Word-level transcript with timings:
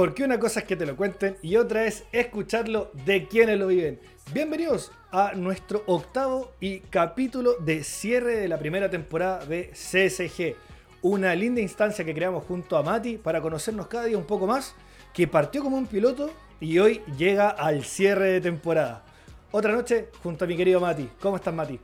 porque 0.00 0.24
una 0.24 0.40
cosa 0.40 0.60
es 0.60 0.66
que 0.66 0.76
te 0.76 0.86
lo 0.86 0.96
cuenten 0.96 1.36
y 1.42 1.56
otra 1.56 1.84
es 1.84 2.04
escucharlo 2.10 2.90
de 3.04 3.28
quienes 3.28 3.58
lo 3.58 3.66
viven. 3.66 4.00
Bienvenidos 4.32 4.90
a 5.12 5.32
nuestro 5.34 5.82
octavo 5.84 6.52
y 6.58 6.78
capítulo 6.80 7.56
de 7.60 7.84
cierre 7.84 8.36
de 8.36 8.48
la 8.48 8.58
primera 8.58 8.88
temporada 8.88 9.44
de 9.44 9.68
CSG. 9.74 10.56
Una 11.02 11.34
linda 11.34 11.60
instancia 11.60 12.02
que 12.02 12.14
creamos 12.14 12.44
junto 12.44 12.78
a 12.78 12.82
Mati 12.82 13.18
para 13.18 13.42
conocernos 13.42 13.88
cada 13.88 14.06
día 14.06 14.16
un 14.16 14.24
poco 14.24 14.46
más, 14.46 14.74
que 15.12 15.28
partió 15.28 15.62
como 15.62 15.76
un 15.76 15.86
piloto 15.86 16.30
y 16.60 16.78
hoy 16.78 17.02
llega 17.18 17.50
al 17.50 17.84
cierre 17.84 18.28
de 18.28 18.40
temporada. 18.40 19.04
Otra 19.50 19.74
noche 19.74 20.08
junto 20.22 20.46
a 20.46 20.48
mi 20.48 20.56
querido 20.56 20.80
Mati. 20.80 21.10
¿Cómo 21.20 21.36
estás, 21.36 21.52
Mati? 21.52 21.78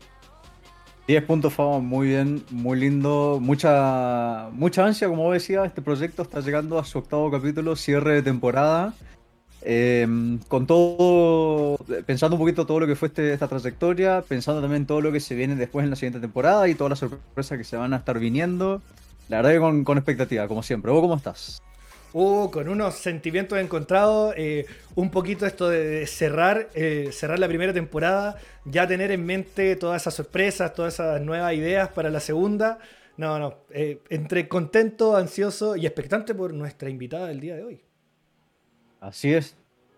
10 1.06 1.22
puntos, 1.24 1.54
Fabo, 1.54 1.80
muy 1.80 2.08
bien, 2.08 2.44
muy 2.50 2.80
lindo. 2.80 3.38
Mucha, 3.40 4.48
mucha 4.52 4.84
ansia, 4.84 5.08
como 5.08 5.32
decía. 5.32 5.64
Este 5.64 5.80
proyecto 5.80 6.22
está 6.22 6.40
llegando 6.40 6.80
a 6.80 6.84
su 6.84 6.98
octavo 6.98 7.30
capítulo, 7.30 7.76
cierre 7.76 8.14
de 8.14 8.22
temporada. 8.22 8.92
Em, 9.62 10.38
con 10.48 10.66
todo, 10.66 11.78
pensando 12.06 12.36
un 12.36 12.40
poquito 12.40 12.66
todo 12.66 12.80
lo 12.80 12.86
que 12.86 12.96
fue 12.96 13.08
este, 13.08 13.32
esta 13.32 13.48
trayectoria, 13.48 14.22
pensando 14.22 14.60
también 14.60 14.86
todo 14.86 15.00
lo 15.00 15.12
que 15.12 15.20
se 15.20 15.34
viene 15.34 15.54
después 15.56 15.84
en 15.84 15.90
la 15.90 15.96
siguiente 15.96 16.20
temporada 16.20 16.68
y 16.68 16.74
todas 16.74 16.90
las 16.90 16.98
sorpresas 16.98 17.56
que 17.56 17.64
se 17.64 17.76
van 17.76 17.92
a 17.92 17.98
estar 17.98 18.18
viniendo. 18.18 18.82
La 19.28 19.38
verdad 19.38 19.52
que 19.52 19.60
con, 19.60 19.84
con 19.84 19.98
expectativa, 19.98 20.48
como 20.48 20.64
siempre. 20.64 20.90
¿Vos 20.90 21.02
cómo 21.02 21.16
estás? 21.16 21.62
Uh, 22.18 22.50
con 22.50 22.66
unos 22.66 22.94
sentimientos 22.94 23.58
encontrados, 23.58 24.32
eh, 24.38 24.64
un 24.94 25.10
poquito 25.10 25.44
esto 25.44 25.68
de 25.68 26.06
cerrar, 26.06 26.70
eh, 26.72 27.10
cerrar 27.12 27.38
la 27.38 27.46
primera 27.46 27.74
temporada, 27.74 28.38
ya 28.64 28.86
tener 28.86 29.10
en 29.10 29.26
mente 29.26 29.76
todas 29.76 30.00
esas 30.00 30.14
sorpresas, 30.14 30.72
todas 30.72 30.94
esas 30.94 31.20
nuevas 31.20 31.52
ideas 31.52 31.90
para 31.90 32.08
la 32.08 32.20
segunda. 32.20 32.78
No, 33.18 33.38
no, 33.38 33.56
eh, 33.68 34.00
entre 34.08 34.48
contento, 34.48 35.14
ansioso 35.14 35.76
y 35.76 35.84
expectante 35.84 36.34
por 36.34 36.54
nuestra 36.54 36.88
invitada 36.88 37.26
del 37.26 37.38
día 37.38 37.54
de 37.54 37.64
hoy. 37.64 37.84
Así 38.98 39.34
es. 39.34 39.54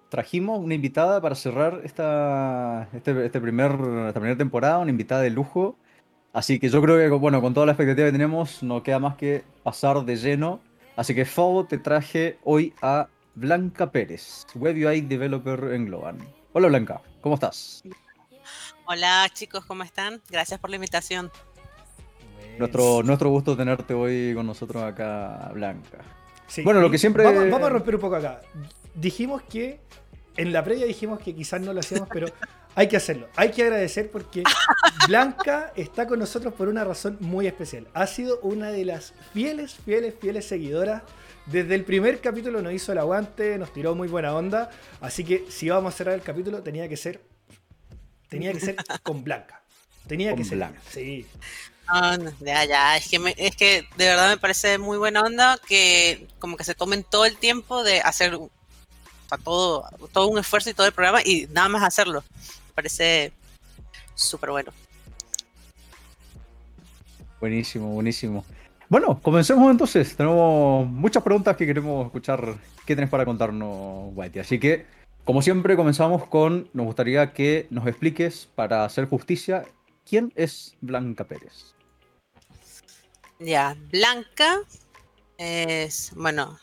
Trajimos 0.09 0.59
una 0.59 0.75
invitada 0.75 1.21
para 1.21 1.37
cerrar 1.37 1.83
esta, 1.85 2.89
este, 2.95 3.27
este 3.27 3.41
primer, 3.41 3.71
esta 4.09 4.19
primera 4.19 4.37
temporada, 4.37 4.79
una 4.79 4.91
invitada 4.91 5.23
de 5.23 5.31
lujo. 5.31 5.77
Así 6.33 6.59
que 6.59 6.69
yo 6.69 6.83
creo 6.83 6.99
que, 6.99 7.09
bueno, 7.17 7.41
con 7.41 7.55
toda 7.55 7.67
la 7.67 7.73
expectativa 7.75 8.09
que 8.09 8.13
tenemos, 8.13 8.61
no 8.65 8.83
queda 8.83 8.99
más 8.99 9.15
que 9.15 9.45
pasar 9.63 10.05
de 10.05 10.17
lleno 10.17 10.67
Así 10.99 11.15
que 11.15 11.25
Fabo 11.25 11.65
te 11.65 11.79
traje 11.79 12.39
hoy 12.43 12.75
a 12.83 13.07
Blanca 13.37 13.93
Pérez, 13.93 14.45
Web 14.57 14.85
UI 14.85 15.03
Developer 15.03 15.73
en 15.73 15.87
Globan. 15.87 16.19
Hola 16.55 16.67
Blanca, 16.67 17.01
¿cómo 17.21 17.37
estás? 17.37 17.85
Hola 18.85 19.31
chicos, 19.33 19.65
¿cómo 19.65 19.85
están? 19.85 20.21
Gracias 20.29 20.59
por 20.59 20.71
la 20.71 20.75
invitación. 20.75 21.31
Nuestro, 22.59 23.05
nuestro 23.05 23.31
gusto 23.31 23.57
tenerte 23.57 23.95
hoy 23.95 24.35
con 24.35 24.45
nosotros 24.45 24.83
acá, 24.83 25.53
Blanca. 25.55 25.99
bueno, 26.65 26.81
lo 26.81 26.91
que 26.91 26.99
siempre... 26.99 27.23
Vamos, 27.23 27.49
vamos, 27.49 27.69
a 27.69 27.71
romper 27.71 27.95
un 27.95 28.01
poco 28.01 28.17
acá. 28.17 28.41
Dijimos 28.97 29.43
que, 29.43 29.79
en 30.37 30.53
la 30.53 30.65
previa 30.65 30.85
dijimos 30.85 31.21
que 31.21 31.33
quizás 31.33 31.61
no 31.61 31.73
lo 31.73 31.79
hacíamos, 31.79 32.09
pero 32.13 32.27
hay 32.79 32.87
que 32.87 32.97
hacerlo. 32.97 33.29
Hay 33.35 33.51
que 33.51 33.65
agradecer 33.65 34.09
porque 34.09 34.45
Blanca 35.09 35.73
está 35.75 36.07
con 36.07 36.21
nosotros 36.21 36.55
por 36.55 36.69
una 36.69 36.85
razón 36.85 37.17
muy 37.19 37.49
especial. 37.49 37.89
Ha 37.93 38.07
sido 38.07 38.39
una 38.43 38.71
de 38.71 38.85
las 38.85 39.15
fieles, 39.33 39.75
fieles, 39.85 40.15
fieles 40.21 40.47
seguidoras. 40.47 41.03
Desde 41.47 41.75
el 41.75 41.85
primer 41.85 42.21
capítulo 42.21 42.63
nos 42.63 42.73
hizo 42.73 42.93
el 42.93 42.99
aguante, 42.99 43.59
nos 43.59 43.73
tiró 43.73 43.97
muy 43.97 44.07
buena 44.07 44.33
onda. 44.33 44.71
Así 45.01 45.25
que 45.25 45.45
si 45.51 45.69
vamos 45.69 45.93
a 45.93 45.97
cerrar 45.97 46.15
el 46.15 46.23
capítulo, 46.23 46.63
tenía 46.63 46.89
que 46.89 46.97
ser. 46.97 47.21
Tenía 48.29 48.53
que 48.53 48.61
ser 48.61 48.77
con 49.03 49.25
Blanca. 49.25 49.61
Tenía 50.07 50.37
que 50.37 50.45
ser. 50.45 50.59
Blanca. 50.59 50.81
Sí. 50.89 51.27
ya, 52.39 52.65
ya, 52.65 52.97
es 52.97 53.09
que, 53.09 53.35
es 53.39 53.57
que 53.57 53.89
de 53.97 54.07
verdad 54.07 54.29
me 54.29 54.39
parece 54.39 54.79
muy 54.79 54.99
buena 54.99 55.23
onda 55.23 55.59
que 55.67 56.29
como 56.39 56.57
que 56.57 56.63
se 56.63 56.77
tomen 56.77 57.03
todo 57.03 57.27
el 57.27 57.39
tiempo 57.39 57.83
de 57.83 58.03
hacer 58.03 58.39
todo, 59.43 59.85
todo 60.13 60.29
un 60.29 60.39
esfuerzo 60.39 60.71
y 60.71 60.75
todo 60.75 60.87
el 60.87 60.93
programa 60.93 61.23
y 61.25 61.49
nada 61.51 61.69
más 61.69 61.83
hacerlo 61.83 62.23
parece 62.79 63.33
súper 64.15 64.51
bueno. 64.51 64.73
Buenísimo, 67.41 67.89
buenísimo. 67.89 68.45
Bueno, 68.89 69.21
comencemos 69.21 69.69
entonces. 69.69 70.17
Tenemos 70.17 70.87
muchas 70.87 71.25
preguntas 71.25 71.57
que 71.57 71.67
queremos 71.67 72.07
escuchar. 72.07 72.55
¿Qué 72.87 72.95
tenés 72.95 73.11
para 73.11 73.25
contarnos, 73.25 74.13
Whitey? 74.15 74.43
Así 74.43 74.61
que, 74.61 74.87
como 75.25 75.43
siempre, 75.43 75.75
comenzamos 75.75 76.25
con. 76.29 76.69
Nos 76.73 76.87
gustaría 76.87 77.33
que 77.33 77.67
nos 77.71 77.85
expliques, 77.89 78.47
para 78.55 78.85
hacer 78.85 79.09
justicia, 79.09 79.65
quién 80.09 80.33
es 80.37 80.77
Blanca 80.81 81.25
Pérez. 81.25 81.75
Ya, 83.41 83.77
Blanca 83.91 84.61
es. 85.37 86.13
Bueno, 86.15 86.57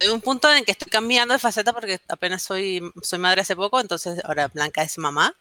hay 0.00 0.08
un 0.08 0.20
punto 0.20 0.52
en 0.52 0.64
que 0.64 0.72
estoy 0.72 0.90
cambiando 0.90 1.34
de 1.34 1.38
faceta 1.38 1.72
porque 1.72 2.00
apenas 2.08 2.42
soy, 2.42 2.82
soy 3.02 3.18
madre 3.18 3.42
hace 3.42 3.54
poco, 3.54 3.80
entonces 3.80 4.24
ahora 4.24 4.48
Blanca 4.48 4.82
es 4.82 4.96
mamá. 4.98 5.36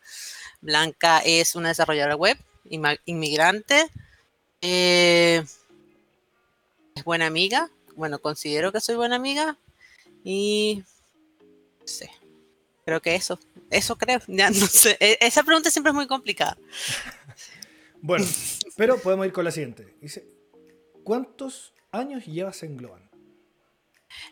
Blanca 0.61 1.19
es 1.19 1.55
una 1.55 1.69
desarrolladora 1.69 2.17
web, 2.17 2.37
inmigrante, 3.05 3.89
eh, 4.61 5.43
es 6.93 7.03
buena 7.05 7.27
amiga, 7.27 7.69
bueno, 7.95 8.19
considero 8.19 8.73
que 8.73 8.81
soy 8.81 8.95
buena 8.95 9.15
amiga 9.15 9.57
y 10.25 10.83
sé, 11.85 12.11
creo 12.83 13.01
que 13.01 13.15
eso, 13.15 13.39
eso 13.69 13.97
creo, 13.97 14.19
e, 14.27 15.17
esa 15.21 15.43
pregunta 15.43 15.71
siempre 15.71 15.91
es 15.91 15.95
muy 15.95 16.07
complicada. 16.07 16.57
Bueno, 18.01 18.25
pero 18.75 18.97
podemos 18.97 19.25
ir 19.25 19.33
con 19.33 19.45
la 19.45 19.51
siguiente. 19.51 19.95
Dice, 20.01 20.25
¿cuántos 21.03 21.73
años 21.91 22.25
llevas 22.25 22.63
en 22.63 22.77
Globan? 22.77 23.08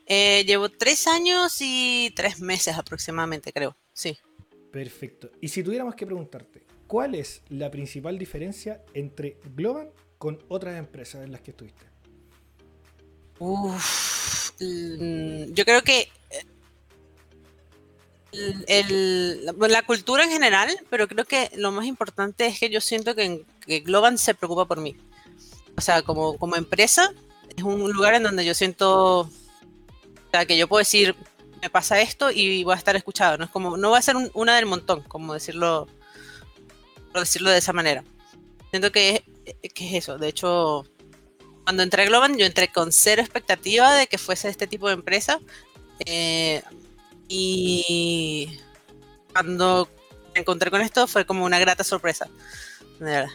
Eh, 0.06 0.44
llevo 0.46 0.70
tres 0.70 1.08
años 1.08 1.58
y 1.62 2.12
tres 2.16 2.40
meses 2.40 2.78
aproximadamente, 2.78 3.52
creo. 3.52 3.76
Sí. 3.94 4.18
Perfecto. 4.72 5.32
Y 5.42 5.48
si 5.48 5.64
tuviéramos 5.64 5.96
que 5.96 6.06
preguntarte, 6.06 6.66
¿cuál 6.88 7.16
es 7.16 7.42
la 7.50 7.72
principal 7.72 8.18
diferencia 8.18 8.84
entre 8.94 9.38
Globan 9.56 9.90
con 10.18 10.44
otras 10.50 10.78
empresas 10.78 11.24
en 11.24 11.32
las 11.32 11.42
que 11.42 11.52
estuviste? 11.52 11.86
Uf, 13.40 14.52
mm, 14.60 15.54
yo 15.54 15.66
creo 15.66 15.84
que 15.84 16.10
eh, 18.68 19.24
la 19.58 19.82
cultura 19.84 20.24
en 20.24 20.32
general, 20.32 20.70
pero 20.90 21.08
creo 21.08 21.26
que 21.26 21.50
lo 21.56 21.72
más 21.72 21.86
importante 21.86 22.46
es 22.46 22.60
que 22.60 22.70
yo 22.70 22.82
siento 22.82 23.16
que, 23.16 23.46
que 23.66 23.80
Globan 23.80 24.18
se 24.18 24.36
preocupa 24.36 24.66
por 24.66 24.82
mí. 24.82 24.96
O 25.78 25.82
sea, 25.82 26.02
como, 26.02 26.38
como 26.38 26.56
empresa, 26.56 27.14
es 27.56 27.64
un 27.64 27.92
lugar 27.92 28.16
en 28.16 28.24
donde 28.24 28.46
yo 28.46 28.54
siento 28.54 29.30
sea, 30.38 30.46
que 30.46 30.58
yo 30.58 30.68
puedo 30.68 30.80
decir, 30.80 31.16
me 31.62 31.70
pasa 31.70 32.00
esto 32.02 32.32
y 32.32 32.64
voy 32.64 32.74
a 32.74 32.78
estar 32.78 32.96
escuchado. 32.96 33.38
No 33.38 33.46
es 33.46 33.50
como, 33.50 33.78
no 33.78 33.92
va 33.92 33.98
a 33.98 34.02
ser 34.02 34.16
una 34.34 34.56
del 34.56 34.66
montón, 34.66 35.02
como 35.04 35.34
decirlo, 35.34 35.88
por 37.12 37.22
decirlo 37.22 37.50
de 37.50 37.58
esa 37.58 37.74
manera. 37.74 38.04
Siento 38.70 38.92
que 38.92 39.24
es, 39.46 39.74
que 39.74 39.88
es 39.88 39.94
eso. 40.04 40.18
De 40.18 40.28
hecho, 40.28 40.86
cuando 41.64 41.84
entré 41.84 42.04
a 42.04 42.06
Globan, 42.06 42.38
yo 42.38 42.46
entré 42.46 42.68
con 42.68 42.92
cero 42.92 43.22
expectativa 43.22 43.96
de 43.96 44.08
que 44.08 44.18
fuese 44.18 44.50
este 44.50 44.68
tipo 44.68 44.88
de 44.88 44.94
empresa. 44.94 45.40
Eh, 46.06 46.62
y 47.28 48.58
cuando 49.34 49.90
me 50.34 50.42
encontré 50.42 50.70
con 50.70 50.82
esto 50.82 51.08
fue 51.08 51.26
como 51.26 51.46
una 51.46 51.60
grata 51.60 51.84
sorpresa. 51.84 52.30
De 53.00 53.06
verdad. 53.06 53.32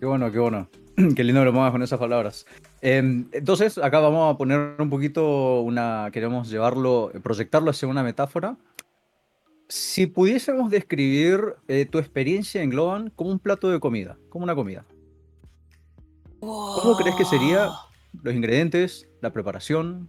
Qué 0.00 0.06
bueno, 0.06 0.30
qué 0.30 0.38
bueno. 0.38 0.68
Qué 1.16 1.24
lindo 1.24 1.44
lo 1.44 1.52
muevas 1.52 1.72
con 1.72 1.82
esas 1.82 1.98
palabras. 1.98 2.46
Em, 2.80 3.28
entonces, 3.32 3.76
acá 3.78 3.98
vamos 3.98 4.32
a 4.32 4.38
poner 4.38 4.76
un 4.78 4.90
poquito 4.90 5.60
una. 5.62 6.10
Queremos 6.12 6.48
llevarlo, 6.48 7.10
proyectarlo 7.22 7.70
hacia 7.70 7.88
una 7.88 8.02
metáfora. 8.02 8.56
Si 9.68 10.06
pudiésemos 10.06 10.70
describir 10.70 11.56
eh, 11.66 11.84
tu 11.86 11.98
experiencia 11.98 12.62
en 12.62 12.70
Globan 12.70 13.10
como 13.10 13.30
un 13.30 13.38
plato 13.38 13.68
de 13.68 13.80
comida, 13.80 14.16
como 14.30 14.44
una 14.44 14.54
comida. 14.54 14.84
¿Cómo 16.40 16.96
crees 16.96 17.16
que 17.16 17.24
sería 17.24 17.70
los 18.22 18.34
ingredientes, 18.34 19.06
la 19.20 19.32
preparación? 19.32 20.08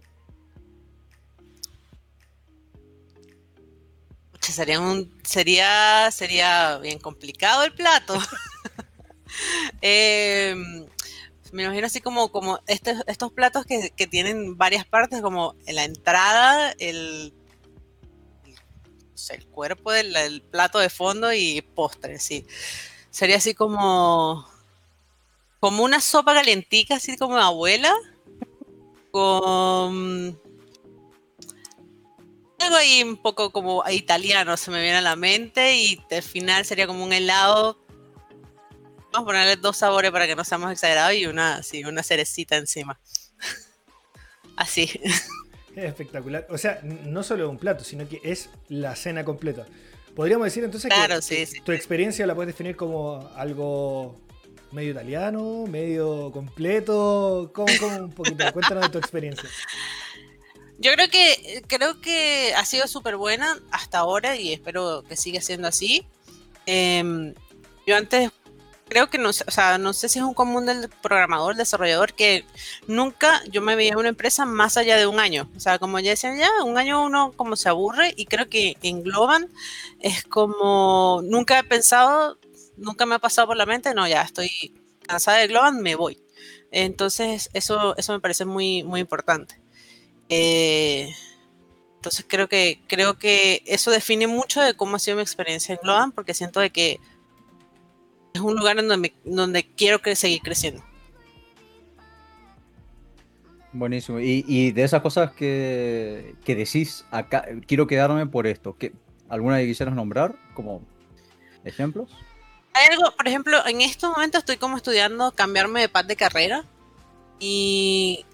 Sería, 4.40 4.80
un, 4.80 5.12
sería, 5.22 6.10
sería 6.10 6.78
bien 6.78 6.98
complicado 6.98 7.62
el 7.62 7.72
plato. 7.72 8.14
eh, 9.82 10.56
me 11.52 11.64
imagino 11.64 11.86
así 11.86 12.00
como, 12.00 12.30
como 12.30 12.60
estos, 12.66 12.96
estos 13.06 13.32
platos 13.32 13.64
que, 13.66 13.90
tienen 14.06 14.56
varias 14.56 14.84
partes, 14.84 15.20
como 15.20 15.54
la 15.66 15.84
entrada, 15.84 16.74
el, 16.78 17.32
el 19.30 19.46
cuerpo 19.46 19.92
del 19.92 20.42
plato 20.50 20.78
de 20.78 20.90
fondo 20.90 21.32
y 21.32 21.62
postre, 21.62 22.18
sí. 22.18 22.46
Sería 23.10 23.36
así 23.36 23.54
como, 23.54 24.48
como 25.58 25.82
una 25.82 26.00
sopa 26.00 26.34
calientica, 26.34 26.96
así 26.96 27.16
como 27.16 27.36
abuela, 27.36 27.94
con 29.10 30.40
algo 32.58 32.76
ahí 32.76 33.02
un 33.02 33.16
poco 33.16 33.50
como 33.50 33.82
italiano 33.90 34.56
se 34.56 34.70
me 34.70 34.82
viene 34.82 34.98
a 34.98 35.02
la 35.02 35.16
mente 35.16 35.76
y 35.76 36.00
al 36.10 36.22
final 36.22 36.64
sería 36.64 36.86
como 36.86 37.02
un 37.02 37.12
helado 37.12 37.78
Vamos 39.12 39.26
a 39.26 39.32
ponerle 39.32 39.56
dos 39.56 39.76
sabores 39.76 40.10
para 40.10 40.26
que 40.26 40.36
no 40.36 40.44
seamos 40.44 40.70
exagerados 40.70 41.14
y 41.14 41.26
una, 41.26 41.62
sí, 41.62 41.84
una 41.84 42.02
cerecita 42.02 42.56
encima. 42.56 42.98
así. 44.56 44.90
Es 45.74 45.84
espectacular. 45.84 46.46
O 46.50 46.58
sea, 46.58 46.80
no 46.82 47.22
solo 47.22 47.48
un 47.48 47.58
plato, 47.58 47.84
sino 47.84 48.08
que 48.08 48.20
es 48.22 48.50
la 48.68 48.94
cena 48.94 49.24
completa. 49.24 49.66
Podríamos 50.14 50.46
decir 50.46 50.64
entonces 50.64 50.92
que 50.92 51.60
tu 51.64 51.72
experiencia 51.72 52.26
la 52.26 52.34
puedes 52.34 52.52
definir 52.52 52.76
como 52.76 53.30
algo 53.36 54.20
medio 54.72 54.90
italiano, 54.90 55.66
medio 55.68 56.30
completo. 56.32 57.50
¿Cómo, 57.54 57.72
un 57.98 58.12
poquito? 58.12 58.44
Cuéntanos 58.52 58.84
de 58.84 58.90
tu 58.90 58.98
experiencia. 58.98 59.48
Yo 60.78 60.92
creo 60.92 61.08
que 61.08 61.62
creo 61.66 62.00
que 62.00 62.54
ha 62.56 62.64
sido 62.64 62.86
súper 62.86 63.16
buena 63.16 63.58
hasta 63.70 63.98
ahora 63.98 64.36
y 64.36 64.52
espero 64.52 65.04
que 65.08 65.16
siga 65.16 65.40
siendo 65.40 65.68
así. 65.68 66.06
Em, 66.66 67.34
yo 67.86 67.96
antes 67.96 68.30
creo 68.90 69.08
que 69.08 69.18
no, 69.18 69.30
o 69.30 69.32
sea, 69.32 69.78
no 69.78 69.92
sé 69.92 70.08
si 70.08 70.18
es 70.18 70.24
un 70.24 70.34
común 70.34 70.66
del 70.66 70.88
programador, 70.88 71.54
desarrollador, 71.54 72.12
que 72.12 72.44
nunca 72.88 73.40
yo 73.48 73.62
me 73.62 73.76
veía 73.76 73.92
en 73.92 73.98
una 73.98 74.08
empresa 74.08 74.44
más 74.44 74.76
allá 74.76 74.96
de 74.96 75.06
un 75.06 75.20
año. 75.20 75.48
O 75.56 75.60
sea, 75.60 75.78
como 75.78 76.00
ya 76.00 76.10
decían, 76.10 76.36
ya, 76.36 76.50
un 76.64 76.76
año 76.76 77.04
uno 77.04 77.32
como 77.36 77.56
se 77.56 77.68
aburre 77.68 78.12
y 78.16 78.26
creo 78.26 78.48
que 78.48 78.76
en 78.82 79.02
Globan 79.02 79.48
es 80.00 80.24
como, 80.24 81.22
nunca 81.24 81.60
he 81.60 81.64
pensado, 81.64 82.38
nunca 82.76 83.06
me 83.06 83.14
ha 83.14 83.20
pasado 83.20 83.46
por 83.46 83.56
la 83.56 83.64
mente, 83.64 83.94
no, 83.94 84.08
ya 84.08 84.22
estoy 84.22 84.74
cansada 85.06 85.38
de 85.38 85.46
Globan, 85.46 85.80
me 85.80 85.94
voy. 85.94 86.20
Entonces, 86.72 87.48
eso, 87.52 87.96
eso 87.96 88.12
me 88.12 88.20
parece 88.20 88.44
muy, 88.44 88.82
muy 88.82 89.00
importante. 89.00 89.60
Eh, 90.28 91.14
entonces 91.96 92.24
creo 92.26 92.48
que, 92.48 92.80
creo 92.88 93.18
que 93.18 93.62
eso 93.66 93.90
define 93.90 94.26
mucho 94.26 94.60
de 94.60 94.74
cómo 94.74 94.96
ha 94.96 94.98
sido 94.98 95.16
mi 95.16 95.22
experiencia 95.22 95.74
en 95.74 95.80
Globan, 95.82 96.12
porque 96.12 96.34
siento 96.34 96.58
de 96.58 96.70
que 96.70 96.98
es 98.32 98.40
un 98.40 98.56
lugar 98.56 98.78
en 98.78 98.88
donde, 98.88 99.14
donde 99.24 99.64
quiero 99.64 100.00
que 100.00 100.16
seguir 100.16 100.40
creciendo. 100.40 100.82
Buenísimo. 103.72 104.18
Y, 104.20 104.72
de 104.72 104.82
esas 104.82 105.00
cosas 105.00 105.32
que, 105.32 106.34
decís, 106.44 107.04
acá 107.10 107.46
quiero 107.66 107.86
quedarme 107.86 108.26
por 108.26 108.46
esto, 108.46 108.76
¿qué, 108.76 108.92
¿alguna 109.28 109.58
que 109.58 109.66
quisieras 109.66 109.94
nombrar 109.94 110.34
como 110.54 110.82
ejemplos? 111.64 112.10
Hay 112.72 112.86
algo, 112.92 113.14
por 113.16 113.28
ejemplo, 113.28 113.58
en 113.66 113.80
estos 113.80 114.10
momentos 114.10 114.40
estoy 114.40 114.56
como 114.56 114.76
estudiando 114.76 115.32
cambiarme 115.32 115.80
de 115.80 115.88
paz 115.88 116.06
de 116.06 116.16
carrera 116.16 116.64
y 117.38 118.24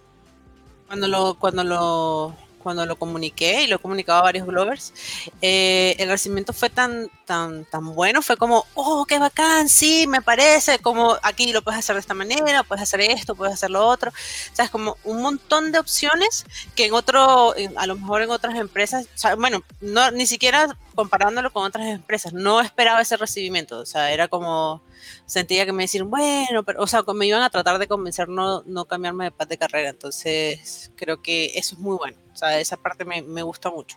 cuando 0.86 1.08
lo, 1.08 1.38
cuando 1.38 1.64
lo 1.64 2.36
cuando 2.66 2.84
lo 2.84 2.96
comuniqué 2.96 3.62
y 3.62 3.68
lo 3.68 3.76
he 3.76 3.78
comunicado 3.78 4.18
a 4.18 4.22
varios 4.22 4.44
bloggers, 4.44 4.92
eh, 5.40 5.94
el 6.00 6.08
recibimiento 6.08 6.52
fue 6.52 6.68
tan, 6.68 7.08
tan, 7.24 7.64
tan 7.64 7.94
bueno, 7.94 8.22
fue 8.22 8.36
como, 8.36 8.66
oh, 8.74 9.06
qué 9.06 9.20
bacán, 9.20 9.68
sí, 9.68 10.08
me 10.08 10.20
parece, 10.20 10.80
como 10.80 11.16
aquí 11.22 11.52
lo 11.52 11.62
puedes 11.62 11.78
hacer 11.78 11.94
de 11.94 12.00
esta 12.00 12.14
manera, 12.14 12.64
puedes 12.64 12.82
hacer 12.82 13.02
esto, 13.02 13.36
puedes 13.36 13.54
hacer 13.54 13.70
lo 13.70 13.86
otro, 13.86 14.10
o 14.10 14.56
sea, 14.56 14.64
es 14.64 14.70
como 14.72 14.96
un 15.04 15.22
montón 15.22 15.70
de 15.70 15.78
opciones 15.78 16.44
que 16.74 16.86
en 16.86 16.94
otro, 16.94 17.54
a 17.76 17.86
lo 17.86 17.94
mejor 17.94 18.22
en 18.22 18.30
otras 18.30 18.56
empresas, 18.56 19.06
bueno, 19.38 19.62
no, 19.80 20.10
ni 20.10 20.26
siquiera 20.26 20.76
comparándolo 20.96 21.52
con 21.52 21.64
otras 21.64 21.86
empresas, 21.86 22.32
no 22.32 22.60
esperaba 22.60 23.00
ese 23.00 23.16
recibimiento, 23.16 23.78
o 23.78 23.86
sea, 23.86 24.12
era 24.12 24.26
como, 24.26 24.82
sentía 25.26 25.64
que 25.64 25.72
me 25.72 25.84
decían, 25.84 26.10
bueno, 26.10 26.64
pero, 26.64 26.82
o 26.82 26.86
sea, 26.88 27.04
me 27.14 27.26
iban 27.26 27.42
a 27.42 27.50
tratar 27.50 27.78
de 27.78 27.86
convencer 27.86 28.28
no, 28.28 28.62
no 28.66 28.86
cambiarme 28.86 29.26
de 29.26 29.30
paz 29.30 29.48
de 29.48 29.58
carrera, 29.58 29.90
entonces 29.90 30.90
creo 30.96 31.22
que 31.22 31.52
eso 31.54 31.76
es 31.76 31.78
muy 31.78 31.96
bueno. 31.96 32.16
O 32.32 32.36
sea, 32.36 32.58
esa 32.58 32.76
parte 32.76 33.04
me, 33.04 33.22
me 33.22 33.42
gusta 33.42 33.70
mucho. 33.70 33.96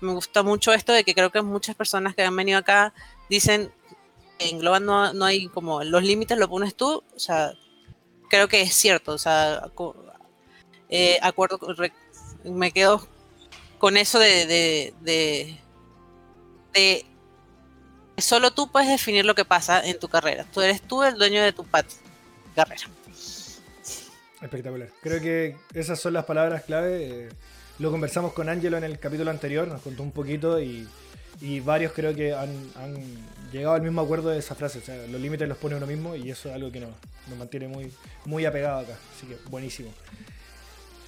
Me 0.00 0.12
gusta 0.12 0.42
mucho 0.42 0.72
esto 0.72 0.92
de 0.92 1.04
que 1.04 1.14
creo 1.14 1.30
que 1.30 1.42
muchas 1.42 1.76
personas 1.76 2.14
que 2.14 2.22
han 2.22 2.34
venido 2.34 2.58
acá 2.58 2.94
dicen 3.28 3.72
en 4.38 4.58
Global 4.58 4.84
no, 4.84 5.12
no 5.12 5.24
hay 5.24 5.48
como 5.48 5.82
los 5.84 6.02
límites 6.02 6.38
lo 6.38 6.48
pones 6.48 6.74
tú. 6.74 7.04
O 7.14 7.18
sea, 7.18 7.52
creo 8.28 8.48
que 8.48 8.62
es 8.62 8.74
cierto. 8.74 9.12
O 9.12 9.18
sea, 9.18 9.70
eh, 10.88 11.18
acuerdo, 11.22 11.58
me 12.44 12.72
quedo 12.72 13.06
con 13.78 13.96
eso 13.96 14.18
de, 14.18 14.46
de, 14.46 14.94
de, 15.00 15.60
de 16.72 17.04
solo 18.18 18.50
tú 18.52 18.70
puedes 18.70 18.88
definir 18.88 19.24
lo 19.24 19.34
que 19.34 19.44
pasa 19.44 19.84
en 19.84 19.98
tu 19.98 20.08
carrera. 20.08 20.44
Tú 20.52 20.60
eres 20.60 20.82
tú 20.82 21.02
el 21.02 21.14
dueño 21.14 21.42
de 21.42 21.52
tu 21.52 21.64
carrera. 21.64 22.82
Espectacular. 24.40 24.88
Creo 25.02 25.20
que 25.20 25.56
esas 25.74 26.00
son 26.00 26.12
las 26.12 26.24
palabras 26.24 26.62
clave. 26.62 27.26
Eh, 27.26 27.28
lo 27.78 27.90
conversamos 27.90 28.32
con 28.32 28.48
Angelo 28.48 28.76
en 28.76 28.84
el 28.84 28.98
capítulo 28.98 29.30
anterior, 29.30 29.68
nos 29.68 29.82
contó 29.82 30.02
un 30.02 30.12
poquito 30.12 30.60
y, 30.60 30.88
varios 31.64 31.92
creo 31.92 32.14
que 32.14 32.34
han, 32.34 32.50
llegado 33.52 33.76
al 33.76 33.82
mismo 33.82 34.00
acuerdo 34.00 34.30
de 34.30 34.38
esa 34.38 34.54
frase. 34.54 34.80
O 34.80 34.82
sea, 34.82 34.96
los 35.06 35.20
límites 35.20 35.48
los 35.48 35.58
pone 35.58 35.76
uno 35.76 35.86
mismo 35.86 36.16
y 36.16 36.30
eso 36.30 36.48
es 36.48 36.54
algo 36.56 36.72
que 36.72 36.80
nos, 36.80 36.90
mantiene 37.38 37.68
muy, 37.68 37.92
muy 38.24 38.44
apegado 38.44 38.80
acá. 38.80 38.96
Así 39.16 39.26
que 39.26 39.36
buenísimo. 39.48 39.90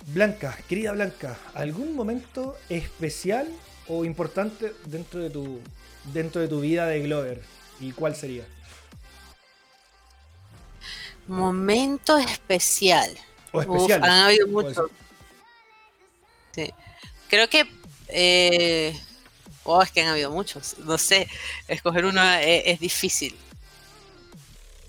Blanca, 0.07 0.57
querida 0.69 0.93
Blanca, 0.93 1.37
¿algún 1.55 1.95
momento 1.95 2.57
especial 2.69 3.49
o 3.91 4.05
importante 4.05 4.73
dentro 4.87 5.21
de 5.21 5.31
tu, 5.31 5.61
dentro 6.05 6.41
de 6.41 6.49
tu 6.49 6.61
vida 6.61 6.87
de 6.87 7.01
Glover? 7.01 7.43
¿Y 7.81 7.91
cuál 7.91 8.15
sería? 8.15 8.47
Momento 11.27 12.17
especial. 12.17 13.11
O 13.53 13.61
especial. 13.61 14.05
han 14.05 14.27
habido 14.27 14.47
muchos. 14.47 14.91
Sí. 16.53 16.73
Creo 17.29 17.49
que. 17.49 17.69
Eh, 18.09 18.97
oh, 19.65 19.83
es 19.83 19.91
que 19.91 20.03
han 20.03 20.09
habido 20.09 20.31
muchos. 20.31 20.79
No 20.79 20.97
sé. 20.97 21.29
Escoger 21.67 22.05
uno 22.05 22.23
es, 22.35 22.79
difícil. 22.79 23.37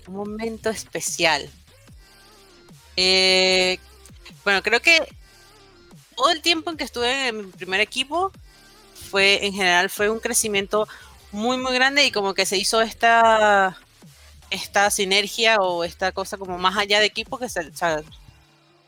Un 0.06 0.14
momento 0.14 0.70
especial. 0.70 1.50
Eh, 2.96 3.78
bueno, 4.44 4.62
creo 4.62 4.80
que 4.80 5.00
todo 6.14 6.30
el 6.30 6.40
tiempo 6.40 6.70
en 6.70 6.76
que 6.76 6.84
estuve 6.84 7.28
en 7.28 7.36
mi 7.38 7.52
primer 7.52 7.80
equipo 7.80 8.30
fue, 9.12 9.44
en 9.44 9.52
general, 9.52 9.90
fue 9.90 10.08
un 10.08 10.20
crecimiento 10.20 10.88
muy, 11.32 11.58
muy 11.58 11.74
grande 11.74 12.02
y 12.06 12.10
como 12.10 12.32
que 12.32 12.46
se 12.46 12.56
hizo 12.56 12.80
esta, 12.80 13.76
esta 14.50 14.90
sinergia 14.90 15.58
o 15.58 15.84
esta 15.84 16.12
cosa 16.12 16.38
como 16.38 16.56
más 16.56 16.78
allá 16.78 16.98
de 16.98 17.06
equipo 17.06 17.38
que 17.38 17.50
se, 17.50 17.70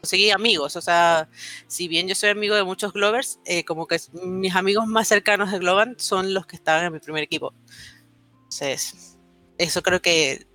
conseguí 0.00 0.30
amigos. 0.30 0.76
O 0.76 0.80
sea, 0.80 1.28
si 1.68 1.88
bien 1.88 2.08
yo 2.08 2.14
soy 2.14 2.30
amigo 2.30 2.54
de 2.54 2.64
muchos 2.64 2.94
Glovers, 2.94 3.38
eh, 3.44 3.66
como 3.66 3.86
que 3.86 3.98
mis 4.22 4.56
amigos 4.56 4.86
más 4.86 5.08
cercanos 5.08 5.52
de 5.52 5.58
Globan 5.58 5.96
son 5.98 6.32
los 6.32 6.46
que 6.46 6.56
estaban 6.56 6.86
en 6.86 6.92
mi 6.94 7.00
primer 7.00 7.22
equipo. 7.22 7.52
Entonces, 8.44 9.18
eso 9.58 9.82
creo 9.82 10.00
que 10.00 10.46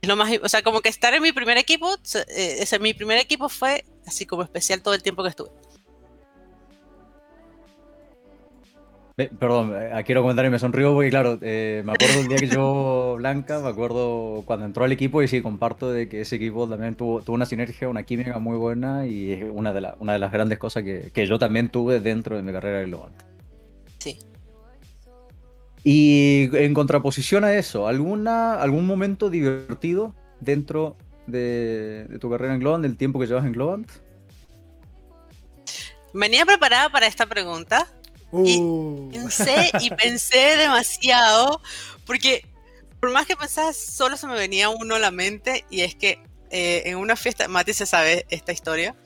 es 0.00 0.08
lo 0.08 0.14
más. 0.14 0.30
O 0.44 0.48
sea, 0.48 0.62
como 0.62 0.80
que 0.80 0.90
estar 0.90 1.12
en 1.12 1.22
mi 1.22 1.32
primer 1.32 1.58
equipo, 1.58 1.92
eh, 2.14 2.56
ese, 2.60 2.78
mi 2.78 2.94
primer 2.94 3.18
equipo 3.18 3.48
fue 3.48 3.84
así 4.06 4.26
como 4.26 4.44
especial 4.44 4.80
todo 4.80 4.94
el 4.94 5.02
tiempo 5.02 5.24
que 5.24 5.30
estuve. 5.30 5.50
Perdón, 9.18 9.72
eh, 9.74 9.90
quiero 10.06 10.22
comentar 10.22 10.46
y 10.46 10.50
me 10.50 10.60
sonrío 10.60 10.94
porque, 10.94 11.10
claro, 11.10 11.38
eh, 11.42 11.82
me 11.84 11.90
acuerdo 11.90 12.20
el 12.20 12.28
día 12.28 12.36
que 12.36 12.46
yo, 12.46 13.16
Blanca, 13.18 13.58
me 13.58 13.68
acuerdo 13.68 14.44
cuando 14.46 14.64
entró 14.64 14.84
al 14.84 14.92
equipo 14.92 15.20
y 15.20 15.26
sí, 15.26 15.42
comparto 15.42 15.90
de 15.90 16.08
que 16.08 16.20
ese 16.20 16.36
equipo 16.36 16.68
también 16.68 16.94
tuvo, 16.94 17.20
tuvo 17.22 17.34
una 17.34 17.44
sinergia, 17.44 17.88
una 17.88 18.04
química 18.04 18.38
muy 18.38 18.56
buena 18.56 19.08
y 19.08 19.32
es 19.32 19.44
una 19.52 19.72
de, 19.72 19.92
una 19.98 20.12
de 20.12 20.20
las 20.20 20.30
grandes 20.30 20.60
cosas 20.60 20.84
que, 20.84 21.10
que, 21.12 21.26
yo 21.26 21.36
también 21.36 21.68
tuve 21.68 21.98
dentro 21.98 22.36
de 22.36 22.42
mi 22.44 22.52
carrera 22.52 22.78
de 22.78 22.84
Global. 22.84 23.10
Sí. 23.98 24.20
Y 25.82 26.56
en 26.56 26.72
contraposición 26.72 27.42
a 27.42 27.54
eso, 27.54 27.88
¿alguna, 27.88 28.54
¿algún 28.62 28.86
momento 28.86 29.30
divertido 29.30 30.14
dentro 30.38 30.96
de, 31.26 32.06
de 32.08 32.18
tu 32.20 32.30
carrera 32.30 32.54
en 32.54 32.60
Globant, 32.60 32.82
del 32.82 32.96
tiempo 32.96 33.18
que 33.18 33.26
llevas 33.26 33.46
en 33.46 33.52
Globant? 33.52 33.90
Venía 36.14 36.46
preparada 36.46 36.88
para 36.88 37.08
esta 37.08 37.26
pregunta 37.26 37.88
y 38.32 38.58
uh. 38.58 39.10
pensé 39.12 39.70
y 39.80 39.90
pensé 39.90 40.56
demasiado, 40.56 41.60
porque 42.06 42.44
por 43.00 43.10
más 43.10 43.26
que 43.26 43.36
pensaba, 43.36 43.72
solo 43.72 44.16
se 44.16 44.26
me 44.26 44.34
venía 44.34 44.68
uno 44.68 44.96
a 44.96 44.98
la 44.98 45.10
mente, 45.10 45.64
y 45.70 45.82
es 45.82 45.94
que 45.94 46.20
eh, 46.50 46.82
en 46.86 46.96
una 46.96 47.16
fiesta, 47.16 47.48
Mati 47.48 47.72
se 47.72 47.86
sabe 47.86 48.26
esta 48.28 48.52
historia, 48.52 48.96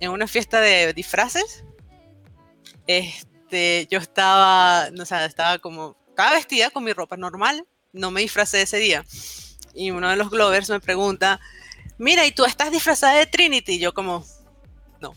en 0.00 0.10
una 0.10 0.26
fiesta 0.26 0.60
de 0.60 0.92
disfraces, 0.94 1.64
este, 2.86 3.86
yo 3.90 3.98
estaba, 3.98 4.90
no 4.92 5.04
sé, 5.04 5.24
estaba 5.24 5.58
como, 5.58 5.96
estaba 6.08 6.32
vestida 6.32 6.70
con 6.70 6.84
mi 6.84 6.92
ropa 6.92 7.16
normal, 7.16 7.66
no 7.92 8.10
me 8.10 8.20
disfracé 8.22 8.62
ese 8.62 8.78
día. 8.78 9.04
Y 9.74 9.90
uno 9.90 10.08
de 10.08 10.16
los 10.16 10.30
Glovers 10.30 10.70
me 10.70 10.80
pregunta, 10.80 11.40
mira, 11.98 12.26
¿y 12.26 12.32
tú 12.32 12.44
estás 12.44 12.70
disfrazada 12.70 13.14
de 13.14 13.26
Trinity? 13.26 13.74
Y 13.74 13.78
yo 13.78 13.92
como, 13.92 14.24
no, 15.00 15.14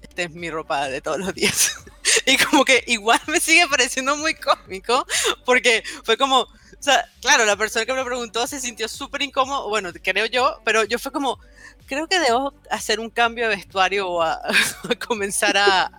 esta 0.00 0.22
es 0.22 0.30
mi 0.30 0.50
ropa 0.50 0.88
de 0.88 1.00
todos 1.00 1.18
los 1.18 1.34
días. 1.34 1.76
y 2.26 2.36
como 2.36 2.64
que 2.64 2.84
igual 2.86 3.20
me 3.26 3.40
sigue 3.40 3.66
pareciendo 3.68 4.16
muy 4.16 4.34
cómico, 4.34 5.06
porque 5.44 5.82
fue 6.04 6.16
como, 6.16 6.40
o 6.40 6.48
sea, 6.82 7.08
claro, 7.20 7.44
la 7.44 7.56
persona 7.56 7.86
que 7.86 7.92
me 7.92 8.04
preguntó 8.04 8.46
se 8.46 8.60
sintió 8.60 8.88
súper 8.88 9.22
incómodo, 9.22 9.68
bueno, 9.68 9.92
creo 10.02 10.26
yo, 10.26 10.60
pero 10.64 10.84
yo 10.84 10.98
fue 10.98 11.12
como, 11.12 11.38
creo 11.86 12.06
que 12.06 12.18
debo 12.18 12.54
hacer 12.70 13.00
un 13.00 13.10
cambio 13.10 13.48
de 13.48 13.56
vestuario 13.56 14.08
o 14.08 14.22
a, 14.22 14.40
comenzar 15.06 15.56
a, 15.56 15.90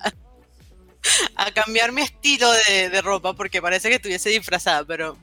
a 1.36 1.52
cambiar 1.52 1.92
mi 1.92 2.02
estilo 2.02 2.52
de, 2.52 2.90
de, 2.90 3.02
ropa, 3.02 3.34
porque 3.34 3.62
parece 3.62 3.90
que 3.90 3.96
estuviese 3.96 4.30
disfrazada, 4.30 4.84
pero 4.86 5.18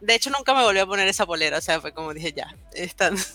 de 0.00 0.14
hecho 0.14 0.30
nunca 0.30 0.54
me 0.54 0.62
volví 0.62 0.78
a 0.78 0.86
poner 0.86 1.08
esa 1.08 1.26
polera, 1.26 1.58
o 1.58 1.62
sea, 1.62 1.80
fue 1.80 1.92
como 1.92 2.14
dije, 2.14 2.32
ya, 2.32 2.54
están... 2.72 3.16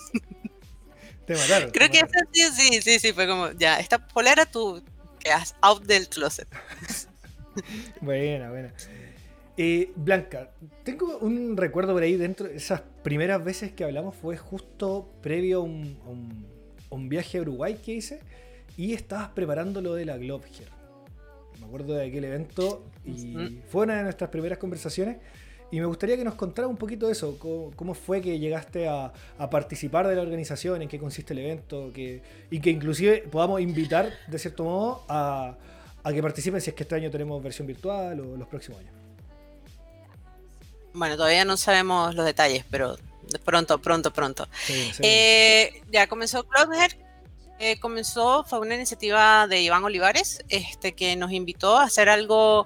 Te 1.25 1.35
mataron. 1.35 1.69
Creo 1.69 1.91
te 1.91 1.99
que 1.99 1.99
ese 1.99 2.53
sí, 2.55 2.71
sí, 2.71 2.81
sí, 2.81 2.99
sí, 2.99 3.13
fue 3.13 3.27
como, 3.27 3.51
ya, 3.51 3.79
esta 3.79 3.99
polera 3.99 4.47
tú 4.47 4.83
quedas 5.19 5.55
out 5.61 5.83
del 5.85 6.07
closet. 6.07 6.47
Buena, 8.01 8.49
buena. 8.49 8.73
Eh, 9.57 9.91
Blanca, 9.95 10.51
tengo 10.83 11.17
un 11.17 11.57
recuerdo 11.57 11.93
por 11.93 12.03
ahí 12.03 12.15
dentro. 12.15 12.47
Esas 12.47 12.81
primeras 13.03 13.43
veces 13.43 13.73
que 13.73 13.83
hablamos 13.83 14.15
fue 14.15 14.37
justo 14.37 15.11
previo 15.21 15.59
a 15.59 15.63
un, 15.63 15.99
a 16.05 16.09
un- 16.09 16.47
a 16.91 16.95
un 16.95 17.09
viaje 17.09 17.37
a 17.37 17.41
Uruguay 17.41 17.75
que 17.83 17.93
hice 17.93 18.19
y 18.77 18.93
estabas 18.93 19.29
preparando 19.29 19.81
lo 19.81 19.93
de 19.95 20.05
la 20.05 20.17
Globe 20.17 20.47
Here. 20.47 20.71
Me 21.59 21.65
acuerdo 21.65 21.93
de 21.95 22.07
aquel 22.07 22.23
evento 22.23 22.85
y 23.03 23.35
Ujú. 23.35 23.55
fue 23.69 23.83
una 23.83 23.97
de 23.97 24.03
nuestras 24.03 24.29
primeras 24.29 24.57
conversaciones. 24.57 25.17
Y 25.71 25.79
me 25.79 25.85
gustaría 25.85 26.17
que 26.17 26.23
nos 26.23 26.35
contara 26.35 26.67
un 26.67 26.77
poquito 26.77 27.05
de 27.05 27.11
eso. 27.11 27.37
Cómo, 27.37 27.71
cómo 27.75 27.93
fue 27.93 28.21
que 28.21 28.39
llegaste 28.39 28.87
a, 28.87 29.13
a 29.37 29.49
participar 29.49 30.07
de 30.07 30.15
la 30.15 30.21
organización, 30.23 30.81
en 30.81 30.89
qué 30.89 30.97
consiste 30.97 31.33
el 31.33 31.39
evento, 31.39 31.91
que, 31.93 32.21
y 32.49 32.59
que 32.59 32.71
inclusive 32.71 33.19
podamos 33.31 33.61
invitar, 33.61 34.11
de 34.27 34.39
cierto 34.39 34.63
modo, 34.63 35.03
a, 35.07 35.55
a 36.03 36.13
que 36.13 36.21
participen 36.23 36.59
si 36.59 36.71
es 36.71 36.75
que 36.75 36.83
este 36.83 36.95
año 36.95 37.11
tenemos 37.11 37.43
versión 37.43 37.67
virtual 37.67 38.19
o 38.19 38.35
los 38.35 38.47
próximos 38.47 38.79
años. 38.79 38.93
Bueno, 40.93 41.15
todavía 41.15 41.45
no 41.45 41.55
sabemos 41.55 42.15
los 42.15 42.25
detalles, 42.25 42.65
pero 42.71 42.97
pronto, 43.45 43.79
pronto, 43.79 44.11
pronto. 44.11 44.47
Eh, 45.03 45.83
ya 45.91 46.07
comenzó 46.07 46.47
Cloudhead. 46.47 46.93
eh, 47.59 47.77
comenzó, 47.79 48.43
fue 48.45 48.59
una 48.59 48.73
iniciativa 48.75 49.45
de 49.47 49.61
Iván 49.61 49.83
Olivares, 49.83 50.43
este, 50.47 50.93
que 50.93 51.15
nos 51.15 51.31
invitó 51.31 51.77
a 51.77 51.83
hacer 51.83 52.07
algo 52.09 52.65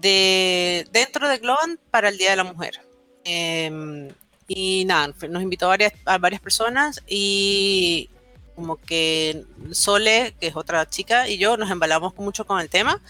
de 0.00 0.86
dentro 0.92 1.28
de 1.28 1.38
Globan 1.38 1.78
para 1.90 2.08
el 2.08 2.18
Día 2.18 2.30
de 2.30 2.36
la 2.36 2.44
Mujer. 2.44 2.80
Em, 3.24 4.08
y 4.46 4.84
nada, 4.84 5.12
nos 5.28 5.42
invitó 5.42 5.66
a 5.66 5.68
varias, 5.68 5.92
a 6.04 6.18
varias 6.18 6.40
personas 6.40 7.02
y 7.06 8.08
como 8.54 8.76
que 8.76 9.44
Sole, 9.72 10.34
que 10.40 10.48
es 10.48 10.56
otra 10.56 10.88
chica, 10.88 11.28
y 11.28 11.38
yo 11.38 11.56
nos 11.56 11.70
embalamos 11.70 12.16
mucho 12.16 12.46
con 12.46 12.60
el 12.60 12.68
tema 12.68 13.00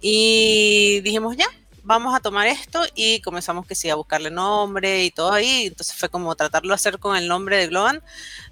y 0.00 1.00
dijimos 1.00 1.36
ya, 1.36 1.46
vamos 1.84 2.14
a 2.14 2.20
tomar 2.20 2.46
esto 2.48 2.82
y 2.94 3.20
comenzamos 3.20 3.66
que 3.66 3.74
sí, 3.74 3.88
a 3.88 3.94
buscarle 3.94 4.30
nombre 4.30 5.04
y 5.04 5.10
todo 5.10 5.32
ahí. 5.32 5.66
Entonces 5.66 5.96
fue 5.96 6.08
como 6.08 6.34
tratarlo 6.34 6.70
de 6.70 6.74
hacer 6.74 6.98
con 6.98 7.16
el 7.16 7.28
nombre 7.28 7.58
de 7.58 7.68
Globan. 7.68 8.02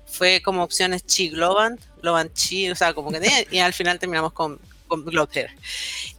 Fue 0.06 0.40
como 0.42 0.62
opciones 0.62 1.04
Chi 1.04 1.30
Globan, 1.30 1.78
Globan 2.00 2.32
Chi, 2.32 2.70
o 2.70 2.76
sea, 2.76 2.94
como 2.94 3.10
que 3.10 3.48
y 3.50 3.58
al 3.58 3.72
final 3.72 3.98
terminamos 3.98 4.32
con, 4.32 4.60
con 4.92 5.06
Globe 5.06 5.48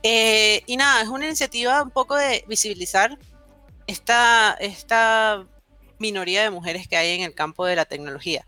Eh, 0.02 0.64
y 0.66 0.78
nada, 0.78 1.04
es 1.04 1.08
una 1.08 1.28
iniciativa 1.28 1.84
un 1.84 1.92
poco 1.92 2.16
de 2.16 2.44
visibilizar 2.48 3.20
esta, 3.86 4.58
esta 4.60 5.46
minoría 6.00 6.42
de 6.42 6.50
mujeres 6.50 6.88
que 6.88 6.98
hay 6.98 7.12
en 7.12 7.22
el 7.22 7.36
campo 7.36 7.68
de 7.68 7.76
la 7.76 7.86
tecnología. 7.86 8.48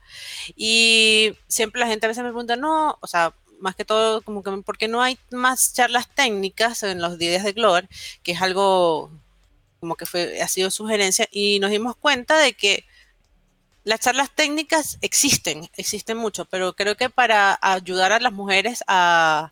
Y 0.56 1.38
siempre 1.48 1.80
la 1.80 1.86
gente 1.86 2.08
a 2.08 2.10
veces 2.10 2.24
me 2.24 2.32
pregunta, 2.32 2.56
no, 2.56 2.98
o 3.02 3.06
sea, 3.06 3.36
más 3.60 3.76
que 3.76 3.86
todo, 3.86 4.24
como 4.24 4.42
que, 4.42 4.50
¿por 4.64 4.80
qué 4.80 4.88
no 4.88 5.04
hay 5.04 5.20
más 5.30 5.74
charlas 5.76 6.10
técnicas 6.10 6.82
en 6.82 7.00
los 7.00 7.20
días 7.20 7.44
de 7.44 7.54
Glover? 7.54 7.88
Que 8.24 8.32
es 8.32 8.42
algo 8.42 9.12
como 9.80 9.94
que 9.96 10.08
fue, 10.08 10.42
ha 10.42 10.48
sido 10.48 10.72
sugerencia, 10.72 11.28
y 11.32 11.60
nos 11.60 11.70
dimos 11.70 11.96
cuenta 11.98 12.40
de 12.40 12.54
que 12.54 12.86
las 13.84 14.00
charlas 14.00 14.32
técnicas 14.34 14.98
existen, 15.02 15.70
existen 15.76 16.18
mucho, 16.18 16.46
pero 16.46 16.76
creo 16.76 16.98
que 16.98 17.12
para 17.12 17.60
ayudar 17.62 18.12
a 18.12 18.20
las 18.20 18.34
mujeres 18.34 18.84
a, 18.88 19.52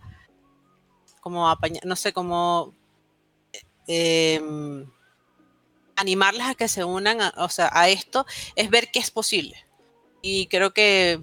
como 1.23 1.49
apañar, 1.49 1.85
no 1.85 1.95
sé, 1.95 2.11
como 2.11 2.73
eh, 3.87 4.41
animarlas 5.95 6.49
a 6.49 6.55
que 6.55 6.67
se 6.67 6.83
unan 6.83 7.21
a, 7.21 7.33
o 7.37 7.47
sea, 7.47 7.69
a 7.71 7.87
esto, 7.87 8.25
es 8.57 8.69
ver 8.69 8.91
que 8.91 8.99
es 8.99 9.09
posible. 9.09 9.65
Y 10.21 10.47
creo 10.47 10.73
que 10.73 11.21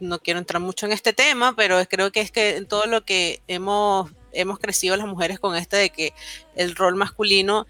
no 0.00 0.18
quiero 0.18 0.40
entrar 0.40 0.60
mucho 0.60 0.86
en 0.86 0.92
este 0.92 1.12
tema, 1.12 1.54
pero 1.54 1.78
creo 1.88 2.10
que 2.10 2.20
es 2.20 2.32
que 2.32 2.56
en 2.56 2.66
todo 2.66 2.86
lo 2.86 3.04
que 3.04 3.40
hemos, 3.46 4.10
hemos 4.32 4.58
crecido 4.58 4.96
las 4.96 5.06
mujeres 5.06 5.38
con 5.38 5.54
este 5.54 5.76
de 5.76 5.90
que 5.90 6.12
el 6.56 6.74
rol 6.74 6.96
masculino 6.96 7.68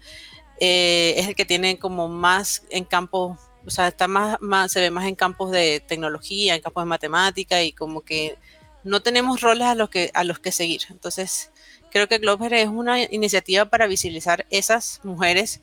eh, 0.59 1.13
es 1.17 1.27
el 1.27 1.35
que 1.35 1.45
tiene 1.45 1.77
como 1.77 2.07
más 2.07 2.63
en 2.71 2.85
campos, 2.85 3.37
o 3.65 3.69
sea, 3.69 3.87
está 3.87 4.07
más, 4.07 4.37
más, 4.41 4.71
se 4.71 4.81
ve 4.81 4.89
más 4.89 5.05
en 5.05 5.15
campos 5.15 5.51
de 5.51 5.79
tecnología, 5.79 6.55
en 6.55 6.61
campos 6.61 6.83
de 6.83 6.89
matemática 6.89 7.61
y 7.61 7.71
como 7.71 8.01
que 8.01 8.37
no 8.83 9.01
tenemos 9.01 9.41
roles 9.41 9.67
a 9.67 9.75
los 9.75 9.89
que, 9.89 10.09
a 10.15 10.23
los 10.23 10.39
que 10.39 10.51
seguir. 10.51 10.81
Entonces, 10.89 11.51
creo 11.91 12.07
que 12.07 12.17
Glover 12.17 12.53
es 12.53 12.67
una 12.67 13.01
iniciativa 13.03 13.65
para 13.65 13.87
visibilizar 13.87 14.45
esas 14.49 14.99
mujeres 15.03 15.61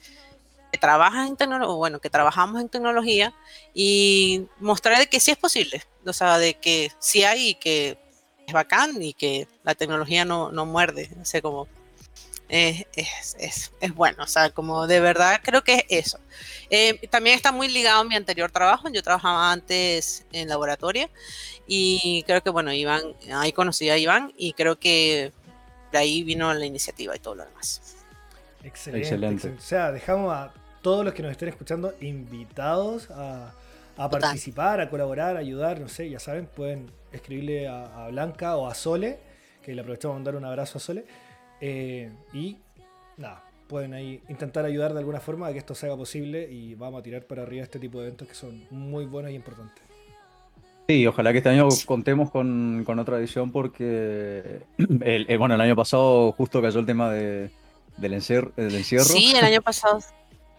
que 0.73 0.79
trabajan 0.79 1.29
en 1.29 1.37
tecnología, 1.37 1.73
o 1.73 1.77
bueno, 1.77 2.01
que 2.01 2.11
trabajamos 2.11 2.61
en 2.61 2.69
tecnología 2.69 3.33
y 3.73 4.47
mostrar 4.59 4.99
de 4.99 5.07
que 5.07 5.21
sí 5.21 5.31
es 5.31 5.37
posible, 5.37 5.83
o 6.05 6.13
sea, 6.13 6.39
de 6.39 6.55
que 6.55 6.91
sí 6.99 7.23
hay 7.25 7.51
y 7.51 7.55
que 7.55 7.97
es 8.47 8.53
bacán 8.53 9.01
y 9.03 9.15
que 9.15 9.47
la 9.63 9.75
tecnología 9.75 10.25
no, 10.25 10.51
no 10.51 10.67
muerde, 10.67 11.11
no 11.17 11.25
sé 11.25 11.41
cómo. 11.43 11.69
Es, 12.49 12.85
es, 12.95 13.37
es, 13.39 13.73
es, 13.81 13.95
bueno, 13.95 14.23
o 14.23 14.27
sea, 14.27 14.51
como 14.51 14.87
de 14.87 15.01
verdad 15.01 15.41
creo 15.43 15.65
que 15.65 15.87
es 15.89 16.07
eso. 16.07 16.19
Eh, 16.69 17.09
también 17.09 17.37
está 17.37 17.53
muy 17.53 17.69
ligado 17.69 18.01
a 18.01 18.05
mi 18.05 18.17
anterior 18.17 18.51
trabajo, 18.51 18.89
yo 18.91 19.03
trabajaba 19.03 19.51
antes 19.51 20.27
en 20.31 20.49
laboratorio 20.49 21.09
y 21.67 22.23
creo 22.27 22.43
que, 22.43 22.51
bueno, 22.51 22.73
Iván, 22.73 23.03
ahí 23.33 23.53
conocí 23.53 23.89
a 23.89 23.97
Iván 23.97 24.33
y 24.37 24.53
creo 24.53 24.79
que 24.79 25.33
de 25.95 26.01
ahí 26.01 26.25
vino 26.25 26.53
la 26.53 26.67
iniciativa 26.67 27.15
y 27.15 27.21
todo 27.21 27.37
lo 27.37 27.45
demás. 27.45 27.97
Excelente. 28.65 29.07
excelente. 29.07 29.35
excelente. 29.37 29.63
O 29.63 29.67
sea, 29.67 29.93
dejamos 29.93 30.35
a 30.35 30.53
todos 30.83 31.05
los 31.05 31.15
que 31.15 31.23
nos 31.23 31.31
estén 31.31 31.49
escuchando 31.49 31.95
invitados 32.01 33.11
a, 33.13 33.55
a 33.97 34.11
participar, 34.11 34.81
a 34.81 34.91
colaborar, 34.91 35.37
a 35.37 35.39
ayudar, 35.39 35.81
no 35.81 35.89
sé, 35.89 36.11
ya 36.11 36.19
saben, 36.19 36.47
pueden 36.47 36.91
escribirle 37.13 37.69
a, 37.69 38.07
a 38.07 38.09
Blanca 38.09 38.57
o 38.57 38.67
a 38.67 38.75
Sole, 38.75 39.19
que 39.63 39.73
le 39.73 39.81
aprovechamos 39.83 40.17
a 40.17 40.19
mandar 40.19 40.35
un 40.35 40.45
abrazo 40.45 40.79
a 40.79 40.81
Sole. 40.81 41.05
Eh, 41.61 42.11
y 42.33 42.59
nada, 43.17 43.45
pueden 43.69 43.95
ahí 43.95 44.21
intentar 44.29 44.65
ayudar 44.65 44.95
de 44.95 44.99
alguna 44.99 45.21
forma 45.21 45.47
a 45.47 45.53
que 45.53 45.59
esto 45.59 45.77
se 45.77 45.87
haga 45.87 45.97
posible 45.97 46.51
y 46.51 46.75
vamos 46.75 47.01
a 47.01 47.03
tirar 47.05 47.25
para 47.25 47.43
arriba 47.43 47.63
este 47.63 47.79
tipo 47.79 48.01
de 48.01 48.09
eventos 48.09 48.27
que 48.27 48.35
son 48.35 48.67
muy 48.71 49.07
buenos 49.07 49.31
y 49.31 49.35
importantes. 49.35 49.94
Sí, 50.87 51.07
ojalá 51.07 51.33
que 51.33 51.39
este 51.39 51.49
año 51.49 51.69
contemos 51.87 52.31
con, 52.31 52.83
con 52.85 52.99
otra 52.99 53.19
edición 53.19 53.51
porque, 53.51 54.61
el, 54.79 55.27
el, 55.29 55.39
bueno, 55.39 55.55
el 55.55 55.61
año 55.61 55.77
pasado 55.77 56.33
justo 56.33 56.61
cayó 56.61 56.81
el 56.81 56.87
tema 56.87 57.11
de, 57.11 57.51
del, 57.97 58.13
encer, 58.13 58.53
del 58.55 58.75
encierro. 58.75 59.05
Sí, 59.05 59.35
el 59.35 59.45
año 59.45 59.63
pasado 59.63 60.01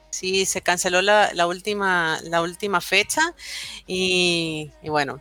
sí 0.09 0.45
se 0.45 0.61
canceló 0.61 1.01
la, 1.01 1.31
la, 1.33 1.45
última, 1.45 2.19
la 2.23 2.41
última 2.41 2.81
fecha 2.81 3.21
y, 3.85 4.71
y, 4.81 4.89
bueno, 4.89 5.19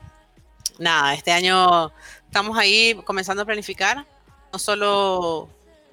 nada, 0.78 1.14
este 1.14 1.32
año 1.32 1.92
estamos 2.26 2.56
ahí 2.56 2.94
comenzando 3.04 3.42
a 3.42 3.46
planificar, 3.46 4.06
no 4.52 4.58
solo 4.58 5.49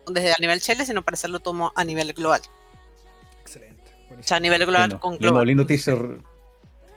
desde 0.08 0.32
a 0.32 0.38
nivel 0.40 0.62
Chile, 0.62 0.86
sino 0.86 1.02
para 1.02 1.16
hacerlo 1.16 1.40
todo 1.40 1.74
a 1.76 1.84
nivel 1.84 2.14
global. 2.14 2.42
Excelente. 3.42 3.92
O 4.20 4.24
sea, 4.24 4.38
a 4.38 4.40
nivel 4.40 4.66
global 4.66 4.90
lindo, 4.90 5.00
con 5.00 5.12
lindo, 5.14 5.28
global. 5.28 5.48
lindo 5.48 5.66
teaser. 5.66 6.20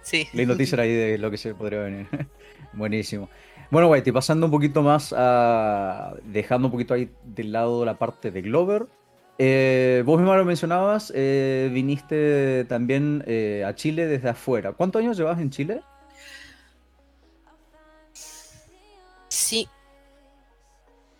Sí. 0.04 0.28
Lindo 0.32 0.56
teaser 0.56 0.80
ahí 0.80 0.92
de 0.92 1.18
lo 1.18 1.30
que 1.30 1.37
se 1.37 1.54
podría 1.54 1.80
venir. 1.80 2.06
Buenísimo. 2.73 3.28
Bueno, 3.70 3.88
Whitey, 3.88 4.12
pasando 4.12 4.46
un 4.46 4.52
poquito 4.52 4.82
más 4.82 5.12
a. 5.16 6.14
dejando 6.23 6.68
un 6.68 6.73
poquito 6.73 6.94
ahí 6.94 7.11
del 7.25 7.50
lado 7.50 7.84
la 7.84 7.99
parte 7.99 8.30
de 8.30 8.42
Glover. 8.42 8.87
Eh, 9.38 10.04
vos 10.06 10.18
mismo 10.20 10.37
lo 10.37 10.44
mencionabas, 10.44 11.12
eh, 11.14 11.68
viniste 11.73 12.64
también 12.66 13.25
eh, 13.26 13.64
a 13.66 13.75
Chile 13.75 14.06
desde 14.06 14.28
afuera. 14.28 14.73
¿Cuántos 14.73 15.00
años 15.00 15.16
llevas 15.16 15.40
en 15.40 15.50
Chile? 15.50 15.82
Sí. 19.28 19.68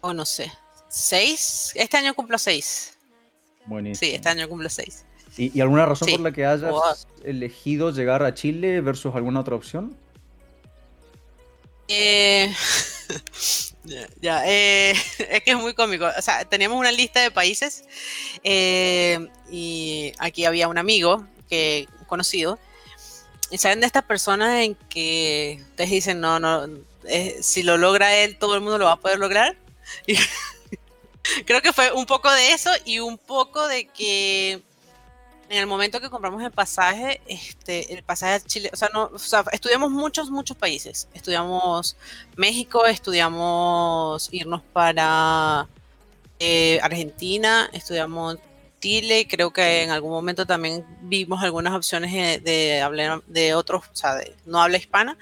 O 0.01 0.13
no 0.13 0.25
sé. 0.25 0.53
¿Seis? 0.89 1.73
Este 1.75 1.97
año 1.97 2.15
cumplo 2.15 2.39
seis. 2.39 2.97
Buenísimo. 3.67 3.99
Sí, 4.09 4.15
este 4.15 4.29
año 4.29 4.49
cumplo 4.49 4.69
seis. 4.69 5.05
¿Y, 5.37 5.57
y 5.57 5.61
alguna 5.61 5.87
razón 5.87 6.09
Sí. 6.09 6.15
por 6.15 6.21
la 6.23 6.33
que 6.33 6.47
hayas 6.47 6.71
Wow. 6.71 6.83
elegido 7.25 7.91
llegar 7.91 8.23
a 8.23 8.35
Chile 8.35 8.81
versus 8.81 9.15
alguna 9.15 9.41
otra 9.41 9.57
opción? 9.57 9.97
Eh, 11.89 12.53
ya, 13.85 14.09
ya, 14.21 14.43
eh, 14.47 14.93
es 15.31 15.43
que 15.43 15.51
es 15.51 15.57
muy 15.57 15.75
cómico. 15.75 16.07
O 16.17 16.23
sea, 16.23 16.45
teníamos 16.45 16.79
una 16.79 16.93
lista 16.93 17.21
de 17.21 17.31
países 17.31 17.85
eh, 18.43 19.29
y 19.51 20.13
aquí 20.19 20.45
había 20.45 20.69
un 20.69 20.79
amigo 20.79 21.27
que 21.49 21.89
conocido. 22.07 22.59
Y 23.51 23.59
saben 23.59 23.81
de 23.81 23.87
estas 23.87 24.05
personas 24.05 24.63
en 24.63 24.75
que 24.89 25.59
ustedes 25.71 25.91
dicen, 25.91 26.21
no, 26.21 26.41
no, 26.41 26.67
eh, 27.05 27.37
si 27.43 27.63
lo 27.63 27.77
logra 27.77 28.17
él, 28.17 28.39
todo 28.39 28.55
el 28.55 28.63
mundo 28.63 28.79
lo 28.79 28.87
va 28.87 28.93
a 28.93 28.97
poder 29.01 29.19
lograr. 29.19 29.57
Y 30.07 31.43
creo 31.45 31.63
que 31.63 31.73
fue 31.73 31.91
un 31.93 32.05
poco 32.07 32.31
de 32.31 32.53
eso 32.53 32.71
y 32.85 32.99
un 33.01 33.17
poco 33.17 33.67
de 33.69 33.87
que 33.87 34.61
en 35.55 35.61
el 35.61 35.67
momento 35.69 36.01
que 36.01 36.11
compramos 36.11 36.43
el 36.43 36.51
pasaje, 36.51 37.21
este, 37.29 37.95
el 37.95 38.03
pasaje 38.03 38.35
a 38.35 38.41
Chile, 38.41 38.71
o 38.73 38.77
sea, 38.77 38.91
no, 38.93 39.09
o 39.13 39.19
sea, 39.19 39.45
estudiamos 39.53 39.93
muchos, 39.93 40.29
muchos 40.31 40.57
países. 40.57 41.09
Estudiamos 41.15 41.97
México, 42.37 42.85
estudiamos 42.87 44.29
irnos 44.33 44.63
para 44.73 45.69
eh, 46.41 46.81
Argentina, 46.83 47.71
estudiamos 47.73 48.39
Chile 48.81 49.21
y 49.21 49.27
creo 49.27 49.53
que 49.53 49.85
en 49.85 49.91
algún 49.91 50.11
momento 50.11 50.45
también 50.45 50.85
vimos 51.03 51.41
algunas 51.43 51.73
opciones 51.73 52.43
de, 52.43 52.83
hablar, 52.83 53.23
de 53.29 53.55
otros, 53.55 53.85
o 53.93 53.97
sea, 53.97 54.17
de 54.17 54.35
no 54.47 54.61
habla 54.61 54.79
hispana. 54.79 55.17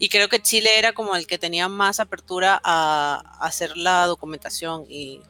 Y 0.00 0.08
creo 0.08 0.28
que 0.28 0.42
Chile 0.42 0.78
era 0.78 0.92
como 0.92 1.14
el 1.14 1.28
que 1.28 1.38
tenía 1.38 1.68
más 1.68 2.00
apertura 2.00 2.60
a, 2.64 3.22
a 3.38 3.46
hacer 3.46 3.76
la 3.76 4.06
documentación 4.06 4.84
y 4.88 5.20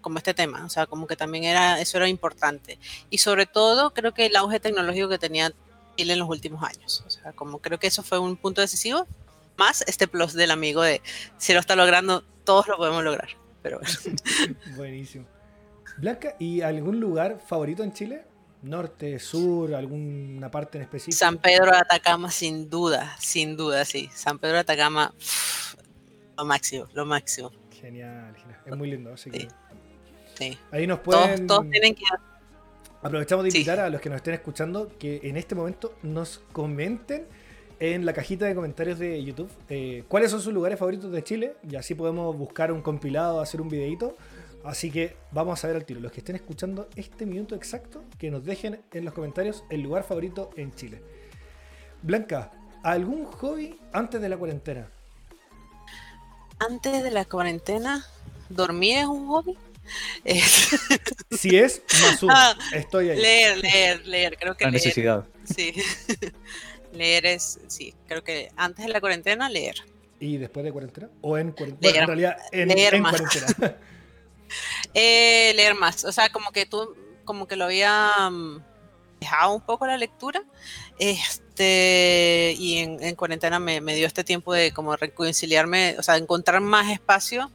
como 0.00 0.18
este 0.18 0.34
tema, 0.34 0.64
o 0.64 0.68
sea, 0.68 0.86
como 0.86 1.06
que 1.06 1.16
también 1.16 1.44
era, 1.44 1.80
eso 1.80 1.96
era 1.98 2.08
importante. 2.08 2.78
Y 3.10 3.18
sobre 3.18 3.46
todo, 3.46 3.92
creo 3.92 4.12
que 4.12 4.26
el 4.26 4.36
auge 4.36 4.60
tecnológico 4.60 5.08
que 5.08 5.18
tenía 5.18 5.52
Chile 5.96 6.12
en 6.14 6.18
los 6.18 6.28
últimos 6.28 6.62
años, 6.62 7.04
o 7.06 7.10
sea, 7.10 7.32
como 7.32 7.58
creo 7.58 7.78
que 7.78 7.86
eso 7.88 8.02
fue 8.02 8.18
un 8.18 8.36
punto 8.36 8.60
decisivo, 8.60 9.06
más 9.56 9.82
este 9.86 10.08
plus 10.08 10.32
del 10.32 10.50
amigo 10.50 10.82
de, 10.82 11.02
si 11.36 11.52
lo 11.52 11.60
está 11.60 11.76
logrando, 11.76 12.24
todos 12.44 12.66
lo 12.68 12.76
podemos 12.76 13.04
lograr, 13.04 13.28
pero 13.62 13.80
bueno. 13.80 13.94
Buenísimo. 14.76 15.26
Blanca, 15.98 16.34
¿y 16.38 16.62
algún 16.62 16.98
lugar 17.00 17.40
favorito 17.46 17.82
en 17.82 17.92
Chile? 17.92 18.24
Norte, 18.62 19.18
sur, 19.18 19.74
alguna 19.74 20.50
parte 20.50 20.78
en 20.78 20.82
específico. 20.82 21.16
San 21.16 21.38
Pedro 21.38 21.70
de 21.72 21.78
Atacama, 21.78 22.30
sin 22.30 22.68
duda, 22.70 23.16
sin 23.18 23.56
duda, 23.56 23.84
sí. 23.84 24.10
San 24.14 24.38
Pedro 24.38 24.54
de 24.54 24.60
Atacama, 24.60 25.12
pff, 25.18 25.74
lo 26.36 26.44
máximo, 26.44 26.86
lo 26.92 27.04
máximo. 27.06 27.50
Genial, 27.70 28.34
genial. 28.36 28.60
Es 28.66 28.76
muy 28.76 28.90
lindo. 28.90 29.12
Así 29.14 29.30
Sí. 29.30 29.38
que 29.38 29.48
Sí. 30.40 30.58
ahí 30.72 30.86
nos 30.86 30.98
pueden. 31.00 31.46
Todos, 31.46 31.60
todos 31.62 31.70
tienen 31.70 31.94
que 31.94 32.02
Aprovechamos 33.02 33.44
de 33.44 33.50
Sí. 33.50 33.58
invitar 33.58 33.80
a 33.80 33.88
los 33.88 34.00
que 34.00 34.10
nos 34.10 34.16
estén 34.16 34.34
escuchando 34.34 34.90
que 34.98 35.20
en 35.22 35.36
este 35.38 35.54
momento 35.54 35.94
nos 36.02 36.40
comenten 36.52 37.26
en 37.78 38.04
la 38.04 38.12
cajita 38.12 38.44
de 38.44 38.54
comentarios 38.54 38.98
de 38.98 39.24
YouTube 39.24 39.50
eh, 39.70 40.04
cuáles 40.06 40.30
son 40.30 40.42
sus 40.42 40.52
lugares 40.52 40.78
favoritos 40.78 41.10
de 41.10 41.24
Chile 41.24 41.54
y 41.66 41.76
así 41.76 41.94
podemos 41.94 42.36
buscar 42.36 42.70
un 42.72 42.82
compilado, 42.82 43.40
hacer 43.40 43.60
un 43.62 43.68
videito. 43.70 44.16
Así 44.64 44.90
que 44.90 45.16
vamos 45.32 45.64
a 45.64 45.66
ver 45.68 45.76
al 45.76 45.86
tiro. 45.86 46.00
Los 46.00 46.12
que 46.12 46.18
estén 46.20 46.36
escuchando 46.36 46.88
este 46.94 47.24
minuto 47.24 47.54
exacto, 47.54 48.02
que 48.18 48.30
nos 48.30 48.44
dejen 48.44 48.82
en 48.92 49.04
los 49.06 49.14
comentarios 49.14 49.64
el 49.70 49.80
lugar 49.80 50.04
favorito 50.04 50.50
en 50.56 50.74
Chile. 50.74 51.00
Blanca, 52.02 52.52
¿algún 52.82 53.24
hobby 53.24 53.78
antes 53.94 54.20
de 54.20 54.28
la 54.28 54.36
cuarentena? 54.36 54.90
antes 56.58 57.02
de 57.02 57.10
la 57.10 57.24
cuarentena, 57.24 58.04
dormir 58.50 58.98
es 58.98 59.06
un 59.06 59.26
hobby. 59.28 59.56
Eh, 60.24 60.40
Si 61.30 61.56
es, 61.56 61.82
más 62.02 62.22
uno. 62.22 62.32
Ah, 62.36 62.54
Estoy 62.72 63.10
ahí. 63.10 63.18
leer, 63.20 63.58
leer, 63.58 64.06
leer. 64.06 64.36
Creo 64.38 64.56
que 64.56 64.64
La 64.64 64.70
leer, 64.70 64.82
necesidad. 64.84 65.24
sí. 65.44 65.72
leer 66.92 67.26
es, 67.26 67.58
sí, 67.68 67.94
creo 68.06 68.22
que 68.22 68.50
antes 68.56 68.84
de 68.86 68.92
la 68.92 69.00
cuarentena, 69.00 69.48
leer. 69.48 69.76
¿Y 70.20 70.36
después 70.36 70.64
de 70.64 70.72
cuarentena? 70.72 71.08
¿O 71.22 71.38
en 71.38 71.52
cuarentena? 71.52 71.90
Leer. 71.92 72.02
en 72.02 72.06
realidad, 72.06 72.36
en, 72.52 72.68
Leer 72.68 72.94
en 72.96 73.02
más. 73.02 73.16
cuarentena. 73.20 73.76
Eh, 74.94 75.52
leer 75.54 75.76
más, 75.76 76.04
o 76.04 76.10
sea, 76.10 76.28
como 76.30 76.50
que 76.50 76.66
tú, 76.66 76.96
como 77.24 77.46
que 77.46 77.54
lo 77.54 77.66
había 77.66 78.28
mm, 78.28 78.60
dejado 79.20 79.54
un 79.54 79.60
poco 79.60 79.86
la 79.86 79.96
lectura, 79.96 80.42
este, 80.98 82.56
y 82.58 82.78
en, 82.78 83.00
en 83.02 83.14
cuarentena 83.14 83.60
me, 83.60 83.80
me 83.80 83.94
dio 83.94 84.08
este 84.08 84.24
tiempo 84.24 84.52
de 84.52 84.72
como 84.72 84.96
reconciliarme, 84.96 85.94
o 85.98 86.02
sea, 86.02 86.16
encontrar 86.16 86.60
más 86.60 86.90
espacio 86.90 87.50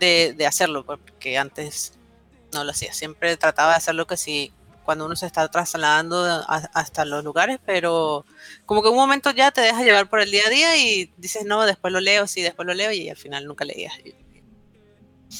de, 0.00 0.34
de 0.36 0.46
hacerlo, 0.46 0.84
porque 0.84 1.38
antes 1.38 1.92
no 2.52 2.64
lo 2.64 2.72
hacía, 2.72 2.92
siempre 2.92 3.36
trataba 3.36 3.70
de 3.72 3.76
hacerlo 3.76 4.06
que 4.08 4.16
sí, 4.16 4.52
cuando 4.84 5.06
uno 5.06 5.14
se 5.14 5.26
está 5.26 5.46
trasladando 5.48 6.24
a- 6.24 6.68
hasta 6.74 7.04
los 7.04 7.22
lugares, 7.22 7.60
pero 7.64 8.24
como 8.66 8.82
que 8.82 8.88
en 8.88 8.94
un 8.94 9.00
momento 9.00 9.30
ya 9.30 9.52
te 9.52 9.60
dejas 9.60 9.84
llevar 9.84 10.08
por 10.08 10.20
el 10.20 10.32
día 10.32 10.42
a 10.46 10.50
día 10.50 10.76
y 10.76 11.12
dices, 11.16 11.44
no, 11.44 11.64
después 11.64 11.92
lo 11.92 12.00
leo, 12.00 12.26
sí, 12.26 12.42
después 12.42 12.66
lo 12.66 12.74
leo, 12.74 12.90
y 12.90 13.08
al 13.08 13.16
final 13.16 13.46
nunca 13.46 13.64
leías. 13.64 13.94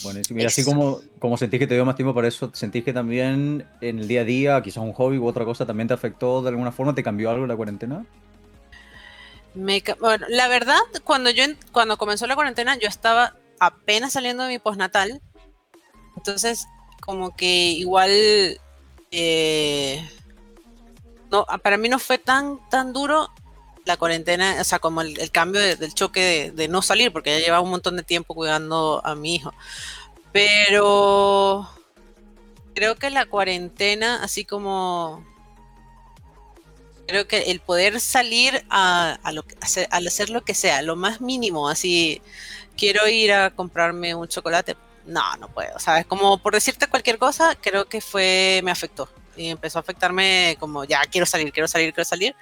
Buenísimo. 0.02 0.40
Y 0.40 0.44
así 0.44 0.64
como, 0.64 1.00
como 1.18 1.36
sentís 1.36 1.58
que 1.58 1.66
te 1.66 1.74
dio 1.74 1.84
más 1.84 1.96
tiempo 1.96 2.14
para 2.14 2.28
eso, 2.28 2.50
¿sentís 2.54 2.84
que 2.84 2.92
también 2.92 3.66
en 3.80 3.98
el 3.98 4.08
día 4.08 4.20
a 4.20 4.24
día, 4.24 4.62
quizás 4.62 4.84
un 4.84 4.92
hobby 4.92 5.18
u 5.18 5.26
otra 5.26 5.44
cosa, 5.44 5.66
también 5.66 5.88
te 5.88 5.94
afectó 5.94 6.42
de 6.42 6.48
alguna 6.50 6.72
forma? 6.72 6.94
¿Te 6.94 7.02
cambió 7.02 7.30
algo 7.30 7.46
la 7.46 7.56
cuarentena? 7.56 8.06
Me 9.52 9.82
bueno, 9.98 10.26
la 10.28 10.46
verdad, 10.46 10.78
cuando 11.02 11.28
yo 11.30 11.44
cuando 11.72 11.96
comenzó 11.96 12.26
la 12.28 12.36
cuarentena, 12.36 12.78
yo 12.78 12.86
estaba 12.88 13.34
apenas 13.60 14.14
saliendo 14.14 14.42
de 14.42 14.48
mi 14.48 14.58
postnatal. 14.58 15.20
Entonces, 16.16 16.66
como 17.00 17.36
que 17.36 17.46
igual 17.46 18.10
eh, 19.12 20.10
no, 21.30 21.46
para 21.62 21.76
mí 21.76 21.88
no 21.88 21.98
fue 21.98 22.18
tan, 22.18 22.58
tan 22.68 22.92
duro 22.92 23.30
la 23.84 23.96
cuarentena, 23.96 24.56
o 24.60 24.64
sea, 24.64 24.78
como 24.78 25.00
el, 25.02 25.30
cambio 25.30 25.60
de- 25.60 25.76
del 25.76 25.94
choque 25.94 26.52
de, 26.54 26.68
no 26.68 26.82
salir, 26.82 27.12
porque 27.12 27.30
ya 27.30 27.44
llevaba 27.44 27.62
un 27.62 27.70
montón 27.70 27.96
de 27.96 28.02
tiempo 28.02 28.34
cuidando 28.34 29.00
a 29.04 29.14
mi 29.14 29.36
hijo. 29.36 29.52
Pero 30.32 31.68
creo 32.74 32.96
que 32.96 33.10
la 33.10 33.26
cuarentena, 33.26 34.22
así 34.22 34.44
como 34.44 35.24
creo 37.06 37.26
que 37.26 37.50
el 37.50 37.58
poder 37.58 38.00
salir 38.00 38.64
a, 38.70 39.18
hacer, 39.60 39.88
al 39.90 40.06
hacer 40.06 40.30
lo 40.30 40.42
que 40.42 40.54
sea, 40.54 40.82
lo 40.82 40.94
más 40.94 41.20
mínimo, 41.20 41.68
así, 41.68 42.22
quiero 42.80 43.06
ir 43.06 43.30
a 43.32 43.50
comprarme 43.50 44.14
un 44.14 44.26
chocolate, 44.26 44.74
no, 45.06 45.36
no 45.36 45.48
puedo, 45.48 45.78
¿sabes? 45.78 46.06
Como 46.06 46.38
por 46.38 46.54
decirte 46.54 46.88
cualquier 46.88 47.18
cosa, 47.18 47.54
creo 47.60 47.84
que 47.84 48.00
fue, 48.00 48.60
me 48.64 48.70
afectó. 48.72 49.08
Y 49.36 49.48
empezó 49.48 49.78
a 49.78 49.82
afectarme 49.82 50.56
como, 50.58 50.84
ya, 50.84 51.02
quiero 51.02 51.26
salir, 51.26 51.52
quiero 51.52 51.68
salir, 51.68 51.92
quiero 51.92 52.08
salir. 52.08 52.34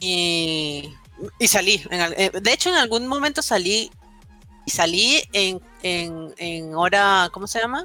Y, 0.00 0.92
y 1.38 1.48
salí. 1.48 1.82
eh, 1.90 2.30
de 2.32 2.52
hecho, 2.52 2.68
en 2.70 2.76
algún 2.76 3.06
momento 3.06 3.42
salí, 3.42 3.90
y 4.64 4.70
salí 4.70 5.22
en, 5.32 5.60
en, 5.82 6.34
en 6.38 6.74
hora, 6.74 7.28
¿cómo 7.32 7.46
se 7.46 7.60
llama? 7.60 7.84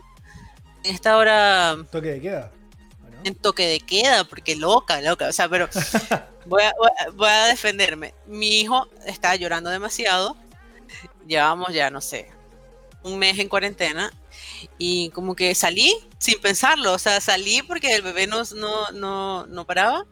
En 0.83 0.93
esta 0.95 1.17
hora 1.17 1.75
Toque 1.91 2.09
de 2.13 2.21
queda. 2.21 2.51
en 3.23 3.35
toque 3.35 3.67
de 3.67 3.79
queda, 3.79 4.23
porque 4.23 4.55
loca, 4.55 5.01
loca, 5.01 5.27
o 5.27 5.33
sea, 5.33 5.49
pero 5.49 5.67
voy 6.45 6.63
a- 6.63 6.73
voy 7.13 7.29
a 7.29 7.45
defenderme. 7.47 8.13
Mi 8.27 8.61
hijo 8.61 8.87
estaba 9.05 9.35
llorando 9.35 9.69
demasiado, 9.69 10.37
llevamos 11.27 11.73
ya, 11.73 11.89
no 11.89 12.01
sé, 12.01 12.29
un 13.03 13.17
mes 13.19 13.37
en 13.39 13.47
cuarentena 13.49 14.11
y 14.77 15.09
como 15.11 15.35
que 15.35 15.53
salí 15.55 15.93
sin 16.17 16.39
pensarlo, 16.41 16.93
o 16.93 16.99
sea, 16.99 17.21
salí 17.21 17.61
porque 17.61 17.95
el 17.95 18.01
bebé 18.01 18.27
no, 18.27 18.43
no, 18.55 18.91
no, 18.91 19.45
no 19.47 19.65
paraba 19.65 20.05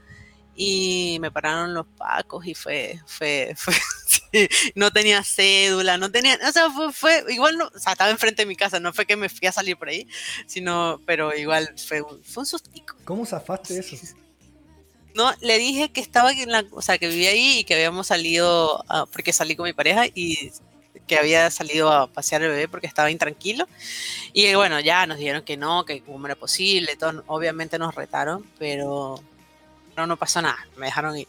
y 0.56 1.18
me 1.20 1.32
pararon 1.32 1.74
los 1.74 1.86
pacos 1.98 2.46
y 2.48 2.54
fue, 2.56 3.02
fue, 3.06 3.54
fue, 3.58 3.74
sí, 4.08 4.48
no 4.76 4.92
tenía 4.92 5.22
cédula, 5.24 5.98
no 5.98 6.10
tenía, 6.12 6.40
o 6.48 6.52
sea, 6.52 6.70
fue, 6.70 6.94
fue 6.94 7.26
igual, 7.30 7.58
no, 7.58 7.66
o 7.74 7.80
sea, 7.80 7.92
estaba 7.94 8.10
enfrente 8.12 8.44
de 8.44 8.46
mi 8.46 8.56
casa, 8.56 8.80
no 8.80 8.94
fue 8.94 9.06
que 9.06 9.18
me 9.18 9.28
fui 9.30 9.48
a 9.48 9.52
salir 9.52 9.76
por 9.78 9.90
ahí, 9.90 10.08
sino, 10.46 11.02
pero 11.06 11.36
igual 11.36 11.74
fue, 11.78 12.02
fue 12.24 12.42
un 12.42 12.46
sustico. 12.46 12.96
¿Cómo 13.04 13.26
zafaste 13.26 13.78
eso? 13.80 13.98
No, 15.14 15.34
le 15.42 15.58
dije 15.58 15.92
que 15.92 16.02
estaba 16.02 16.32
en 16.32 16.52
la, 16.52 16.66
o 16.72 16.82
sea, 16.82 16.98
que 16.98 17.08
vivía 17.08 17.30
ahí 17.30 17.60
y 17.60 17.64
que 17.64 17.74
habíamos 17.74 18.08
salido, 18.08 18.84
a- 18.90 19.06
porque 19.06 19.32
salí 19.34 19.56
con 19.56 19.66
mi 19.66 19.74
pareja 19.74 20.06
y 20.14 20.52
que 21.08 21.18
había 21.18 21.50
salido 21.52 21.92
a 21.92 22.08
pasear 22.08 22.42
el 22.44 22.50
bebé 22.50 22.68
porque 22.68 22.88
estaba 22.88 23.12
intranquilo. 23.12 23.68
Y 24.34 24.54
bueno, 24.56 24.80
ya 24.80 25.06
nos 25.06 25.18
dijeron 25.18 25.44
que 25.44 25.58
no, 25.58 25.86
que 25.86 26.02
cómo 26.02 26.26
era 26.26 26.36
posible, 26.36 26.98
obviamente 27.28 27.80
nos 27.80 27.96
retaron, 27.96 28.46
pero, 28.58 29.22
pero 29.94 30.08
no 30.08 30.18
pasó 30.18 30.42
nada, 30.42 30.58
me 30.78 30.88
dejaron 30.88 31.18
ir. 31.18 31.28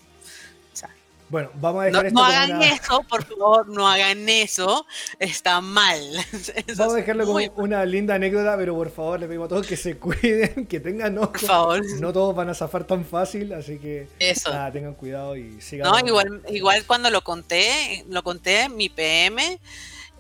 Bueno, 1.29 1.51
vamos 1.55 1.85
a 1.85 1.91
No, 1.91 2.03
dejar 2.03 2.07
esto 2.07 2.21
no 2.21 2.25
hagan 2.25 2.57
una... 2.57 2.67
eso, 2.67 3.03
por 3.09 3.25
favor, 3.25 3.69
no 3.69 3.89
hagan 3.89 4.29
eso, 4.29 4.87
está 5.19 5.61
mal. 5.61 6.01
Eso 6.33 6.53
Vamos 6.77 6.95
a 6.95 6.97
dejarlo 6.99 7.27
como 7.27 7.39
una 7.57 7.85
linda 7.85 8.15
anécdota, 8.15 8.57
pero 8.57 8.75
por 8.77 8.91
favor 8.91 9.19
le 9.19 9.27
pedimos 9.27 9.47
a 9.47 9.49
todos 9.49 9.67
que 9.67 9.77
se 9.77 9.97
cuiden, 9.99 10.67
que 10.67 10.79
tengan 10.79 11.19
ojo. 11.19 11.33
Por 11.33 11.41
favor, 11.41 11.83
No 12.01 12.12
todos 12.12 12.35
van 12.37 12.51
a 12.51 12.55
zafar 12.55 12.85
tan 12.85 13.05
fácil, 13.05 13.53
así 13.55 13.79
que 13.79 14.09
eso. 14.21 14.51
nada, 14.53 14.71
tengan 14.71 14.95
cuidado 14.95 15.37
y 15.37 15.61
sigan. 15.61 15.91
No, 15.91 15.99
igual, 16.07 16.43
igual 16.49 16.85
cuando 16.87 17.11
lo 17.11 17.23
conté, 17.23 18.05
lo 18.09 18.23
conté, 18.23 18.69
mi 18.69 18.89
PM 18.89 19.59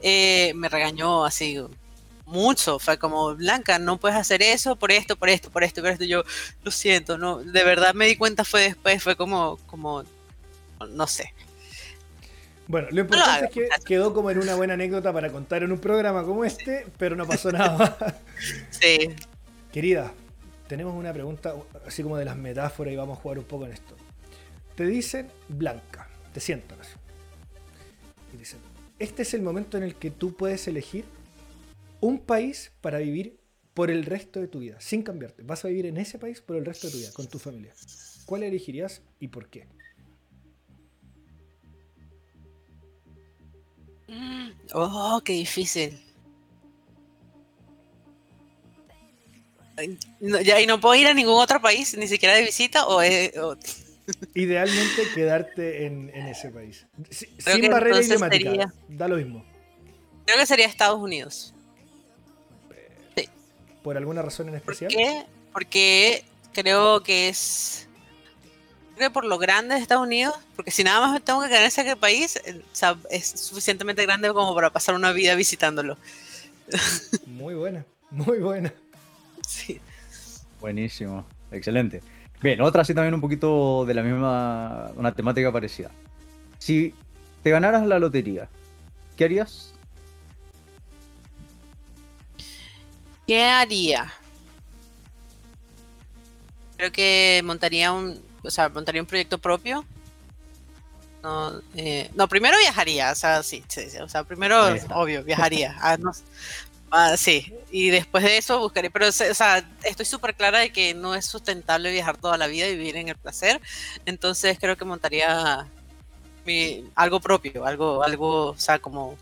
eh, 0.02 0.52
me 0.56 0.68
regañó 0.68 1.24
así 1.24 1.58
mucho. 2.24 2.78
Fue 2.80 2.98
como, 2.98 3.34
Blanca, 3.36 3.78
no 3.78 3.98
puedes 3.98 4.16
hacer 4.18 4.42
eso 4.42 4.76
por 4.76 4.90
esto, 4.90 5.16
por 5.16 5.28
esto, 5.28 5.50
por 5.50 5.62
esto, 5.62 5.80
por 5.82 5.90
esto. 5.90 6.04
Yo 6.04 6.24
lo 6.64 6.70
siento, 6.72 7.16
no, 7.16 7.38
de 7.38 7.64
verdad 7.64 7.94
me 7.94 8.06
di 8.06 8.16
cuenta 8.16 8.44
fue 8.44 8.62
después, 8.62 9.02
fue 9.02 9.16
como, 9.16 9.58
como, 9.66 10.02
no 10.90 11.06
sé. 11.06 11.32
Bueno, 12.68 12.88
lo 12.90 13.02
importante 13.02 13.46
es 13.46 13.50
que 13.52 13.68
quedó 13.84 14.12
como 14.12 14.30
en 14.30 14.38
una 14.38 14.56
buena 14.56 14.74
anécdota 14.74 15.12
para 15.12 15.30
contar 15.30 15.62
en 15.62 15.70
un 15.70 15.78
programa 15.78 16.24
como 16.24 16.44
este, 16.44 16.86
pero 16.98 17.14
no 17.14 17.26
pasó 17.26 17.52
nada. 17.52 17.96
Sí. 18.70 19.14
Querida, 19.72 20.12
tenemos 20.68 20.94
una 20.94 21.12
pregunta 21.12 21.54
así 21.86 22.02
como 22.02 22.18
de 22.18 22.24
las 22.24 22.36
metáforas 22.36 22.92
y 22.92 22.96
vamos 22.96 23.18
a 23.18 23.20
jugar 23.22 23.38
un 23.38 23.44
poco 23.44 23.66
en 23.66 23.72
esto. 23.72 23.96
Te 24.74 24.86
dicen 24.86 25.28
Blanca, 25.48 26.08
te 26.34 26.40
sientan 26.40 26.80
así. 26.80 26.92
Y 28.34 28.36
dicen, 28.36 28.58
este 28.98 29.22
es 29.22 29.32
el 29.34 29.42
momento 29.42 29.76
en 29.76 29.84
el 29.84 29.94
que 29.94 30.10
tú 30.10 30.36
puedes 30.36 30.68
elegir 30.68 31.04
un 32.00 32.18
país 32.18 32.72
para 32.80 32.98
vivir 32.98 33.38
por 33.74 33.90
el 33.90 34.04
resto 34.04 34.40
de 34.40 34.48
tu 34.48 34.60
vida, 34.60 34.80
sin 34.80 35.02
cambiarte. 35.02 35.42
Vas 35.42 35.64
a 35.64 35.68
vivir 35.68 35.86
en 35.86 35.96
ese 35.98 36.18
país 36.18 36.40
por 36.40 36.56
el 36.56 36.64
resto 36.64 36.88
de 36.88 36.92
tu 36.92 36.98
vida, 36.98 37.12
con 37.12 37.26
tu 37.26 37.38
familia. 37.38 37.72
¿Cuál 38.24 38.42
elegirías 38.42 39.02
y 39.20 39.28
por 39.28 39.48
qué? 39.48 39.66
Oh, 44.72 45.20
qué 45.24 45.32
difícil. 45.32 46.00
no, 50.20 50.40
ya, 50.40 50.60
y 50.60 50.66
no 50.66 50.80
puedo 50.80 50.94
ir 50.94 51.06
a 51.06 51.14
ningún 51.14 51.34
otro 51.40 51.60
país, 51.60 51.96
ni 51.96 52.06
siquiera 52.08 52.34
de 52.34 52.42
visita, 52.44 52.86
o, 52.86 53.02
es- 53.02 53.36
o- 53.36 53.56
Idealmente 54.34 55.02
quedarte 55.14 55.84
en, 55.86 56.10
en 56.14 56.26
ese 56.28 56.50
país. 56.50 56.86
Si- 57.10 57.26
sin 57.38 57.70
barrera 57.70 58.00
idiomática. 58.00 58.50
sería- 58.50 58.72
Da 58.88 59.08
lo 59.08 59.16
mismo. 59.16 59.44
creo 60.24 60.38
que 60.38 60.46
sería 60.46 60.66
Estados 60.66 60.98
Unidos. 61.00 61.52
¿Por 63.82 63.96
alguna 63.96 64.20
razón 64.22 64.48
en 64.48 64.60
¿Por 64.60 64.72
especial? 64.74 64.90
qué? 64.90 65.26
Porque 65.52 66.24
creo 66.52 67.02
que 67.04 67.28
es. 67.28 67.85
Creo 68.96 69.10
que 69.10 69.12
por 69.12 69.26
lo 69.26 69.36
grande 69.36 69.74
de 69.74 69.82
Estados 69.82 70.06
Unidos, 70.06 70.34
porque 70.56 70.70
si 70.70 70.82
nada 70.82 71.00
más 71.00 71.12
me 71.12 71.20
tengo 71.20 71.42
que 71.42 71.48
quedar 71.48 71.60
en 71.60 71.68
ese 71.68 71.96
país, 71.96 72.36
eh, 72.46 72.62
o 72.64 72.74
sea, 72.74 72.96
es 73.10 73.28
suficientemente 73.28 74.02
grande 74.02 74.32
como 74.32 74.54
para 74.54 74.70
pasar 74.70 74.94
una 74.94 75.12
vida 75.12 75.34
visitándolo. 75.34 75.98
Muy 77.26 77.54
buena, 77.54 77.84
muy 78.10 78.38
buena. 78.38 78.72
Sí. 79.46 79.80
Buenísimo, 80.60 81.26
excelente. 81.52 82.02
Bien, 82.42 82.60
otra 82.62 82.82
así 82.82 82.94
también 82.94 83.14
un 83.14 83.20
poquito 83.20 83.84
de 83.84 83.94
la 83.94 84.02
misma, 84.02 84.90
una 84.96 85.12
temática 85.12 85.52
parecida. 85.52 85.90
Si 86.58 86.94
te 87.42 87.50
ganaras 87.50 87.86
la 87.86 87.98
lotería, 87.98 88.48
¿qué 89.16 89.24
harías? 89.26 89.74
¿Qué 93.26 93.44
haría? 93.44 94.10
Creo 96.78 96.90
que 96.92 97.42
montaría 97.44 97.92
un, 97.92 98.25
o 98.46 98.50
sea, 98.50 98.68
montaría 98.68 99.00
un 99.02 99.06
proyecto 99.06 99.38
propio. 99.38 99.84
No, 101.22 101.60
eh, 101.74 102.10
no, 102.14 102.28
primero 102.28 102.56
viajaría, 102.58 103.10
o 103.10 103.14
sea, 103.14 103.42
sí, 103.42 103.64
sí, 103.68 103.90
sí, 103.90 103.98
o 103.98 104.08
sea, 104.08 104.22
primero, 104.24 104.64
obvio, 104.94 105.24
viajaría. 105.24 105.76
Ah, 105.80 105.96
no- 105.96 106.12
ah, 106.92 107.16
sí, 107.16 107.52
y 107.70 107.90
después 107.90 108.22
de 108.22 108.38
eso 108.38 108.60
buscaré, 108.60 108.90
pero, 108.90 109.08
o 109.08 109.12
sea, 109.12 109.68
estoy 109.82 110.06
súper 110.06 110.34
clara 110.34 110.60
de 110.60 110.70
que 110.70 110.94
no 110.94 111.14
es 111.16 111.26
sustentable 111.26 111.90
viajar 111.90 112.16
toda 112.16 112.36
la 112.38 112.46
vida 112.46 112.68
y 112.68 112.76
vivir 112.76 112.96
en 112.96 113.08
el 113.08 113.16
placer, 113.16 113.60
entonces 114.04 114.56
creo 114.60 114.76
que 114.76 114.84
montaría 114.84 115.66
mi- 116.44 116.84
algo 116.94 117.18
propio, 117.18 117.66
algo, 117.66 118.04
algo, 118.04 118.50
o 118.50 118.58
sea, 118.58 118.78
como, 118.78 119.16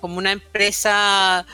como 0.00 0.18
una 0.18 0.32
empresa 0.32 1.46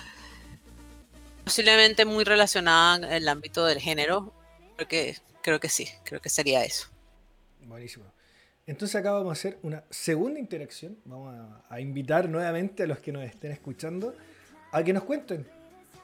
posiblemente 1.44 2.04
muy 2.04 2.24
relacionada 2.24 2.96
en 2.96 3.04
el 3.04 3.28
ámbito 3.28 3.64
del 3.66 3.78
género. 3.78 4.32
Creo 4.76 4.88
que, 4.88 5.16
creo 5.44 5.60
que 5.60 5.68
sí, 5.68 5.86
creo 6.04 6.20
que 6.20 6.30
sería 6.30 6.64
eso. 6.64 6.88
Buenísimo. 7.60 8.06
Entonces 8.66 8.96
acá 8.96 9.12
vamos 9.12 9.28
a 9.28 9.32
hacer 9.32 9.58
una 9.62 9.84
segunda 9.90 10.40
interacción. 10.40 10.96
Vamos 11.04 11.34
a, 11.68 11.80
invitar 11.80 12.30
nuevamente 12.30 12.84
a 12.84 12.86
los 12.86 12.98
que 12.98 13.12
nos 13.12 13.22
estén 13.24 13.52
escuchando 13.52 14.16
a 14.72 14.82
que 14.82 14.94
nos 14.94 15.04
cuenten 15.04 15.46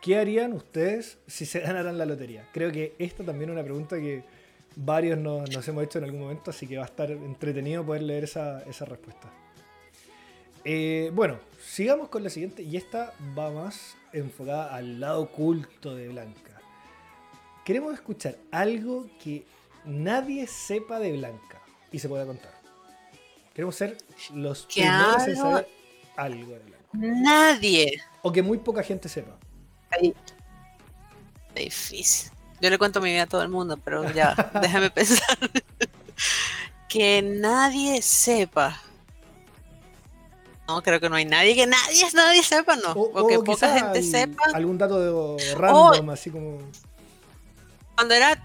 qué 0.02 0.18
harían 0.18 0.52
ustedes 0.52 1.18
si 1.26 1.46
se 1.46 1.60
ganaran 1.66 1.96
la 1.96 2.04
lotería. 2.04 2.46
Creo 2.52 2.70
que 2.70 2.94
esta 2.98 3.24
también 3.24 3.48
es 3.48 3.54
una 3.54 3.64
pregunta 3.64 3.96
que 3.96 4.22
varios 4.76 5.18
nos, 5.18 5.66
hemos 5.66 5.84
hecho 5.84 5.98
en 5.98 6.04
algún 6.04 6.20
momento, 6.20 6.50
así 6.50 6.66
que 6.66 6.76
va 6.76 6.82
a 6.82 6.86
estar 6.86 7.10
entretenido 7.10 7.84
poder 7.84 8.02
leer 8.02 8.24
esa, 8.24 8.62
esa 8.64 8.84
respuesta. 8.84 9.32
Eh, 10.66 11.10
bueno, 11.14 11.40
sigamos 11.64 12.10
con 12.10 12.22
la 12.22 12.28
siguiente 12.28 12.62
y 12.62 12.76
esta 12.76 13.14
va 13.36 13.50
más 13.50 13.96
enfocada 14.12 14.74
al 14.74 15.00
lado 15.00 15.22
oculto 15.22 15.96
de 15.96 16.08
Blanca. 16.08 16.49
Queremos 17.70 17.94
escuchar 17.94 18.36
algo 18.50 19.06
que 19.22 19.46
nadie 19.84 20.48
sepa 20.48 20.98
de 20.98 21.12
Blanca 21.12 21.62
y 21.92 22.00
se 22.00 22.08
pueda 22.08 22.26
contar. 22.26 22.50
Queremos 23.54 23.76
ser 23.76 23.96
los 24.34 24.66
¿Qué 24.66 24.80
primeros 24.80 25.28
en 25.28 25.36
saber 25.36 25.68
algo 26.16 26.52
de 26.54 26.58
Blanca. 26.58 26.84
Nadie. 26.94 28.02
O 28.22 28.32
que 28.32 28.42
muy 28.42 28.58
poca 28.58 28.82
gente 28.82 29.08
sepa. 29.08 29.38
Difícil. 31.54 32.32
Yo 32.60 32.70
le 32.70 32.76
cuento 32.76 33.00
mi 33.00 33.12
vida 33.12 33.22
a 33.22 33.26
todo 33.28 33.42
el 33.42 33.48
mundo, 33.48 33.76
pero 33.76 34.10
ya, 34.10 34.34
déjame 34.60 34.90
pensar. 34.90 35.38
que 36.88 37.22
nadie 37.22 38.02
sepa. 38.02 38.82
No, 40.66 40.82
creo 40.82 40.98
que 40.98 41.08
no 41.08 41.14
hay 41.14 41.24
nadie 41.24 41.54
que 41.54 41.68
nadie, 41.68 42.04
nadie 42.14 42.42
sepa, 42.42 42.74
no. 42.74 42.90
O, 42.94 43.28
que 43.28 43.38
poca 43.38 43.78
gente 43.78 44.02
sepa. 44.02 44.42
Algún 44.54 44.76
dato 44.76 45.36
de- 45.36 45.54
random, 45.54 46.10
así 46.10 46.32
como. 46.32 46.58
Cuando 48.00 48.14
era, 48.14 48.42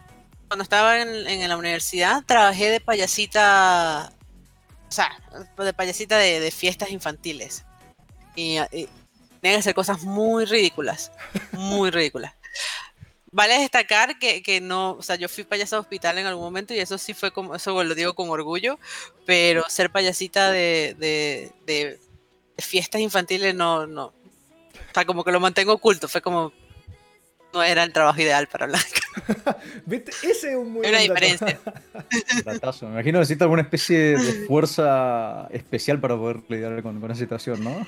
cuando 0.50 0.63
estaba 0.63 1.00
en, 1.02 1.08
en 1.28 1.48
la 1.48 1.56
universidad, 1.56 2.26
trabajé 2.26 2.70
de 2.70 2.82
payasita, 2.82 4.12
o 4.89 4.91
sea, 4.91 5.18
de 5.58 5.72
payasita 5.72 6.18
de, 6.18 6.52
fiestas 6.52 6.91
infantiles. 6.91 7.63
Y, 8.36 8.58
y 8.74 8.89
tenía 9.39 9.56
que 9.56 9.60
hacer 9.60 9.74
cosas 9.74 10.02
muy 10.02 10.44
ridículas, 10.44 11.10
muy 11.54 11.89
ridículas. 11.89 12.34
Vale 13.32 13.58
destacar 13.60 14.20
que, 14.20 14.60
no, 14.60 14.91
o 14.91 15.02
sea, 15.02 15.15
yo 15.15 15.30
fui 15.30 15.46
payasa 15.46 15.78
de 15.78 15.84
hospital 15.84 16.18
en 16.18 16.26
algún 16.26 16.44
momento 16.44 16.74
y 16.74 16.80
eso 16.80 16.98
sí 16.98 17.13
fue 17.13 17.32
como, 17.32 17.56
eso 17.56 17.82
lo 17.82 17.96
digo 17.96 18.13
con 18.13 18.30
orgullo, 18.30 18.78
pero 19.26 19.63
ser 19.70 19.89
payasita 19.89 20.52
de, 20.52 20.98
de- 21.00 21.54
de 21.65 21.98
fiestas 22.58 23.00
infantiles 23.00 23.56
no, 23.56 23.88
no, 23.88 24.08
o 24.08 24.94
sea, 24.94 25.06
como 25.06 25.24
que 25.24 25.32
lo 25.32 25.39
mantengo 25.39 25.72
oculto, 25.72 26.10
fue 26.10 26.22
como, 26.22 26.52
no 27.56 27.63
era 27.63 27.84
el 27.84 27.94
trabajo 27.94 28.22
ideal 28.22 28.48
para 28.48 28.68
Blanca. 28.68 29.02
¿Viste? 29.86 30.12
Ese 30.24 30.52
es 30.52 30.56
un 30.56 30.74
muy 30.74 30.86
dato. 30.86 31.02
diferencia. 31.02 31.60
Datazo. 32.46 32.88
Me 32.88 32.94
imagino 32.94 33.13
que 33.18 33.20
necesita 33.20 33.46
alguna 33.46 33.62
especie 33.62 34.18
de 34.18 34.46
fuerza 34.46 35.48
especial 35.52 36.00
para 36.00 36.18
poder 36.18 36.41
lidiar 36.50 36.84
con, 36.84 37.00
con 37.00 37.12
esa 37.12 37.22
situación, 37.22 37.63
¿no? 37.63 37.88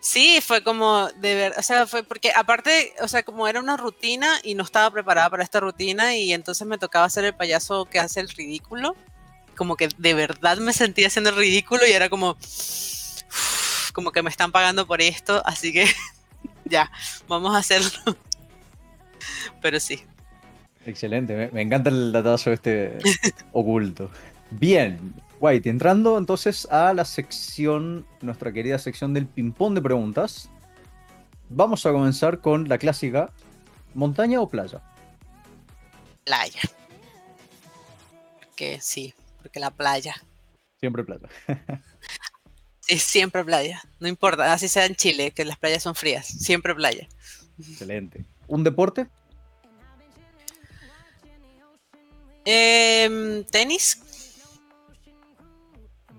Sí, 0.00 0.40
fue 0.40 0.62
como 0.62 1.08
de 1.16 1.34
ver, 1.34 1.54
o 1.58 1.62
sea, 1.62 1.86
fue 1.86 2.02
porque 2.02 2.30
aparte, 2.34 2.94
o 3.02 3.08
sea, 3.08 3.24
como 3.24 3.48
era 3.48 3.60
una 3.60 3.76
rutina 3.76 4.38
y 4.44 4.54
no 4.54 4.62
estaba 4.62 4.90
preparada 4.90 5.28
para 5.28 5.42
esta 5.42 5.60
rutina 5.60 6.16
y 6.16 6.32
entonces 6.32 6.66
me 6.66 6.78
tocaba 6.78 7.04
hacer 7.04 7.24
el 7.24 7.34
payaso 7.34 7.84
que 7.84 7.98
hace 7.98 8.20
el 8.20 8.28
ridículo, 8.28 8.96
como 9.56 9.76
que 9.76 9.88
de 9.98 10.14
verdad 10.14 10.58
me 10.58 10.72
sentía 10.72 11.08
haciendo 11.08 11.30
el 11.30 11.36
ridículo 11.36 11.84
y 11.86 11.90
era 11.90 12.08
como, 12.08 12.38
como 13.92 14.12
que 14.12 14.22
me 14.22 14.30
están 14.30 14.52
pagando 14.52 14.86
por 14.86 15.02
esto, 15.02 15.42
así 15.44 15.72
que 15.72 15.86
ya, 16.64 16.90
vamos 17.26 17.54
a 17.54 17.58
hacerlo. 17.58 18.16
Pero 19.60 19.80
sí. 19.80 20.00
Excelente, 20.86 21.36
me, 21.36 21.50
me 21.50 21.62
encanta 21.62 21.90
el 21.90 22.12
datazo 22.12 22.52
este 22.52 22.98
oculto. 23.52 24.10
Bien, 24.50 25.14
White, 25.40 25.68
entrando 25.68 26.18
entonces 26.18 26.66
a 26.70 26.92
la 26.94 27.04
sección, 27.04 28.06
nuestra 28.22 28.52
querida 28.52 28.78
sección 28.78 29.14
del 29.14 29.26
ping-pong 29.26 29.74
de 29.74 29.82
preguntas. 29.82 30.50
Vamos 31.48 31.86
a 31.86 31.92
comenzar 31.92 32.40
con 32.40 32.68
la 32.68 32.78
clásica: 32.78 33.32
¿montaña 33.94 34.40
o 34.40 34.48
playa? 34.48 34.82
Playa. 36.24 36.60
Porque 38.40 38.78
sí, 38.80 39.14
porque 39.40 39.60
la 39.60 39.70
playa. 39.70 40.14
Siempre 40.80 41.04
playa. 41.04 41.28
Es 42.88 43.02
siempre 43.02 43.44
playa. 43.44 43.82
No 44.00 44.08
importa, 44.08 44.50
así 44.50 44.66
sea 44.66 44.86
en 44.86 44.96
Chile, 44.96 45.32
que 45.32 45.44
las 45.44 45.58
playas 45.58 45.82
son 45.82 45.94
frías. 45.94 46.26
Siempre 46.26 46.74
playa. 46.74 47.06
Excelente. 47.58 48.24
¿Un 48.48 48.64
deporte? 48.64 49.06
Em, 52.44 53.44
¿Tenis? 53.44 54.02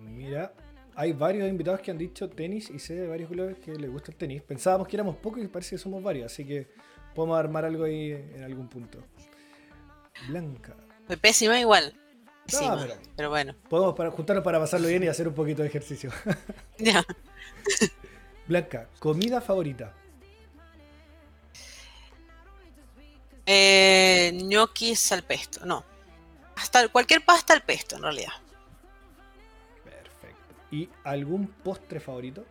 Mira, 0.01 0.53
hay 0.95 1.13
varios 1.13 1.49
invitados 1.49 1.79
que 1.81 1.91
han 1.91 1.97
dicho 1.97 2.29
tenis 2.29 2.69
y 2.69 2.79
sé 2.79 2.93
de 2.95 3.07
varios 3.07 3.29
clubes 3.29 3.57
que 3.59 3.71
les 3.73 3.89
gusta 3.91 4.11
el 4.11 4.17
tenis. 4.17 4.41
Pensábamos 4.43 4.87
que 4.87 4.95
éramos 4.95 5.15
pocos 5.17 5.41
y 5.43 5.47
parece 5.47 5.71
que 5.71 5.77
somos 5.79 6.03
varios, 6.03 6.31
así 6.31 6.45
que 6.45 6.67
podemos 7.15 7.37
armar 7.39 7.65
algo 7.65 7.83
ahí 7.85 8.11
en 8.11 8.43
algún 8.43 8.67
punto. 8.67 8.99
Blanca. 10.27 10.75
Fue 11.07 11.17
pésima 11.17 11.59
igual. 11.59 11.93
Pésima, 12.45 12.77
pero- 12.79 12.93
pero... 13.15 13.29
bueno. 13.29 13.55
Podemos 13.69 13.95
para, 13.95 14.11
juntarnos 14.11 14.43
para 14.43 14.59
pasarlo 14.59 14.87
bien 14.87 15.03
y 15.03 15.07
hacer 15.07 15.27
un 15.27 15.33
poquito 15.33 15.61
de 15.63 15.69
ejercicio. 15.69 16.11
Ya. 16.77 17.03
Blanca, 18.47 18.87
comida 18.99 19.41
favorita. 19.41 19.93
Eh, 23.51 24.31
ñoquis 24.43 25.11
al 25.11 25.23
pesto, 25.23 25.65
no. 25.65 25.83
Hasta 26.55 26.87
cualquier 26.89 27.25
pasta 27.25 27.51
al 27.51 27.63
pesto, 27.63 27.95
en 27.95 28.03
realidad. 28.03 28.33
Perfecto. 29.83 30.53
¿Y 30.69 30.87
algún 31.03 31.47
postre 31.47 31.99
favorito? 31.99 32.45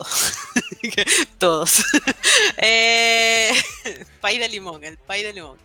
Todos. 1.38 1.84
eh, 2.56 3.52
pay 4.20 4.38
de 4.38 4.48
limón, 4.48 4.82
el 4.82 4.98
pay 4.98 5.22
de 5.22 5.32
limón. 5.32 5.58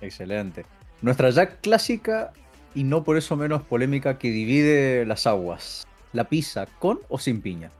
Excelente. 0.00 0.66
Nuestra 1.00 1.30
ya 1.30 1.58
clásica 1.58 2.32
y 2.74 2.82
no 2.82 3.04
por 3.04 3.16
eso 3.16 3.36
menos 3.36 3.62
polémica 3.62 4.18
que 4.18 4.32
divide 4.32 5.06
las 5.06 5.28
aguas. 5.28 5.86
¿La 6.12 6.24
pizza 6.24 6.66
con 6.66 6.98
o 7.08 7.20
sin 7.20 7.40
piña? 7.40 7.70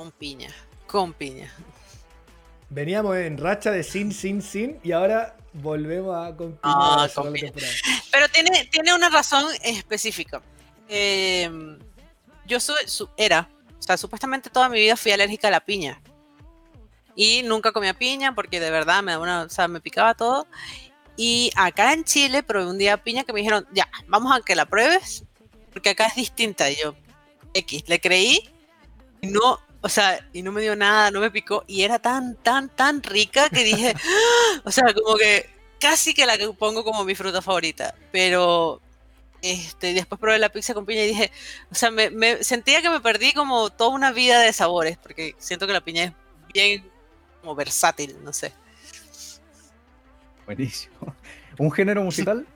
Con 0.00 0.12
piña. 0.12 0.48
Con 0.86 1.12
piña. 1.12 1.52
Veníamos 2.70 3.18
en 3.18 3.36
racha 3.36 3.70
de 3.70 3.82
sin, 3.82 4.12
sin, 4.14 4.40
sin 4.40 4.78
y 4.82 4.92
ahora 4.92 5.36
volvemos 5.52 6.16
a 6.16 6.34
con 6.34 6.52
piña 6.52 6.60
Ah, 6.62 7.06
con 7.14 7.34
piña. 7.34 7.52
Pero 8.10 8.26
tiene, 8.30 8.64
tiene 8.72 8.94
una 8.94 9.10
razón 9.10 9.44
específica. 9.62 10.40
Eh, 10.88 11.50
yo 12.46 12.58
soy, 12.60 12.78
su- 12.86 13.10
era 13.18 13.46
O 13.78 13.82
sea, 13.82 13.98
supuestamente 13.98 14.48
toda 14.48 14.70
mi 14.70 14.78
vida 14.78 14.96
fui 14.96 15.12
alérgica 15.12 15.48
a 15.48 15.50
la 15.50 15.60
piña. 15.60 16.00
Y 17.14 17.42
nunca 17.42 17.70
comía 17.70 17.92
piña 17.92 18.34
porque 18.34 18.58
de 18.58 18.70
verdad 18.70 19.02
me, 19.02 19.18
una, 19.18 19.42
o 19.42 19.48
sea, 19.50 19.68
me 19.68 19.82
picaba 19.82 20.14
todo. 20.14 20.46
Y 21.14 21.50
acá 21.56 21.92
en 21.92 22.04
Chile 22.04 22.42
probé 22.42 22.70
un 22.70 22.78
día 22.78 23.02
piña 23.04 23.24
que 23.24 23.34
me 23.34 23.40
dijeron, 23.40 23.66
ya, 23.74 23.86
vamos 24.06 24.34
a 24.34 24.40
que 24.40 24.54
la 24.56 24.64
pruebes, 24.64 25.24
porque 25.74 25.90
acá 25.90 26.06
es 26.06 26.14
distinta. 26.14 26.70
Y 26.70 26.76
yo, 26.76 26.94
X, 27.52 27.84
le 27.86 28.00
creí 28.00 28.48
no, 29.22 29.58
o 29.82 29.88
sea, 29.88 30.26
y 30.32 30.42
no 30.42 30.52
me 30.52 30.62
dio 30.62 30.76
nada, 30.76 31.10
no 31.10 31.20
me 31.20 31.30
picó. 31.30 31.64
Y 31.66 31.82
era 31.82 31.98
tan, 31.98 32.36
tan, 32.36 32.68
tan 32.68 33.02
rica 33.02 33.48
que 33.48 33.64
dije, 33.64 33.94
¡Ah! 34.04 34.60
o 34.64 34.70
sea, 34.70 34.92
como 34.94 35.16
que 35.16 35.48
casi 35.80 36.14
que 36.14 36.26
la 36.26 36.36
pongo 36.58 36.84
como 36.84 37.04
mi 37.04 37.14
fruta 37.14 37.40
favorita. 37.40 37.94
Pero 38.12 38.80
este, 39.42 39.94
después 39.94 40.20
probé 40.20 40.38
la 40.38 40.50
pizza 40.50 40.74
con 40.74 40.84
piña 40.84 41.02
y 41.02 41.08
dije, 41.08 41.32
o 41.70 41.74
sea, 41.74 41.90
me, 41.90 42.10
me, 42.10 42.44
sentía 42.44 42.82
que 42.82 42.90
me 42.90 43.00
perdí 43.00 43.32
como 43.32 43.70
toda 43.70 43.90
una 43.90 44.12
vida 44.12 44.40
de 44.40 44.52
sabores, 44.52 44.98
porque 44.98 45.34
siento 45.38 45.66
que 45.66 45.72
la 45.72 45.80
piña 45.80 46.04
es 46.04 46.12
bien 46.52 46.90
como 47.40 47.54
versátil, 47.54 48.16
no 48.22 48.32
sé. 48.32 48.52
Buenísimo. 50.44 51.14
¿Un 51.58 51.70
género 51.70 52.02
musical? 52.02 52.46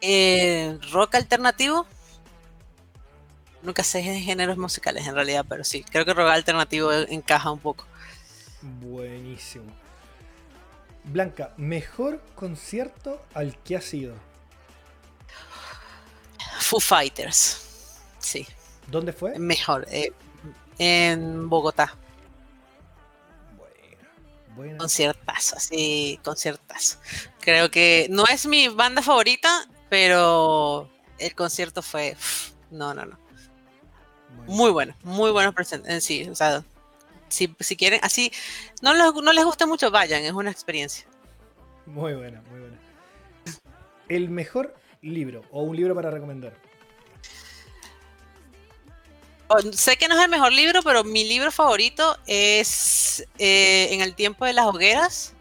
Eh, 0.00 0.78
rock 0.92 1.14
alternativo. 1.14 1.86
Nunca 3.62 3.82
sé 3.84 3.98
de 3.98 4.20
géneros 4.20 4.56
musicales 4.56 5.06
en 5.06 5.14
realidad, 5.14 5.44
pero 5.48 5.64
sí, 5.64 5.84
creo 5.84 6.04
que 6.04 6.14
rock 6.14 6.30
alternativo 6.30 6.92
encaja 6.92 7.50
un 7.50 7.58
poco. 7.58 7.86
Buenísimo. 8.62 9.70
Blanca, 11.04 11.54
mejor 11.56 12.20
concierto 12.34 13.24
al 13.34 13.56
que 13.62 13.76
ha 13.76 13.80
sido. 13.80 14.14
Foo 16.60 16.80
Fighters. 16.80 17.98
Sí. 18.18 18.46
¿Dónde 18.86 19.12
fue? 19.12 19.38
Mejor. 19.38 19.86
Eh, 19.90 20.12
en 20.78 21.48
Bogotá. 21.48 21.96
Bueno, 23.56 24.08
bueno. 24.56 24.78
Conciertazo, 24.78 25.56
así, 25.56 26.20
conciertazo. 26.22 26.98
Creo 27.40 27.70
que 27.70 28.06
no 28.10 28.24
es 28.26 28.46
mi 28.46 28.68
banda 28.68 29.02
favorita, 29.02 29.68
pero 29.88 30.88
el 31.18 31.34
concierto 31.34 31.82
fue. 31.82 32.16
No, 32.70 32.94
no, 32.94 33.04
no. 33.04 33.18
Bueno. 34.36 34.52
Muy 34.52 34.70
bueno, 34.70 34.94
muy 35.02 35.30
buenos 35.30 35.54
presentes 35.54 35.92
en 35.92 36.00
sí. 36.00 36.28
O 36.28 36.34
sea, 36.34 36.64
si, 37.28 37.54
si 37.60 37.76
quieren, 37.76 38.00
así, 38.02 38.32
no 38.82 38.94
les, 38.94 39.14
no 39.14 39.32
les 39.32 39.44
gusta 39.44 39.66
mucho, 39.66 39.90
vayan, 39.90 40.22
es 40.22 40.32
una 40.32 40.50
experiencia. 40.50 41.06
Muy 41.86 42.14
buena, 42.14 42.42
muy 42.50 42.60
buena. 42.60 42.76
El 44.08 44.28
mejor 44.28 44.74
libro 45.02 45.42
o 45.50 45.62
un 45.62 45.76
libro 45.76 45.94
para 45.94 46.10
recomendar. 46.10 46.52
Oh, 49.48 49.60
Sé 49.72 49.96
que 49.96 50.06
no 50.06 50.16
es 50.16 50.24
el 50.24 50.30
mejor 50.30 50.52
libro, 50.52 50.80
pero 50.82 51.02
mi 51.02 51.24
libro 51.24 51.50
favorito 51.50 52.16
es 52.26 53.26
eh, 53.38 53.88
En 53.92 54.00
el 54.00 54.14
tiempo 54.14 54.44
de 54.44 54.52
las 54.52 54.66
hogueras. 54.66 55.34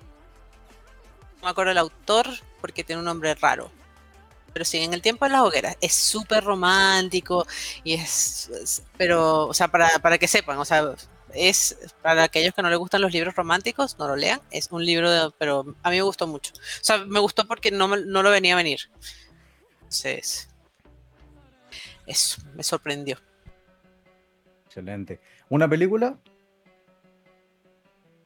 No 1.38 1.46
me 1.46 1.50
acuerdo 1.52 1.72
el 1.72 1.78
autor 1.78 2.28
porque 2.60 2.84
tiene 2.84 3.00
un 3.00 3.06
nombre 3.06 3.36
raro. 3.36 3.72
Pero 4.52 4.66
sí, 4.66 4.78
En 4.80 4.94
el 4.94 5.02
tiempo 5.02 5.26
de 5.26 5.32
las 5.32 5.42
hogueras. 5.42 5.78
Es 5.82 5.94
súper 5.94 6.44
romántico 6.44 7.46
y 7.84 7.94
es, 7.94 8.50
es- 8.50 8.84
Pero, 8.98 9.48
o 9.48 9.54
sea, 9.54 9.68
para, 9.68 10.00
para 10.00 10.18
que 10.18 10.28
sepan, 10.28 10.58
o 10.58 10.66
sea, 10.66 10.96
es 11.34 11.78
para 12.02 12.24
aquellos 12.24 12.54
que 12.56 12.62
no 12.64 12.70
les 12.70 12.80
gustan 12.80 13.02
los 13.02 13.12
libros 13.14 13.36
románticos, 13.36 13.98
no 14.00 14.08
lo 14.08 14.16
lean. 14.16 14.42
Es 14.52 14.70
un 14.72 14.86
libro, 14.86 15.10
de- 15.12 15.32
pero 15.38 15.76
a 15.84 15.90
mí 15.90 15.96
me 15.98 16.02
gustó 16.02 16.28
mucho. 16.28 16.54
O 16.56 16.84
sea, 16.84 16.98
me 17.06 17.20
gustó 17.20 17.48
porque 17.48 17.72
no, 17.72 17.88
me- 17.88 18.02
no 18.06 18.24
lo 18.24 18.32
venía 18.32 18.54
a 18.54 18.58
venir. 18.58 18.80
Entonces, 19.76 20.50
eso, 22.06 22.42
me 22.56 22.64
sorprendió. 22.64 23.18
Excelente. 24.66 25.20
¿Una 25.50 25.68
película? 25.68 26.18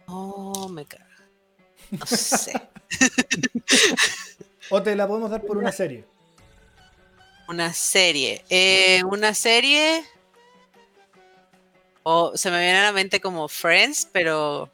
Oh, 0.07 0.67
me 0.69 0.85
cago. 0.85 1.03
No 1.91 2.05
sé. 2.07 2.53
O 4.69 4.81
te 4.81 4.95
la 4.95 5.07
podemos 5.07 5.29
dar 5.29 5.43
por 5.43 5.57
una 5.57 5.71
serie. 5.71 6.05
Una 7.47 7.73
serie. 7.73 8.43
Eh, 8.49 9.03
una 9.05 9.33
serie. 9.33 10.03
O 12.03 12.35
se 12.35 12.51
me 12.51 12.59
viene 12.59 12.79
a 12.79 12.83
la 12.83 12.91
mente 12.91 13.21
como 13.21 13.47
Friends, 13.47 14.07
pero 14.11 14.69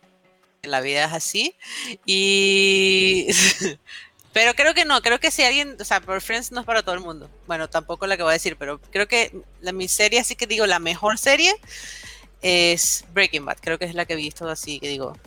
la 0.64 0.82
vida 0.82 1.06
es 1.06 1.14
así. 1.14 1.56
Y. 2.06 3.28
Pero 4.32 4.54
creo 4.54 4.76
que 4.76 4.86
no, 4.86 5.02
creo 5.02 5.20
que 5.20 5.32
si 5.32 5.42
alguien, 5.42 5.76
o 5.80 5.84
sea, 5.84 6.02
por 6.02 6.22
Friends 6.22 6.52
no 6.52 6.60
es 6.60 6.66
para 6.66 6.84
todo 6.84 6.94
el 6.94 7.02
mundo. 7.02 7.30
Bueno, 7.48 7.68
tampoco 7.68 8.06
la 8.06 8.16
que 8.16 8.22
voy 8.22 8.30
a 8.30 8.34
decir, 8.34 8.58
pero 8.58 8.80
creo 8.80 9.08
que 9.08 9.42
la, 9.60 9.72
mi 9.72 9.88
serie, 9.88 10.20
así 10.20 10.36
que 10.36 10.46
digo, 10.46 10.68
la 10.68 10.78
mejor 10.78 11.18
serie 11.18 11.56
es 12.42 13.06
Breaking 13.12 13.44
Bad. 13.44 13.58
Creo 13.60 13.80
que 13.80 13.86
es 13.86 13.96
la 13.96 14.06
que 14.06 14.14
he 14.14 14.16
visto 14.16 14.48
así, 14.48 14.80
que 14.80 14.88
digo, 14.88 15.18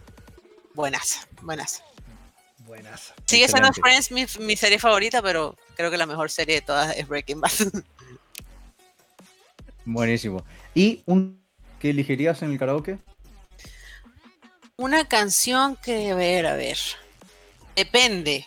buenas, 0.75 1.27
buenas. 1.43 1.83
Buenas. 2.73 3.13
Sigue 3.27 3.49
siendo. 3.49 3.71
Friends 3.75 4.11
mi, 4.11 4.25
mi 4.41 4.57
serie 4.57 4.79
favorita, 4.79 5.21
pero 5.21 5.59
creo 5.77 5.91
que 5.91 5.99
la 5.99 6.07
mejor 6.07 6.31
serie 6.31 6.55
de 6.55 6.63
todas 6.63 6.97
es 6.97 7.07
Breaking 7.07 7.39
Bad. 7.39 7.51
Buenísimo. 9.85 10.43
¿Y 10.75 11.03
un 11.05 11.39
que 11.79 11.91
elegirías 11.91 12.41
en 12.41 12.53
el 12.53 12.59
karaoke? 12.59 12.99
Una 14.77 15.07
canción 15.07 15.77
que, 15.77 16.13
a 16.13 16.15
ver, 16.15 16.47
a 16.47 16.57
ver. 16.57 16.79
Depende. 17.77 18.47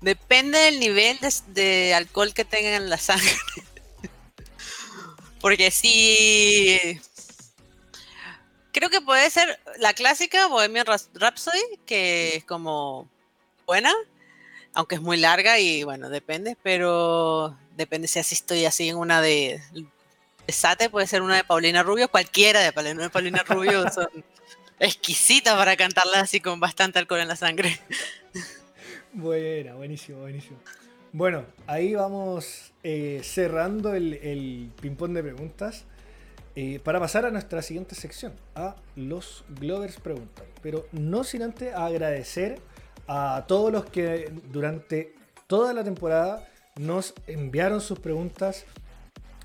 Depende 0.00 0.58
del 0.58 0.80
nivel 0.80 1.18
de, 1.20 1.30
de 1.48 1.92
alcohol 1.92 2.32
que 2.32 2.46
tengan 2.46 2.72
en 2.72 2.88
la 2.88 2.96
sangre. 2.96 3.36
Porque 5.42 5.70
si. 5.70 6.98
Creo 8.72 8.88
que 8.88 9.02
puede 9.02 9.28
ser 9.28 9.60
la 9.78 9.92
clásica 9.92 10.46
Bohemian 10.48 10.86
Rhapsody, 11.14 11.60
que 11.84 12.36
es 12.36 12.44
como 12.44 13.06
buena, 13.66 13.92
aunque 14.72 14.94
es 14.94 15.02
muy 15.02 15.18
larga 15.18 15.58
y 15.58 15.84
bueno, 15.84 16.08
depende, 16.08 16.56
pero 16.62 17.56
depende 17.76 18.08
si 18.08 18.18
así 18.18 18.34
estoy 18.34 18.64
así 18.64 18.88
en 18.88 18.96
una 18.96 19.20
de, 19.20 19.60
de 20.46 20.52
Sate, 20.52 20.88
puede 20.88 21.06
ser 21.06 21.20
una 21.20 21.36
de 21.36 21.44
Paulina 21.44 21.82
Rubio, 21.82 22.08
cualquiera 22.08 22.60
de 22.60 22.72
Paulina, 22.72 23.02
de 23.02 23.10
Paulina 23.10 23.42
Rubio 23.46 23.90
son 23.90 24.08
exquisitas 24.80 25.54
para 25.54 25.76
cantarlas 25.76 26.22
así 26.22 26.40
con 26.40 26.58
bastante 26.58 26.98
alcohol 26.98 27.20
en 27.20 27.28
la 27.28 27.36
sangre. 27.36 27.78
Buena, 29.12 29.74
buenísimo, 29.74 30.20
buenísimo. 30.20 30.56
Bueno, 31.12 31.44
ahí 31.66 31.94
vamos 31.94 32.72
eh, 32.82 33.20
cerrando 33.22 33.94
el, 33.94 34.14
el 34.14 34.70
ping-pong 34.80 35.12
de 35.12 35.22
preguntas 35.22 35.84
eh, 36.54 36.80
para 36.84 37.00
pasar 37.00 37.24
a 37.24 37.30
nuestra 37.30 37.62
siguiente 37.62 37.94
sección, 37.94 38.32
a 38.54 38.76
los 38.94 39.44
Glovers 39.60 39.98
Preguntan. 40.00 40.44
Pero 40.62 40.86
no 40.92 41.24
sin 41.24 41.42
antes 41.42 41.74
agradecer 41.74 42.60
a 43.08 43.44
todos 43.48 43.72
los 43.72 43.86
que 43.86 44.30
durante 44.50 45.14
toda 45.46 45.72
la 45.72 45.82
temporada 45.82 46.46
nos 46.76 47.14
enviaron 47.26 47.80
sus 47.80 47.98
preguntas. 47.98 48.64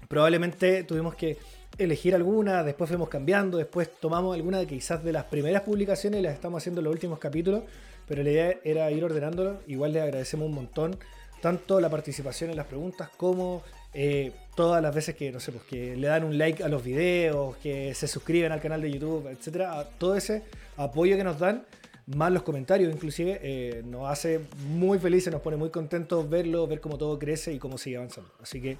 Probablemente 0.07 0.83
tuvimos 0.83 1.15
que 1.15 1.37
elegir 1.77 2.15
alguna, 2.15 2.63
después 2.63 2.89
fuimos 2.89 3.09
cambiando, 3.09 3.57
después 3.57 3.89
tomamos 3.99 4.35
alguna 4.35 4.59
de 4.59 4.67
quizás 4.67 5.03
de 5.03 5.11
las 5.11 5.25
primeras 5.25 5.61
publicaciones 5.61 6.19
y 6.19 6.23
las 6.23 6.33
estamos 6.33 6.61
haciendo 6.61 6.81
en 6.81 6.85
los 6.85 6.93
últimos 6.93 7.19
capítulos, 7.19 7.63
pero 8.07 8.23
la 8.23 8.29
idea 8.29 8.55
era 8.63 8.91
ir 8.91 9.03
ordenándolo. 9.03 9.59
Igual 9.67 9.93
les 9.93 10.03
agradecemos 10.03 10.47
un 10.47 10.55
montón, 10.55 10.97
tanto 11.41 11.79
la 11.79 11.89
participación 11.89 12.49
en 12.49 12.57
las 12.57 12.67
preguntas 12.67 13.09
como 13.15 13.63
eh, 13.99 14.31
todas 14.55 14.79
las 14.79 14.93
veces 14.93 15.15
que, 15.15 15.31
no 15.31 15.39
sé, 15.39 15.51
pues 15.51 15.63
que 15.63 15.95
le 15.95 16.05
dan 16.05 16.23
un 16.23 16.37
like 16.37 16.63
a 16.63 16.67
los 16.67 16.83
videos, 16.83 17.57
que 17.57 17.95
se 17.95 18.07
suscriben 18.07 18.51
al 18.51 18.61
canal 18.61 18.79
de 18.79 18.91
YouTube, 18.91 19.27
etcétera, 19.27 19.89
todo 19.97 20.15
ese 20.15 20.43
apoyo 20.75 21.17
que 21.17 21.23
nos 21.23 21.39
dan, 21.39 21.65
más 22.05 22.31
los 22.31 22.43
comentarios 22.43 22.93
inclusive, 22.93 23.39
eh, 23.41 23.81
nos 23.83 24.07
hace 24.07 24.39
muy 24.67 24.99
felices, 24.99 25.33
nos 25.33 25.41
pone 25.41 25.57
muy 25.57 25.71
contentos 25.71 26.29
verlo, 26.29 26.67
ver 26.67 26.79
cómo 26.79 26.99
todo 26.99 27.17
crece 27.17 27.53
y 27.53 27.57
cómo 27.57 27.79
sigue 27.79 27.97
avanzando. 27.97 28.31
Así 28.39 28.61
que 28.61 28.77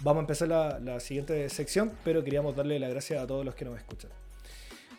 vamos 0.00 0.20
a 0.20 0.22
empezar 0.22 0.48
la, 0.48 0.78
la 0.78 1.00
siguiente 1.00 1.50
sección, 1.50 1.92
pero 2.02 2.24
queríamos 2.24 2.56
darle 2.56 2.78
las 2.78 2.88
gracias 2.88 3.22
a 3.22 3.26
todos 3.26 3.44
los 3.44 3.54
que 3.54 3.66
nos 3.66 3.76
escuchan. 3.76 4.10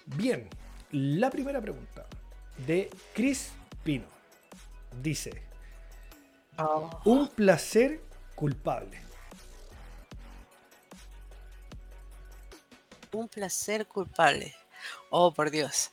Bien, 0.05 0.47
la 0.91 1.31
primera 1.31 1.59
pregunta 1.59 2.05
de 2.67 2.91
Chris 3.15 3.53
Pino 3.83 4.05
dice: 5.01 5.31
Un 7.05 7.27
placer 7.29 8.01
culpable. 8.35 9.06
Un 13.13 13.27
placer 13.27 13.87
culpable. 13.87 14.53
Oh, 15.09 15.33
por 15.33 15.51
Dios. 15.51 15.91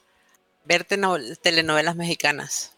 Verte 0.64 0.96
no- 0.96 1.16
telenovelas 1.42 1.96
mexicanas. 1.96 2.77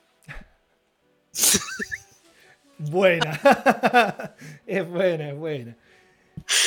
Buena. 2.79 3.41
es 4.67 4.89
buena, 4.89 5.31
es 5.31 5.37
buena. 5.37 5.77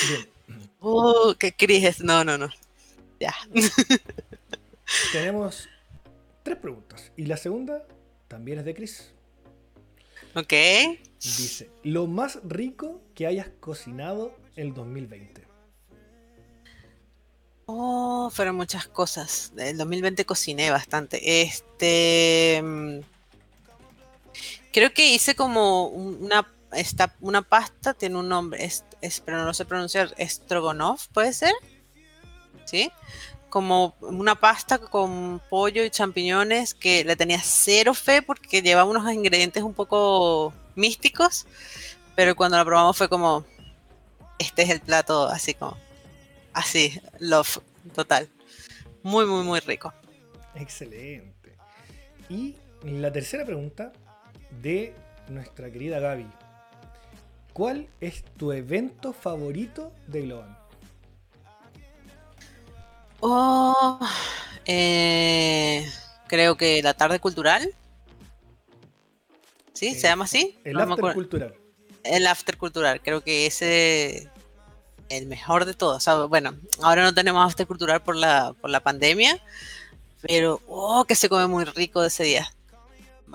Bien, 0.07 0.29
Oh, 0.79 1.35
qué 1.37 1.53
crisis. 1.53 2.01
No, 2.01 2.23
no, 2.23 2.37
no. 2.37 2.49
Ya. 3.19 3.33
tenemos 5.11 5.67
tres 6.43 6.57
preguntas. 6.57 7.11
Y 7.17 7.25
la 7.25 7.37
segunda 7.37 7.85
también 8.27 8.59
es 8.59 8.65
de 8.65 8.73
Chris. 8.73 9.11
Ok. 10.35 10.53
Dice: 11.19 11.69
Lo 11.83 12.07
más 12.07 12.39
rico 12.43 13.01
que 13.13 13.27
hayas 13.27 13.49
cocinado 13.59 14.35
el 14.55 14.73
2020. 14.73 15.48
Oh, 17.71 18.31
fueron 18.31 18.55
muchas 18.55 18.87
cosas. 18.87 19.53
El 19.55 19.77
2020 19.77 20.25
cociné 20.25 20.71
bastante. 20.71 21.43
Este. 21.43 22.59
mm, 22.63 22.99
Creo 24.73 24.91
que 24.91 25.13
hice 25.13 25.35
como 25.35 25.85
una, 25.85 26.51
esta, 26.71 27.15
una 27.21 27.43
pasta, 27.43 27.93
tiene 27.93 28.17
un 28.17 28.27
nombre, 28.27 28.65
es, 28.65 28.83
pero 29.23 29.37
no 29.37 29.45
lo 29.45 29.53
sé 29.53 29.65
pronunciar. 29.65 30.15
Strogonoff, 30.19 31.07
¿puede 31.09 31.31
ser? 31.31 31.53
¿Sí? 32.65 32.91
Como 33.49 33.95
una 34.01 34.33
pasta 34.33 34.79
con 34.79 35.39
pollo 35.47 35.83
y 35.83 35.91
champiñones 35.91 36.73
que 36.73 37.03
le 37.03 37.15
tenía 37.15 37.39
cero 37.43 37.93
fe 37.93 38.23
porque 38.23 38.63
llevaba 38.63 38.89
unos 38.89 39.13
ingredientes 39.13 39.61
un 39.61 39.75
poco 39.75 40.53
místicos. 40.73 41.45
Pero 42.15 42.35
cuando 42.35 42.57
la 42.57 42.65
probamos 42.65 42.97
fue 42.97 43.09
como. 43.09 43.45
Este 44.39 44.63
es 44.63 44.71
el 44.71 44.81
plato, 44.81 45.27
así 45.27 45.53
como. 45.53 45.77
Así, 46.59 46.99
love, 47.19 47.59
total. 47.95 48.27
Muy, 49.01 49.25
muy, 49.25 49.43
muy 49.45 49.59
rico. 49.61 49.93
Excelente. 50.55 51.55
Y 52.27 52.57
la 52.83 53.11
tercera 53.13 53.45
pregunta 53.45 53.93
de 54.61 54.93
nuestra 55.29 55.71
querida 55.71 55.99
Gaby. 55.99 56.27
¿Cuál 57.53 57.87
es 58.01 58.23
tu 58.37 58.51
evento 58.51 59.13
favorito 59.13 59.93
de 60.07 60.21
Globan? 60.23 60.57
Oh, 63.21 63.99
eh, 64.65 65.85
creo 66.27 66.57
que 66.57 66.81
la 66.83 66.93
tarde 66.93 67.19
cultural. 67.19 67.73
¿Sí? 69.73 69.95
¿Se 69.95 70.07
Eh, 70.07 70.09
llama 70.09 70.25
así? 70.25 70.59
El 70.65 70.77
No 70.77 70.83
after 70.83 71.05
cultural. 71.13 71.55
El 72.03 72.27
after 72.27 72.57
cultural. 72.57 73.01
Creo 73.01 73.21
que 73.21 73.45
ese 73.45 74.29
el 75.09 75.25
mejor 75.27 75.65
de 75.65 75.73
todos. 75.73 75.97
O 75.97 75.99
sea, 75.99 76.15
bueno, 76.25 76.55
ahora 76.81 77.03
no 77.03 77.13
tenemos 77.13 77.45
after 77.45 77.67
cultural 77.67 78.01
por 78.01 78.15
la, 78.15 78.53
por 78.53 78.69
la 78.69 78.79
pandemia, 78.79 79.41
pero 80.21 80.61
oh, 80.67 81.05
que 81.05 81.15
se 81.15 81.29
come 81.29 81.47
muy 81.47 81.65
rico 81.65 82.03
ese 82.03 82.23
día. 82.23 82.51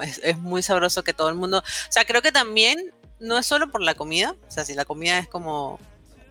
Es, 0.03 0.21
es 0.25 0.39
muy 0.39 0.63
sabroso 0.63 1.05
que 1.05 1.15
todo 1.15 1.29
el 1.29 1.35
mundo. 1.37 1.59
O 1.59 1.93
sea, 1.93 2.05
creo 2.05 2.23
que 2.23 2.33
también 2.33 2.93
no 3.21 3.39
es 3.39 3.47
solo 3.47 3.71
por 3.71 3.81
la 3.81 3.95
comida. 3.95 4.35
O 4.49 4.51
sea, 4.51 4.65
si 4.65 4.75
la 4.75 4.85
comida 4.85 5.19
es 5.19 5.29
como 5.29 5.79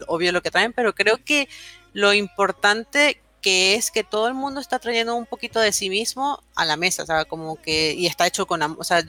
obvio 0.07 0.31
lo 0.31 0.41
que 0.41 0.51
traen, 0.51 0.73
pero 0.73 0.93
creo 0.93 1.23
que 1.23 1.47
lo 1.93 2.13
importante 2.13 3.21
que 3.41 3.75
es 3.75 3.91
que 3.91 4.03
todo 4.03 4.27
el 4.27 4.33
mundo 4.33 4.59
está 4.61 4.79
trayendo 4.79 5.15
un 5.15 5.25
poquito 5.25 5.59
de 5.59 5.71
sí 5.73 5.89
mismo 5.89 6.41
a 6.55 6.65
la 6.65 6.77
mesa, 6.77 7.03
o 7.03 7.05
sea, 7.05 7.25
como 7.25 7.61
que, 7.61 7.93
y 7.93 8.07
está 8.07 8.25
hecho 8.25 8.45
con, 8.45 8.61
o 8.61 8.83
sea, 8.83 9.03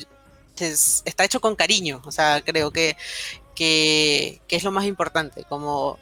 es- 0.59 1.03
está 1.05 1.25
hecho 1.25 1.41
con 1.41 1.55
cariño, 1.55 2.03
o 2.05 2.11
sea, 2.11 2.43
creo 2.45 2.73
que, 2.73 2.97
que, 3.55 4.41
que 4.49 4.57
es 4.57 4.65
lo 4.65 4.73
más 4.73 4.87
importante, 4.87 5.45
como, 5.45 5.99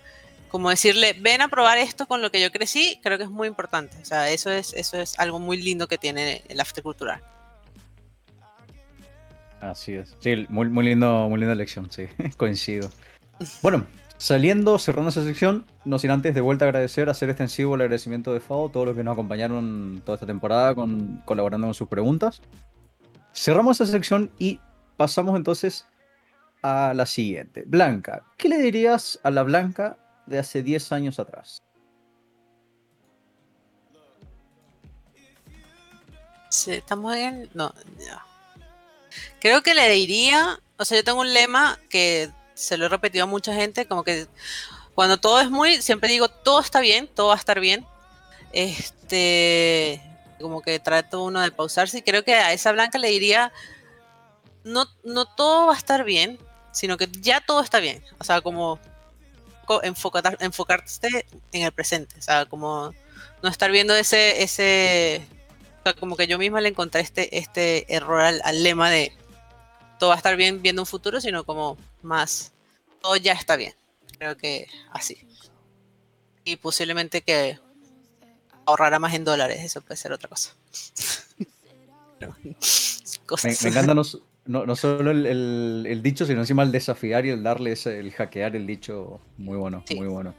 como 0.53 0.69
decirle, 0.69 1.17
ven 1.19 1.41
a 1.41 1.49
probar 1.49 1.79
esto 1.79 2.07
con 2.07 2.21
lo 2.21 2.31
que 2.31 2.39
yo 2.39 2.53
crecí, 2.53 3.01
creo 3.03 3.17
que 3.17 3.25
es 3.25 3.31
muy 3.31 3.49
importante, 3.49 3.97
o 4.03 4.05
sea, 4.05 4.31
eso 4.31 4.51
es, 4.51 4.75
eso 4.75 4.99
es 4.99 5.19
algo 5.19 5.41
muy 5.41 5.57
lindo 5.57 5.89
que 5.89 5.97
tiene 5.97 6.45
el 6.47 6.61
after 6.61 6.85
cultural. 6.85 7.23
Así 9.63 9.95
es. 9.95 10.15
Sí, 10.21 10.45
muy, 10.51 10.69
muy 10.69 10.85
lindo, 10.85 11.27
muy 11.31 11.39
linda 11.39 11.55
elección, 11.55 11.91
sí, 11.91 12.07
coincido. 12.37 12.91
Bueno, 13.63 13.87
saliendo, 14.19 14.79
cerrando 14.79 15.09
esa 15.09 15.25
sección, 15.25 15.65
no 15.87 15.99
sin 15.99 16.11
antes 16.11 16.35
de 16.35 16.43
vuelta 16.43 16.67
agradecer, 16.67 17.09
hacer 17.09 17.31
extensivo 17.31 17.75
el 17.75 17.81
agradecimiento 17.81 18.35
de 18.35 18.41
FAO, 18.41 18.69
todos 18.69 18.85
los 18.85 18.95
que 18.95 19.05
nos 19.05 19.15
acompañaron 19.15 20.03
toda 20.05 20.17
esta 20.17 20.27
temporada 20.27 20.75
con, 20.75 21.23
colaborando 21.25 21.69
con 21.69 21.75
sus 21.75 21.89
preguntas. 21.89 22.43
Cerramos 23.33 23.81
esa 23.81 23.91
sección 23.91 24.31
y 24.39 24.61
pasamos 24.99 25.35
entonces 25.35 25.87
a 26.61 26.93
la 26.95 27.07
siguiente. 27.07 27.65
Blanca, 27.67 28.23
¿qué 28.37 28.51
le 28.51 28.59
dirías 28.59 29.19
a 29.23 29.31
la 29.31 29.45
Blanca 29.45 29.97
de 30.27 30.39
hace 30.39 30.63
10 30.63 30.93
años 30.93 31.19
atrás? 31.19 31.63
Sí, 36.49 36.73
¿Estamos 36.73 37.17
en? 37.17 37.49
No, 37.55 37.75
ya. 37.99 38.25
Creo 39.41 39.63
que 39.63 39.75
le 39.75 39.89
diría, 39.89 40.61
o 40.77 40.85
sea, 40.85 40.99
yo 40.99 41.05
tengo 41.05 41.21
un 41.21 41.33
lema 41.33 41.79
que 41.89 42.31
se 42.55 42.77
lo 42.77 42.87
he 42.87 42.89
repetido 42.89 43.25
a 43.25 43.27
mucha 43.27 43.55
gente, 43.55 43.87
como 43.87 44.05
que 44.05 44.27
cuando 44.95 45.19
todo 45.19 45.41
es 45.41 45.51
muy, 45.51 45.81
siempre 45.81 46.11
digo, 46.11 46.29
todo 46.29 46.61
está 46.61 46.81
bien, 46.81 47.09
todo 47.09 47.29
va 47.29 47.35
a 47.35 47.39
estar 47.39 47.59
bien. 47.59 47.87
Este, 48.53 50.03
como 50.41 50.61
que 50.61 50.79
trato 50.79 51.25
uno 51.25 51.41
de 51.41 51.51
pausarse 51.51 51.99
y 51.99 52.03
creo 52.03 52.23
que 52.23 52.35
a 52.35 52.53
esa 52.53 52.73
blanca 52.73 52.99
le 52.99 53.09
diría, 53.09 53.53
no, 54.65 54.87
no 55.05 55.25
todo 55.25 55.69
va 55.69 55.75
a 55.75 55.79
estar 55.79 56.05
bien, 56.05 56.39
sino 56.73 56.99
que 56.99 57.09
ya 57.21 57.41
todo 57.41 57.63
está 57.63 57.81
bien. 57.81 58.05
O 58.19 58.25
sea, 58.25 58.43
como 58.43 58.79
co- 59.81 59.83
enfocar, 59.85 60.37
enfocarte 60.41 61.27
en 61.53 61.63
el 61.63 61.73
presente, 61.73 62.15
o 62.19 62.23
sea, 62.23 62.47
como 62.47 62.95
no 63.43 63.49
estar 63.49 63.71
viendo 63.71 63.95
ese, 63.95 64.43
ese, 64.43 65.27
o 65.81 65.83
sea, 65.85 65.93
como 65.95 66.17
que 66.17 66.27
yo 66.27 66.39
misma 66.39 66.61
le 66.61 66.69
encontré 66.69 67.01
este, 67.01 67.37
este 67.39 67.93
error 67.95 68.21
al, 68.21 68.41
al 68.45 68.63
lema 68.63 68.91
de 68.91 69.13
todo 69.99 70.09
va 70.11 70.15
a 70.15 70.19
estar 70.19 70.37
bien 70.37 70.63
viendo 70.63 70.83
un 70.83 70.87
futuro, 70.87 71.21
sino 71.21 71.45
como 71.45 71.77
más, 72.03 72.53
todo 73.01 73.17
ya 73.17 73.33
está 73.33 73.57
bien. 73.57 73.75
Creo 74.19 74.37
que 74.37 74.69
así. 74.93 75.27
Y 76.45 76.57
posiblemente 76.57 77.23
que 77.23 77.59
ahorrará 78.67 78.99
más 78.99 79.15
en 79.15 79.25
dólares, 79.25 79.61
eso 79.63 79.81
puede 79.81 79.97
ser 79.97 80.13
otra 80.13 80.29
cosa. 80.29 80.55
Pero, 82.19 82.37
Me, 83.45 83.51
me 83.65 83.71
no- 84.47 84.67
no 84.67 84.75
solo 84.77 85.11
el, 85.11 85.27
el- 85.27 85.85
el 85.89 86.03
dicho, 86.03 86.27
sino 86.27 86.41
encima 86.41 86.63
el 86.63 86.73
desafiar 86.73 87.25
y 87.27 87.31
el 87.31 87.43
darle 87.43 87.73
ese, 87.73 87.99
el 87.99 88.11
hackear 88.13 88.57
el 88.57 88.67
dicho. 88.67 89.21
Muy 89.39 89.57
bueno, 89.57 89.83
Sí. 89.87 89.95
muy 89.97 90.09
bueno. 90.09 90.35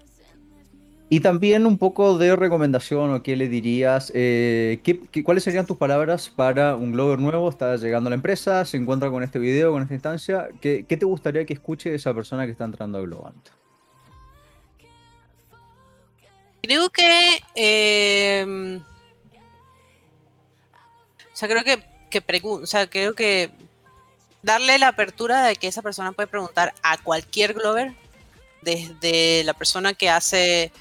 Y 1.10 1.20
también 1.20 1.68
un 1.68 1.78
poco 1.78 2.18
de 2.18 2.36
recomendación 2.36 3.14
o 3.14 3.22
qué 3.22 3.36
le 3.36 3.48
dirías, 3.48 4.12
eh, 4.16 4.80
¿qué- 4.84 5.00
qué- 5.12 5.24
cuáles 5.24 5.44
serían 5.44 5.68
tus 5.68 5.78
palabras 5.78 6.30
para 6.30 6.76
un 6.76 6.92
Glover 6.92 7.20
nuevo? 7.20 7.50
Está 7.50 7.76
llegando 7.76 8.08
a 8.08 8.12
la 8.12 8.16
empresa, 8.16 8.66
se 8.66 8.78
encuentra 8.78 9.12
con 9.12 9.22
este 9.22 9.38
video, 9.38 9.72
con 9.72 9.84
esta 9.84 9.94
instancia. 9.94 10.48
¿Qué, 10.60 10.86
qué 10.90 10.98
te 10.98 11.06
gustaría 11.06 11.46
que 11.46 11.54
escuche 11.54 11.94
esa 11.94 12.14
persona 12.16 12.46
que 12.46 12.52
está 12.54 12.66
entrando 12.66 12.98
a 12.98 13.02
Globant? 13.02 13.48
Creo 16.64 16.90
que. 16.90 17.40
eh, 17.56 18.80
o 21.32 21.36
sea, 21.36 21.50
creo 21.50 21.64
que, 21.64 21.84
que 22.10 22.24
o 22.44 22.66
sea, 22.66 22.88
creo 22.90 23.14
que 23.14 23.52
darle 24.44 24.78
la 24.78 24.90
apertura 24.90 25.44
de 25.44 25.56
que 25.56 25.68
esa 25.68 25.82
persona 25.82 26.12
puede 26.12 26.28
preguntar 26.28 26.74
a 26.84 26.98
cualquier 26.98 27.54
Glover, 27.54 27.94
desde 28.62 29.44
la 29.44 29.54
persona 29.54 29.94
que 29.94 30.10
hace, 30.10 30.72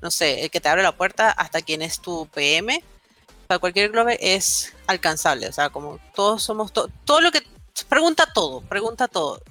no 0.00 0.10
sé, 0.10 0.44
el 0.44 0.50
que 0.50 0.60
te 0.60 0.68
abre 0.68 0.82
la 0.82 0.96
puerta 0.96 1.30
hasta 1.30 1.60
quien 1.60 1.82
es 1.82 2.00
tu 2.00 2.26
PM. 2.32 2.82
Sea, 3.48 3.58
cualquier 3.58 3.90
Glover 3.90 4.16
es 4.20 4.72
alcanzable. 4.86 5.48
O 5.48 5.52
sea, 5.52 5.68
como 5.70 5.98
todos 6.14 6.42
somos, 6.42 6.72
to- 6.72 6.88
todo 7.04 7.20
lo 7.20 7.30
que. 7.32 7.42
Pregunta 7.90 8.26
todo, 8.32 8.62
pregunta 8.62 9.06
todo. 9.06 9.42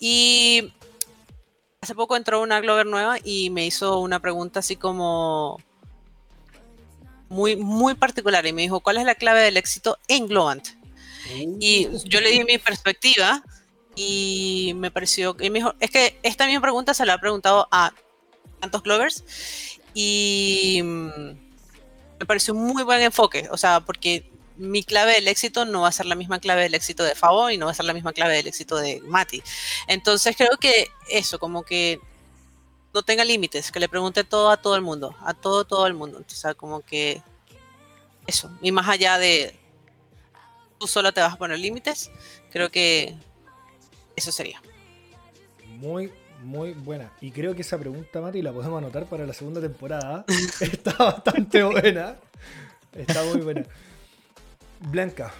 Y 0.00 0.72
hace 1.82 1.94
poco 1.94 2.16
entró 2.16 2.40
una 2.40 2.60
Glover 2.60 2.86
nueva 2.86 3.18
y 3.22 3.50
me 3.50 3.66
hizo 3.66 3.98
una 4.00 4.20
pregunta 4.20 4.60
así 4.60 4.76
como 4.76 5.60
muy, 7.28 7.56
muy 7.56 7.94
particular 7.94 8.46
y 8.46 8.54
me 8.54 8.62
dijo, 8.62 8.80
¿cuál 8.80 8.96
es 8.96 9.04
la 9.04 9.14
clave 9.14 9.42
del 9.42 9.58
éxito 9.58 9.98
en 10.08 10.28
Globant? 10.28 10.66
Y 11.60 11.88
yo 12.04 12.20
le 12.20 12.30
di 12.30 12.44
mi 12.44 12.58
perspectiva 12.58 13.42
y 13.94 14.72
me 14.76 14.90
pareció, 14.90 15.36
y 15.40 15.50
me 15.50 15.58
dijo, 15.58 15.74
es 15.80 15.90
que 15.90 16.18
esta 16.22 16.46
misma 16.46 16.62
pregunta 16.62 16.94
se 16.94 17.04
la 17.04 17.14
ha 17.14 17.18
preguntado 17.18 17.68
a 17.70 17.92
tantos 18.60 18.82
Glovers 18.82 19.24
y 19.94 20.80
mm, 20.82 21.08
me 22.20 22.26
pareció 22.26 22.54
un 22.54 22.64
muy 22.64 22.82
buen 22.84 23.02
enfoque, 23.02 23.48
o 23.50 23.56
sea, 23.56 23.80
porque 23.80 24.30
mi 24.56 24.82
clave 24.82 25.14
del 25.14 25.28
éxito 25.28 25.64
no 25.64 25.82
va 25.82 25.88
a 25.88 25.92
ser 25.92 26.06
la 26.06 26.14
misma 26.14 26.40
clave 26.40 26.62
del 26.62 26.74
éxito 26.74 27.04
de 27.04 27.14
Fabo 27.14 27.50
y 27.50 27.58
no 27.58 27.66
va 27.66 27.72
a 27.72 27.74
ser 27.74 27.84
la 27.84 27.94
misma 27.94 28.12
clave 28.12 28.34
del 28.34 28.48
éxito 28.48 28.76
de 28.76 29.00
Mati. 29.02 29.42
Entonces 29.86 30.36
creo 30.36 30.56
que 30.58 30.88
eso, 31.10 31.38
como 31.38 31.62
que 31.62 32.00
no 32.92 33.02
tenga 33.02 33.24
límites, 33.24 33.70
que 33.70 33.80
le 33.80 33.88
pregunte 33.88 34.24
todo 34.24 34.50
a 34.50 34.56
todo 34.56 34.74
el 34.74 34.82
mundo, 34.82 35.14
a 35.24 35.34
todo, 35.34 35.64
todo 35.64 35.86
el 35.86 35.94
mundo. 35.94 36.22
O 36.26 36.30
sea, 36.30 36.54
como 36.54 36.80
que 36.80 37.22
eso, 38.26 38.50
y 38.60 38.72
más 38.72 38.88
allá 38.88 39.18
de 39.18 39.56
tú 40.78 40.86
solo 40.86 41.12
te 41.12 41.20
vas 41.20 41.34
a 41.34 41.36
poner 41.36 41.58
límites, 41.58 42.10
creo 42.50 42.70
que 42.70 43.14
eso 44.16 44.32
sería. 44.32 44.60
Muy, 45.66 46.12
muy 46.42 46.72
buena. 46.72 47.12
Y 47.20 47.30
creo 47.30 47.54
que 47.54 47.62
esa 47.62 47.78
pregunta, 47.78 48.20
Mati, 48.20 48.42
la 48.42 48.52
podemos 48.52 48.78
anotar 48.78 49.06
para 49.06 49.26
la 49.26 49.32
segunda 49.32 49.60
temporada. 49.60 50.24
Está 50.60 50.92
bastante 50.92 51.62
buena. 51.62 52.16
Está 52.92 53.22
muy 53.24 53.40
buena. 53.40 53.64
Blanca, 54.80 55.32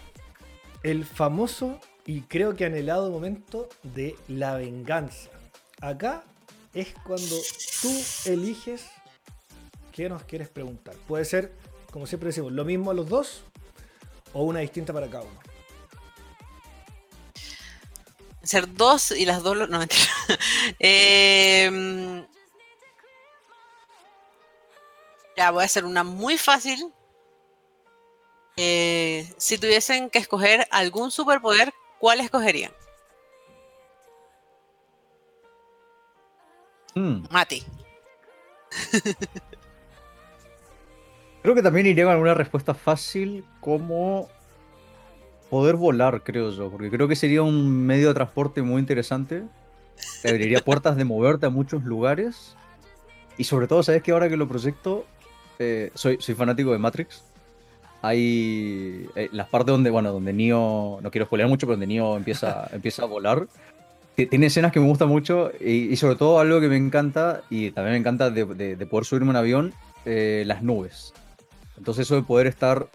el 0.82 1.05
famoso 1.05 1.80
y 2.07 2.22
creo 2.22 2.55
que 2.55 2.64
anhelado 2.64 3.11
momento 3.11 3.68
de 3.82 4.16
la 4.28 4.55
venganza. 4.57 5.30
Acá 5.80 6.24
es 6.74 6.95
cuando 7.05 7.36
tú 7.82 7.91
eliges 8.24 8.86
qué 9.93 10.09
nos 10.09 10.22
quieres 10.24 10.49
preguntar. 10.49 10.95
Puede 11.07 11.24
ser, 11.24 11.53
como 11.93 12.07
siempre 12.07 12.28
decimos, 12.28 12.53
lo 12.53 12.64
mismo 12.64 12.91
a 12.91 12.95
los 12.95 13.09
dos 13.09 13.45
o 14.33 14.43
una 14.45 14.61
distinta 14.61 14.93
para 14.93 15.09
cada 15.09 15.24
uno. 15.24 15.39
Ser 18.43 18.72
dos 18.74 19.11
y 19.11 19.26
las 19.26 19.43
dos, 19.43 19.57
lo- 19.57 19.66
no 19.66 19.79
mentira. 19.79 20.03
Eh, 20.79 22.24
Ya 25.37 25.51
voy 25.53 25.62
a 25.62 25.66
hacer 25.66 25.85
una 25.85 26.03
muy 26.03 26.37
fácil. 26.37 26.93
Eh, 28.57 29.33
si 29.37 29.57
tuviesen 29.57 30.11
que 30.11 30.18
escoger 30.18 30.66
algún 30.72 31.12
superpoder, 31.12 31.72
¿cuál 32.01 32.20
escogerían? 32.20 32.72
Hmm. 36.95 37.24
Mati. 37.31 37.64
Creo 41.49 41.57
que 41.57 41.62
también 41.62 41.86
iría 41.86 42.05
con 42.05 42.12
alguna 42.12 42.34
respuesta 42.34 42.74
fácil 42.74 43.42
como 43.61 44.28
poder 45.49 45.76
volar, 45.76 46.20
creo 46.22 46.51
yo, 46.51 46.70
porque 46.70 46.90
creo 46.90 47.09
que 47.09 47.16
sería 47.16 47.40
un 47.40 47.86
medio 47.86 48.09
de 48.09 48.12
transporte 48.14 48.61
muy 48.61 48.80
interesante. 48.80 49.44
Te 50.20 50.28
abriría 50.28 50.61
puertas 50.61 50.94
de 50.99 51.07
moverte 51.07 51.46
a 51.46 51.49
muchos 51.49 51.84
lugares. 51.84 52.55
Y 53.38 53.44
sobre 53.44 53.66
todo, 53.66 53.82
¿sabes 53.82 54.03
que 54.03 54.11
ahora 54.12 54.28
que 54.28 54.36
lo 54.36 54.46
proyecto, 54.46 55.07
eh, 55.59 55.90
soy, 55.94 56.18
soy 56.20 56.34
fanático 56.34 56.70
de 56.72 56.76
Matrix? 56.80 57.22
Hay 58.03 59.07
eh, 59.16 59.30
las 59.32 59.49
partes 59.49 59.72
donde, 59.72 59.88
bueno, 59.88 60.12
donde 60.12 60.34
Neo, 60.34 60.99
no 61.03 61.11
quiero 61.11 61.24
spoilear 61.24 61.49
mucho, 61.49 61.66
pero 61.66 61.78
donde 61.78 61.86
Neo 61.86 62.18
empieza, 62.18 62.68
empieza 62.74 63.05
a 63.05 63.07
volar. 63.07 63.46
Ti- 64.16 64.26
Tiene 64.26 64.49
escenas 64.49 64.70
que 64.70 64.80
me 64.80 64.86
gustan 64.86 65.09
mucho 65.09 65.51
y, 65.59 65.90
y 65.90 65.96
sobre 65.96 66.16
todo 66.16 66.40
algo 66.40 66.61
que 66.61 66.68
me 66.68 66.76
encanta, 66.76 67.40
y 67.49 67.70
también 67.70 67.94
me 67.94 67.99
encanta 68.01 68.28
de, 68.30 68.44
de- 68.44 68.76
de 68.76 68.86
poder 68.86 69.07
subirme 69.07 69.28
a 69.28 69.30
un 69.30 69.36
avión, 69.36 69.72
eh, 70.05 70.44
las 70.46 70.62
nubes. 70.62 71.14
Entonces 71.79 72.07
eso 72.07 72.16
de 72.16 72.22
poder 72.22 72.47
estar, 72.47 72.89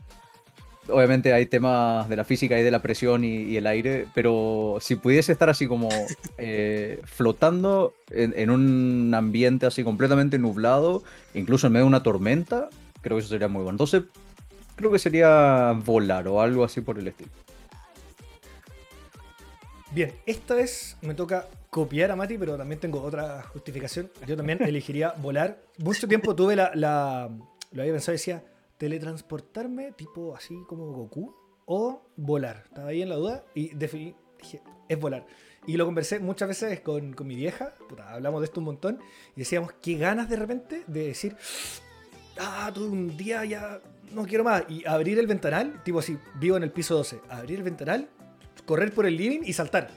obviamente 0.90 1.34
hay 1.34 1.46
temas 1.48 2.08
de 2.10 2.16
la 2.16 2.24
física 2.26 2.60
y 2.60 2.64
de 2.64 2.70
la 2.72 2.82
presión 2.82 3.24
y, 3.24 3.44
y 3.44 3.58
el 3.58 3.66
aire, 3.68 4.08
pero 4.14 4.78
si 4.82 4.96
pudiese 4.96 5.32
estar 5.32 5.50
así 5.50 5.66
como 5.68 5.90
eh, 6.38 7.02
flotando 7.06 7.94
en, 8.12 8.34
en 8.38 8.50
un 8.52 9.14
ambiente 9.16 9.66
así 9.66 9.84
completamente 9.84 10.38
nublado, 10.38 11.04
incluso 11.34 11.68
en 11.68 11.74
medio 11.74 11.86
de 11.86 11.90
una 11.90 12.04
tormenta, 12.04 12.70
creo 13.02 13.18
que 13.18 13.22
eso 13.22 13.30
sería 13.30 13.48
muy 13.48 13.64
bueno. 13.64 13.72
Entonces 13.76 14.04
creo 14.76 14.92
que 14.92 15.00
sería 15.00 15.72
volar 15.86 16.28
o 16.28 16.42
algo 16.42 16.64
así 16.64 16.82
por 16.82 17.00
el 17.00 17.08
estilo. 17.08 17.32
Bien, 19.92 20.12
esta 20.26 20.56
vez 20.56 20.98
me 21.02 21.14
toca 21.14 21.48
copiar 21.70 22.10
a 22.10 22.16
Mati, 22.16 22.38
pero 22.38 22.58
también 22.58 22.80
tengo 22.80 23.02
otra 23.02 23.44
justificación. 23.44 24.10
Yo 24.26 24.36
también 24.36 24.62
elegiría 24.68 25.14
volar. 25.18 25.60
Mucho 25.78 26.08
tiempo 26.08 26.36
tuve 26.36 26.56
la, 26.56 26.72
la- 26.74 27.30
Lo 27.72 27.82
había 27.82 27.94
pensado 27.94 28.14
y 28.14 28.18
decía, 28.18 28.44
teletransportarme, 28.84 29.94
tipo 29.94 30.36
así 30.36 30.62
como 30.68 30.92
Goku, 30.92 31.34
o 31.66 32.02
volar. 32.18 32.64
Estaba 32.66 32.90
ahí 32.90 33.02
en 33.02 33.08
la 33.08 33.16
duda 33.16 33.46
y 33.56 33.74
definí, 33.74 34.14
dije, 34.38 34.62
es 34.90 35.00
volar. 35.00 35.26
Y 35.66 35.78
lo 35.78 35.86
conversé 35.86 36.20
muchas 36.20 36.50
veces 36.50 36.82
con, 36.82 37.14
con 37.14 37.26
mi 37.26 37.38
vieja, 37.38 37.76
hablamos 38.10 38.42
de 38.42 38.46
esto 38.46 38.60
un 38.60 38.66
montón, 38.66 39.00
y 39.38 39.40
decíamos, 39.40 39.72
qué 39.82 39.96
ganas 39.96 40.28
de 40.28 40.36
repente 40.36 40.84
de 40.88 41.08
decir, 41.08 41.38
ah, 42.38 42.70
tuve 42.74 42.88
un 42.88 43.16
día 43.16 43.46
ya 43.46 43.80
no 44.12 44.26
quiero 44.26 44.44
más. 44.44 44.66
Y 44.68 44.86
abrir 44.86 45.18
el 45.18 45.28
ventanal, 45.28 45.82
tipo 45.84 46.00
así, 46.00 46.18
vivo 46.36 46.58
en 46.58 46.64
el 46.64 46.72
piso 46.72 46.94
12, 46.96 47.22
abrir 47.30 47.60
el 47.60 47.64
ventanal, 47.64 48.10
correr 48.66 48.94
por 48.94 49.06
el 49.06 49.16
living 49.16 49.44
y 49.46 49.54
saltar. 49.54 49.92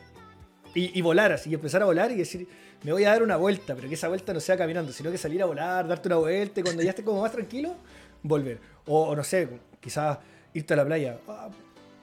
Y, 0.76 0.97
y 0.97 1.03
volar 1.03 1.32
así, 1.32 1.51
y 1.51 1.55
empezar 1.55 1.82
a 1.82 1.87
volar 1.87 2.12
y 2.12 2.16
decir, 2.16 2.47
me 2.84 2.93
voy 2.93 3.05
a 3.05 3.11
dar 3.11 3.24
una 3.24 3.37
vuelta, 3.37 3.74
pero 3.74 3.89
que 3.89 3.95
esa 3.95 4.07
vuelta 4.07 4.32
no 4.32 4.39
sea 4.39 4.57
caminando, 4.57 4.93
sino 4.93 5.11
que 5.11 5.18
salir 5.18 5.43
a 5.43 5.47
volar, 5.47 5.89
darte 5.89 6.09
una 6.09 6.18
vuelta 6.18 6.61
y 6.61 6.62
cuando 6.62 6.84
ya 6.84 6.91
esté 6.91 7.03
como 7.03 7.22
más 7.22 7.32
tranquilo, 7.32 7.76
volver. 8.23 8.61
O, 8.87 9.14
no 9.14 9.25
sé, 9.25 9.49
quizás 9.81 10.19
irte 10.55 10.75
a 10.75 10.77
la 10.77 10.85
playa, 10.85 11.19
ah, 11.29 11.49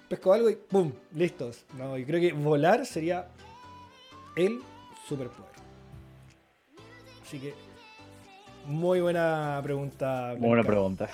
pesco 0.10 0.34
algo 0.34 0.50
y 0.50 0.56
¡pum! 0.56 0.92
Listos. 1.16 1.66
No, 1.78 1.98
y 1.98 2.06
creo 2.06 2.20
que 2.20 2.34
volar 2.34 2.86
sería 2.86 3.28
el 4.36 4.60
superpoder. 5.08 5.52
Así 7.24 7.40
que, 7.40 7.54
muy 8.66 9.02
buena 9.02 9.60
pregunta. 9.64 10.36
Muy 10.38 10.50
buena 10.50 10.64
pregunta. 10.64 11.10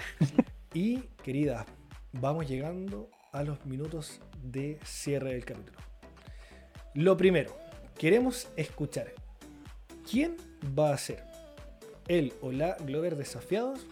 Y, 0.74 1.00
querida, 1.24 1.66
vamos 2.12 2.48
llegando 2.48 3.10
a 3.32 3.44
los 3.44 3.66
minutos 3.66 4.22
de 4.44 4.80
cierre 4.84 5.34
del 5.34 5.46
capítulo. 5.46 5.80
Lo 6.94 7.18
primero, 7.18 7.58
queremos 7.98 8.48
escuchar 8.56 9.14
quién 10.10 10.38
va 10.78 10.94
a 10.94 10.98
ser 10.98 11.24
el 12.08 12.34
o 12.42 12.52
la 12.52 12.76
Glover 12.78 13.16
desafiados, 13.16 13.86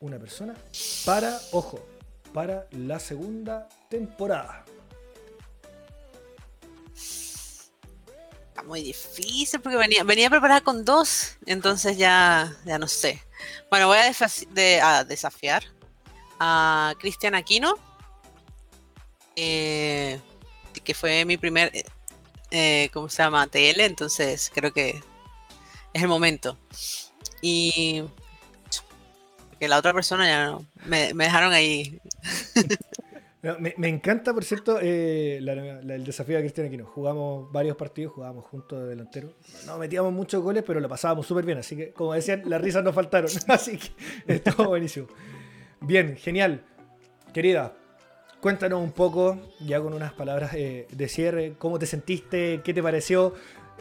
una 0.00 0.18
persona, 0.18 0.54
para, 1.04 1.38
ojo, 1.52 1.86
para 2.32 2.66
la 2.72 2.98
segunda 2.98 3.68
temporada. 3.88 4.64
Está 8.48 8.62
muy 8.64 8.82
difícil 8.82 9.60
porque 9.60 9.76
venía, 9.76 10.02
venía 10.04 10.30
preparada 10.30 10.60
con 10.62 10.84
dos, 10.84 11.36
entonces 11.46 11.96
ya, 11.96 12.56
ya 12.64 12.78
no 12.78 12.88
sé. 12.88 13.22
Bueno, 13.70 13.86
voy 13.88 13.98
a, 13.98 14.10
desafi- 14.10 14.48
de- 14.48 14.80
a 14.80 15.04
desafiar 15.04 15.64
a 16.38 16.94
Cristian 16.98 17.34
Aquino, 17.34 17.74
eh, 19.36 20.20
que 20.82 20.94
fue 20.94 21.24
mi 21.26 21.36
primer, 21.36 21.70
eh, 22.50 22.88
¿cómo 22.92 23.08
se 23.10 23.22
llama? 23.22 23.46
TL, 23.46 23.80
entonces 23.84 24.50
creo 24.54 24.72
que 24.72 25.02
es 25.92 26.02
el 26.02 26.08
momento. 26.08 26.56
Y 27.42 28.02
que 29.60 29.68
la 29.68 29.76
otra 29.76 29.92
persona 29.92 30.26
ya 30.26 30.46
no, 30.46 30.66
me, 30.86 31.12
dejaron 31.12 31.52
ahí. 31.52 32.00
Me, 33.78 33.88
encanta, 33.88 34.34
por 34.34 34.44
cierto, 34.44 34.78
eh, 34.82 35.38
el 35.38 36.04
desafío 36.04 36.36
de 36.36 36.42
Cristian 36.42 36.66
Aquino. 36.66 36.84
Jugamos 36.84 37.50
varios 37.50 37.74
partidos, 37.74 38.12
jugábamos 38.12 38.44
juntos 38.44 38.82
de 38.82 38.88
delantero. 38.88 39.32
No 39.64 39.78
metíamos 39.78 40.12
muchos 40.12 40.42
goles, 40.42 40.62
pero 40.66 40.78
lo 40.78 40.90
pasábamos 40.90 41.26
súper 41.26 41.46
bien. 41.46 41.56
Así 41.56 41.74
que, 41.74 41.90
como 41.90 42.12
decían, 42.12 42.42
las 42.44 42.60
risas 42.60 42.84
no 42.84 42.92
faltaron. 42.92 43.30
Así 43.48 43.78
que 43.78 44.34
estuvo 44.34 44.68
buenísimo. 44.68 45.06
Bien, 45.80 46.18
genial. 46.18 46.62
Querida, 47.32 47.72
cuéntanos 48.42 48.82
un 48.82 48.92
poco, 48.92 49.38
ya 49.60 49.80
con 49.80 49.94
unas 49.94 50.12
palabras 50.12 50.52
eh, 50.52 50.86
de 50.90 51.08
cierre, 51.08 51.54
cómo 51.56 51.78
te 51.78 51.86
sentiste, 51.86 52.60
qué 52.62 52.74
te 52.74 52.82
pareció 52.82 53.32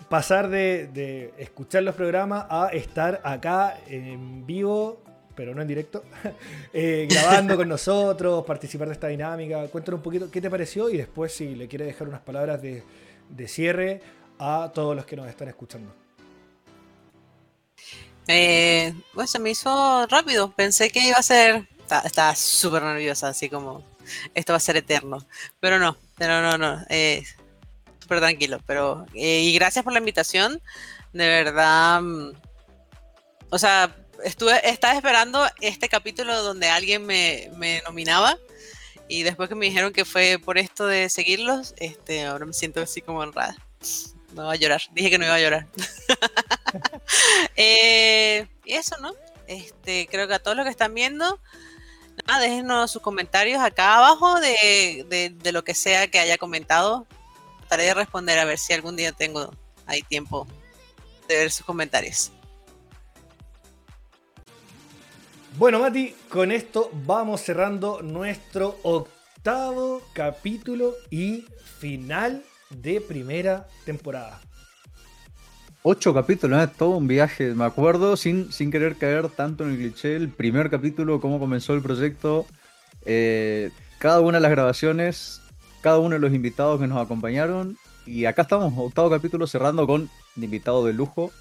pasar 0.07 0.47
de, 0.47 0.87
de 0.87 1.33
escuchar 1.37 1.83
los 1.83 1.95
programas 1.95 2.45
a 2.49 2.69
estar 2.69 3.19
acá 3.25 3.77
en 3.87 4.45
vivo, 4.45 5.03
pero 5.39 5.55
no 5.55 5.61
en 5.61 5.69
directo, 5.69 6.03
eh, 6.73 7.07
grabando 7.09 7.55
con 7.55 7.69
nosotros, 7.69 8.43
participar 8.43 8.89
de 8.89 8.95
esta 8.95 9.07
dinámica. 9.07 9.65
Cuéntanos 9.69 9.99
un 9.99 10.03
poquito 10.03 10.29
qué 10.29 10.41
te 10.41 10.49
pareció 10.49 10.89
y 10.89 10.97
después 10.97 11.31
si 11.33 11.55
le 11.55 11.69
quieres 11.69 11.87
dejar 11.87 12.09
unas 12.09 12.19
palabras 12.19 12.61
de, 12.61 12.83
de 13.29 13.47
cierre 13.47 14.01
a 14.37 14.69
todos 14.75 14.97
los 14.97 15.05
que 15.05 15.15
nos 15.15 15.29
están 15.29 15.47
escuchando. 15.47 15.93
Eh, 18.27 18.93
pues 19.13 19.31
se 19.31 19.39
me 19.39 19.51
hizo 19.51 20.05
rápido. 20.07 20.51
Pensé 20.51 20.89
que 20.89 21.07
iba 21.07 21.15
a 21.15 21.23
ser. 21.23 21.69
Estaba 22.03 22.35
súper 22.35 22.83
nerviosa, 22.83 23.29
así 23.29 23.49
como. 23.49 23.81
Esto 24.33 24.51
va 24.51 24.57
a 24.57 24.59
ser 24.59 24.75
eterno. 24.75 25.25
Pero 25.61 25.79
no, 25.79 25.95
pero 26.17 26.41
no, 26.41 26.57
no. 26.57 26.81
Eh, 26.89 27.23
súper 27.99 28.19
tranquilo. 28.19 28.59
Pero. 28.67 29.05
eh, 29.13 29.39
y 29.39 29.53
gracias 29.53 29.85
por 29.85 29.93
la 29.93 29.99
invitación. 29.99 30.61
De 31.13 31.27
verdad. 31.29 32.01
mm, 32.01 32.31
O 33.51 33.57
sea, 33.57 33.95
estuve, 34.23 34.67
estaba 34.69 34.95
esperando 34.95 35.45
este 35.61 35.89
capítulo 35.89 36.43
donde 36.43 36.69
alguien 36.69 37.05
me, 37.05 37.49
me 37.55 37.81
nominaba. 37.85 38.37
Y 39.07 39.23
después 39.23 39.49
que 39.49 39.55
me 39.55 39.65
dijeron 39.65 39.91
que 39.91 40.05
fue 40.05 40.37
por 40.43 40.57
esto 40.57 40.85
de 40.85 41.09
seguirlos, 41.09 41.73
este, 41.77 42.25
ahora 42.25 42.45
me 42.45 42.53
siento 42.53 42.79
así 42.81 43.01
como 43.01 43.19
honrada. 43.19 43.55
No 44.33 44.45
voy 44.45 44.55
a 44.55 44.59
llorar. 44.59 44.81
Dije 44.91 45.09
que 45.09 45.17
no 45.17 45.25
iba 45.25 45.35
a 45.35 45.39
llorar. 45.39 45.67
Eh, 47.55 48.47
y 48.65 48.73
eso, 48.73 48.95
¿no? 49.01 49.13
Este, 49.47 50.07
creo 50.09 50.27
que 50.27 50.35
a 50.35 50.39
todos 50.39 50.55
los 50.55 50.65
que 50.65 50.69
están 50.69 50.93
viendo, 50.93 51.39
nada, 52.27 52.39
déjenos 52.39 52.91
sus 52.91 53.01
comentarios 53.01 53.61
acá 53.61 53.97
abajo 53.97 54.39
de, 54.39 55.05
de- 55.09 55.31
de 55.31 55.51
lo 55.51 55.63
que 55.63 55.73
sea 55.73 56.07
que 56.09 56.19
haya 56.19 56.37
comentado. 56.37 57.07
Trataré 57.61 57.85
de 57.85 57.93
responder 57.95 58.37
a 58.39 58.45
ver 58.45 58.57
si 58.59 58.73
algún 58.73 58.95
día 58.95 59.11
tengo 59.11 59.51
ahí 59.87 60.01
tiempo 60.03 60.47
de 61.27 61.35
ver 61.37 61.51
sus 61.51 61.65
comentarios. 61.65 62.31
Bueno, 65.59 65.81
Mati, 65.81 66.15
con 66.29 66.53
esto 66.53 66.89
vamos 67.05 67.41
cerrando 67.41 68.01
nuestro 68.01 68.77
octavo 68.81 70.01
capítulo 70.13 70.93
y 71.09 71.43
final 71.79 72.43
de 72.69 73.01
primera 73.01 73.67
temporada. 73.83 74.39
Ocho 75.83 76.13
capítulos, 76.13 76.63
¿eh? 76.63 76.71
todo 76.77 76.91
un 76.91 77.09
viaje. 77.09 77.53
Me 77.55 77.65
acuerdo, 77.65 78.15
sin, 78.15 78.53
sin 78.53 78.71
querer 78.71 78.95
caer 78.95 79.27
tanto 79.27 79.65
en 79.65 79.71
el 79.71 79.77
cliché, 79.77 80.15
el 80.15 80.29
primer 80.29 80.69
capítulo, 80.69 81.19
cómo 81.19 81.39
comenzó 81.39 81.73
el 81.73 81.81
proyecto, 81.81 82.45
eh, 83.03 83.71
cada 83.97 84.21
una 84.21 84.37
de 84.37 84.41
las 84.43 84.51
grabaciones, 84.51 85.41
cada 85.81 85.99
uno 85.99 86.15
de 86.15 86.19
los 86.19 86.33
invitados 86.33 86.79
que 86.79 86.87
nos 86.87 87.03
acompañaron. 87.03 87.77
Y 88.05 88.23
acá 88.23 88.43
estamos, 88.43 88.71
octavo 88.77 89.09
capítulo, 89.09 89.45
cerrando 89.45 89.85
con 89.85 90.09
invitado 90.37 90.85
de 90.85 90.93
lujo. 90.93 91.31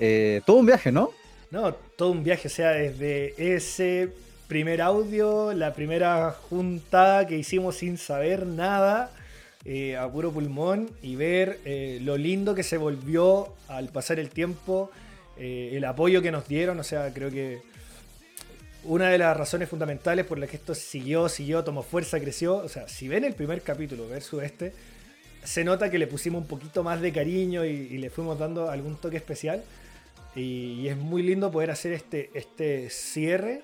Eh, 0.00 0.42
todo 0.44 0.56
un 0.56 0.66
viaje, 0.66 0.90
¿no? 0.90 1.10
No, 1.50 1.74
todo 1.74 2.10
un 2.10 2.24
viaje, 2.24 2.48
o 2.48 2.50
sea, 2.50 2.70
desde 2.70 3.34
ese 3.54 4.12
primer 4.48 4.82
audio, 4.82 5.52
la 5.52 5.72
primera 5.72 6.32
juntada 6.32 7.26
que 7.26 7.36
hicimos 7.36 7.76
sin 7.76 7.98
saber 7.98 8.46
nada, 8.46 9.10
eh, 9.64 9.96
a 9.96 10.08
puro 10.10 10.32
pulmón, 10.32 10.90
y 11.02 11.16
ver 11.16 11.60
eh, 11.64 12.00
lo 12.02 12.16
lindo 12.16 12.54
que 12.54 12.62
se 12.62 12.76
volvió 12.76 13.54
al 13.68 13.88
pasar 13.88 14.18
el 14.18 14.30
tiempo, 14.30 14.90
eh, 15.38 15.70
el 15.74 15.84
apoyo 15.84 16.20
que 16.20 16.30
nos 16.30 16.46
dieron, 16.48 16.80
o 16.80 16.84
sea, 16.84 17.12
creo 17.14 17.30
que 17.30 17.60
una 18.84 19.10
de 19.10 19.18
las 19.18 19.36
razones 19.36 19.68
fundamentales 19.68 20.24
por 20.24 20.38
las 20.38 20.48
que 20.48 20.56
esto 20.56 20.74
siguió, 20.74 21.28
siguió, 21.28 21.64
tomó 21.64 21.82
fuerza, 21.82 22.18
creció. 22.20 22.56
O 22.56 22.68
sea, 22.68 22.88
si 22.88 23.08
ven 23.08 23.24
el 23.24 23.34
primer 23.34 23.62
capítulo 23.62 24.08
versus 24.08 24.42
este, 24.42 24.72
se 25.44 25.64
nota 25.64 25.90
que 25.90 25.98
le 25.98 26.06
pusimos 26.06 26.42
un 26.42 26.48
poquito 26.48 26.82
más 26.82 27.00
de 27.00 27.12
cariño 27.12 27.64
y, 27.64 27.98
le 27.98 28.10
fuimos 28.10 28.38
dando 28.38 28.70
algún 28.70 28.96
toque 28.96 29.16
especial. 29.16 29.62
Y, 30.34 30.88
es 30.88 30.96
muy 30.96 31.22
lindo 31.22 31.50
poder 31.50 31.70
hacer 31.70 31.92
este, 31.92 32.30
este 32.34 32.90
cierre. 32.90 33.62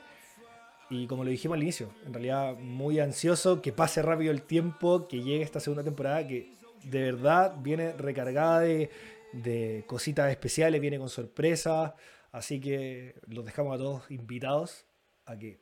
Y 0.91 1.07
como 1.07 1.25
lo 1.25 1.31
dijimos 1.31 1.57
al 1.57 1.63
inicio, 1.63 1.91
en 2.07 2.13
realidad 2.13 2.57
muy 2.59 3.01
ansioso, 3.01 3.63
que 3.63 3.73
pase 3.73 4.03
rápido 4.03 4.31
el 4.31 4.43
tiempo, 4.43 5.09
que 5.09 5.23
llegue 5.23 5.43
esta 5.43 5.61
segunda 5.61 5.83
temporada, 5.83 6.27
que 6.27 6.53
de 6.85 7.03
verdad 7.03 7.57
viene 7.61 7.93
recargada 7.93 8.61
de, 8.61 8.91
de 9.33 9.85
cositas 9.87 10.31
especiales, 10.31 10.81
viene 10.81 10.99
con 10.99 11.09
sorpresas. 11.09 11.95
Así 12.33 12.61
que 12.61 13.15
los 13.27 13.45
dejamos 13.45 13.75
a 13.75 13.79
todos 13.79 14.11
invitados 14.11 14.87
a 15.25 15.39
que 15.39 15.61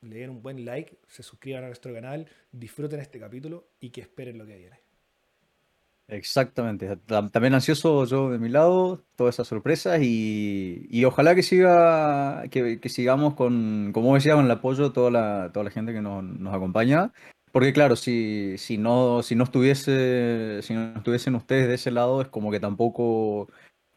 le 0.00 0.18
den 0.18 0.30
un 0.30 0.42
buen 0.42 0.64
like, 0.64 0.98
se 1.08 1.22
suscriban 1.22 1.64
a 1.64 1.68
nuestro 1.68 1.92
canal, 1.92 2.28
disfruten 2.52 3.00
este 3.00 3.18
capítulo 3.18 3.68
y 3.80 3.90
que 3.90 4.02
esperen 4.02 4.38
lo 4.38 4.46
que 4.46 4.56
viene. 4.56 4.83
Exactamente, 6.06 6.98
también 7.32 7.54
ansioso 7.54 8.04
yo 8.04 8.30
de 8.30 8.38
mi 8.38 8.50
lado, 8.50 9.02
todas 9.16 9.36
esas 9.36 9.48
sorpresas 9.48 10.00
y, 10.02 11.02
ojalá 11.06 11.34
que 11.34 11.42
siga, 11.42 12.44
que, 12.50 12.78
sigamos 12.90 13.34
con, 13.34 13.90
como 13.94 14.14
decía, 14.14 14.34
con 14.34 14.44
el 14.44 14.50
apoyo 14.50 14.84
de 14.84 14.90
toda 14.90 15.10
la, 15.10 15.50
toda 15.52 15.64
la 15.64 15.70
gente 15.70 15.94
que 15.94 16.02
nos, 16.02 16.54
acompaña. 16.54 17.12
Porque 17.52 17.72
claro, 17.72 17.96
si, 17.96 18.58
si, 18.58 18.76
no, 18.76 19.22
si 19.22 19.34
no 19.34 19.44
estuviese, 19.44 20.60
si 20.62 20.74
no 20.74 20.96
estuviesen 20.96 21.36
ustedes 21.36 21.68
de 21.68 21.74
ese 21.74 21.90
lado, 21.90 22.20
es 22.20 22.28
como 22.28 22.50
que 22.50 22.60
tampoco 22.60 23.48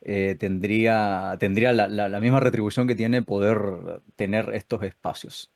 eh, 0.01 0.35
tendría, 0.39 1.35
tendría 1.39 1.73
la, 1.73 2.19
misma 2.21 2.39
retribución 2.39 2.87
que 2.87 2.95
tiene 2.95 3.21
poder 3.23 4.01
tener 4.15 4.53
estos 4.53 4.81
espacios. 4.83 5.51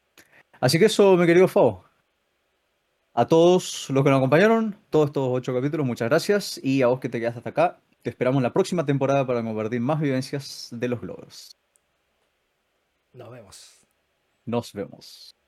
Así 0.60 0.80
que 0.80 0.86
eso, 0.86 1.16
mi 1.16 1.26
querido 1.26 1.47
Fao. 1.47 1.91
A 3.14 3.26
todos 3.28 3.89
los 3.89 4.03
que 4.03 4.09
nos 4.09 4.18
acompañaron, 4.20 4.78
todos 4.89 5.07
estos 5.07 5.28
ocho 5.32 5.53
capítulos, 5.53 5.86
muchas 5.86 6.09
gracias. 6.09 6.59
Y 6.64 6.82
a 6.82 6.88
vos 6.88 6.99
que 6.99 7.09
te 7.09 7.20
quedaste 7.20 7.39
hasta 7.39 7.49
acá, 7.49 7.82
te 8.01 8.09
esperamos 8.09 8.41
la 8.41 8.53
próxima 8.53 8.86
temporada 8.86 9.28
para 9.28 9.43
compartir 9.43 9.82
más 9.82 9.99
vivencias 9.99 10.70
de 10.72 10.88
los 10.88 11.01
globos. 11.01 11.57
Nos 13.14 13.30
vemos. 13.30 13.88
Nos 14.45 14.74
vemos. 14.74 15.41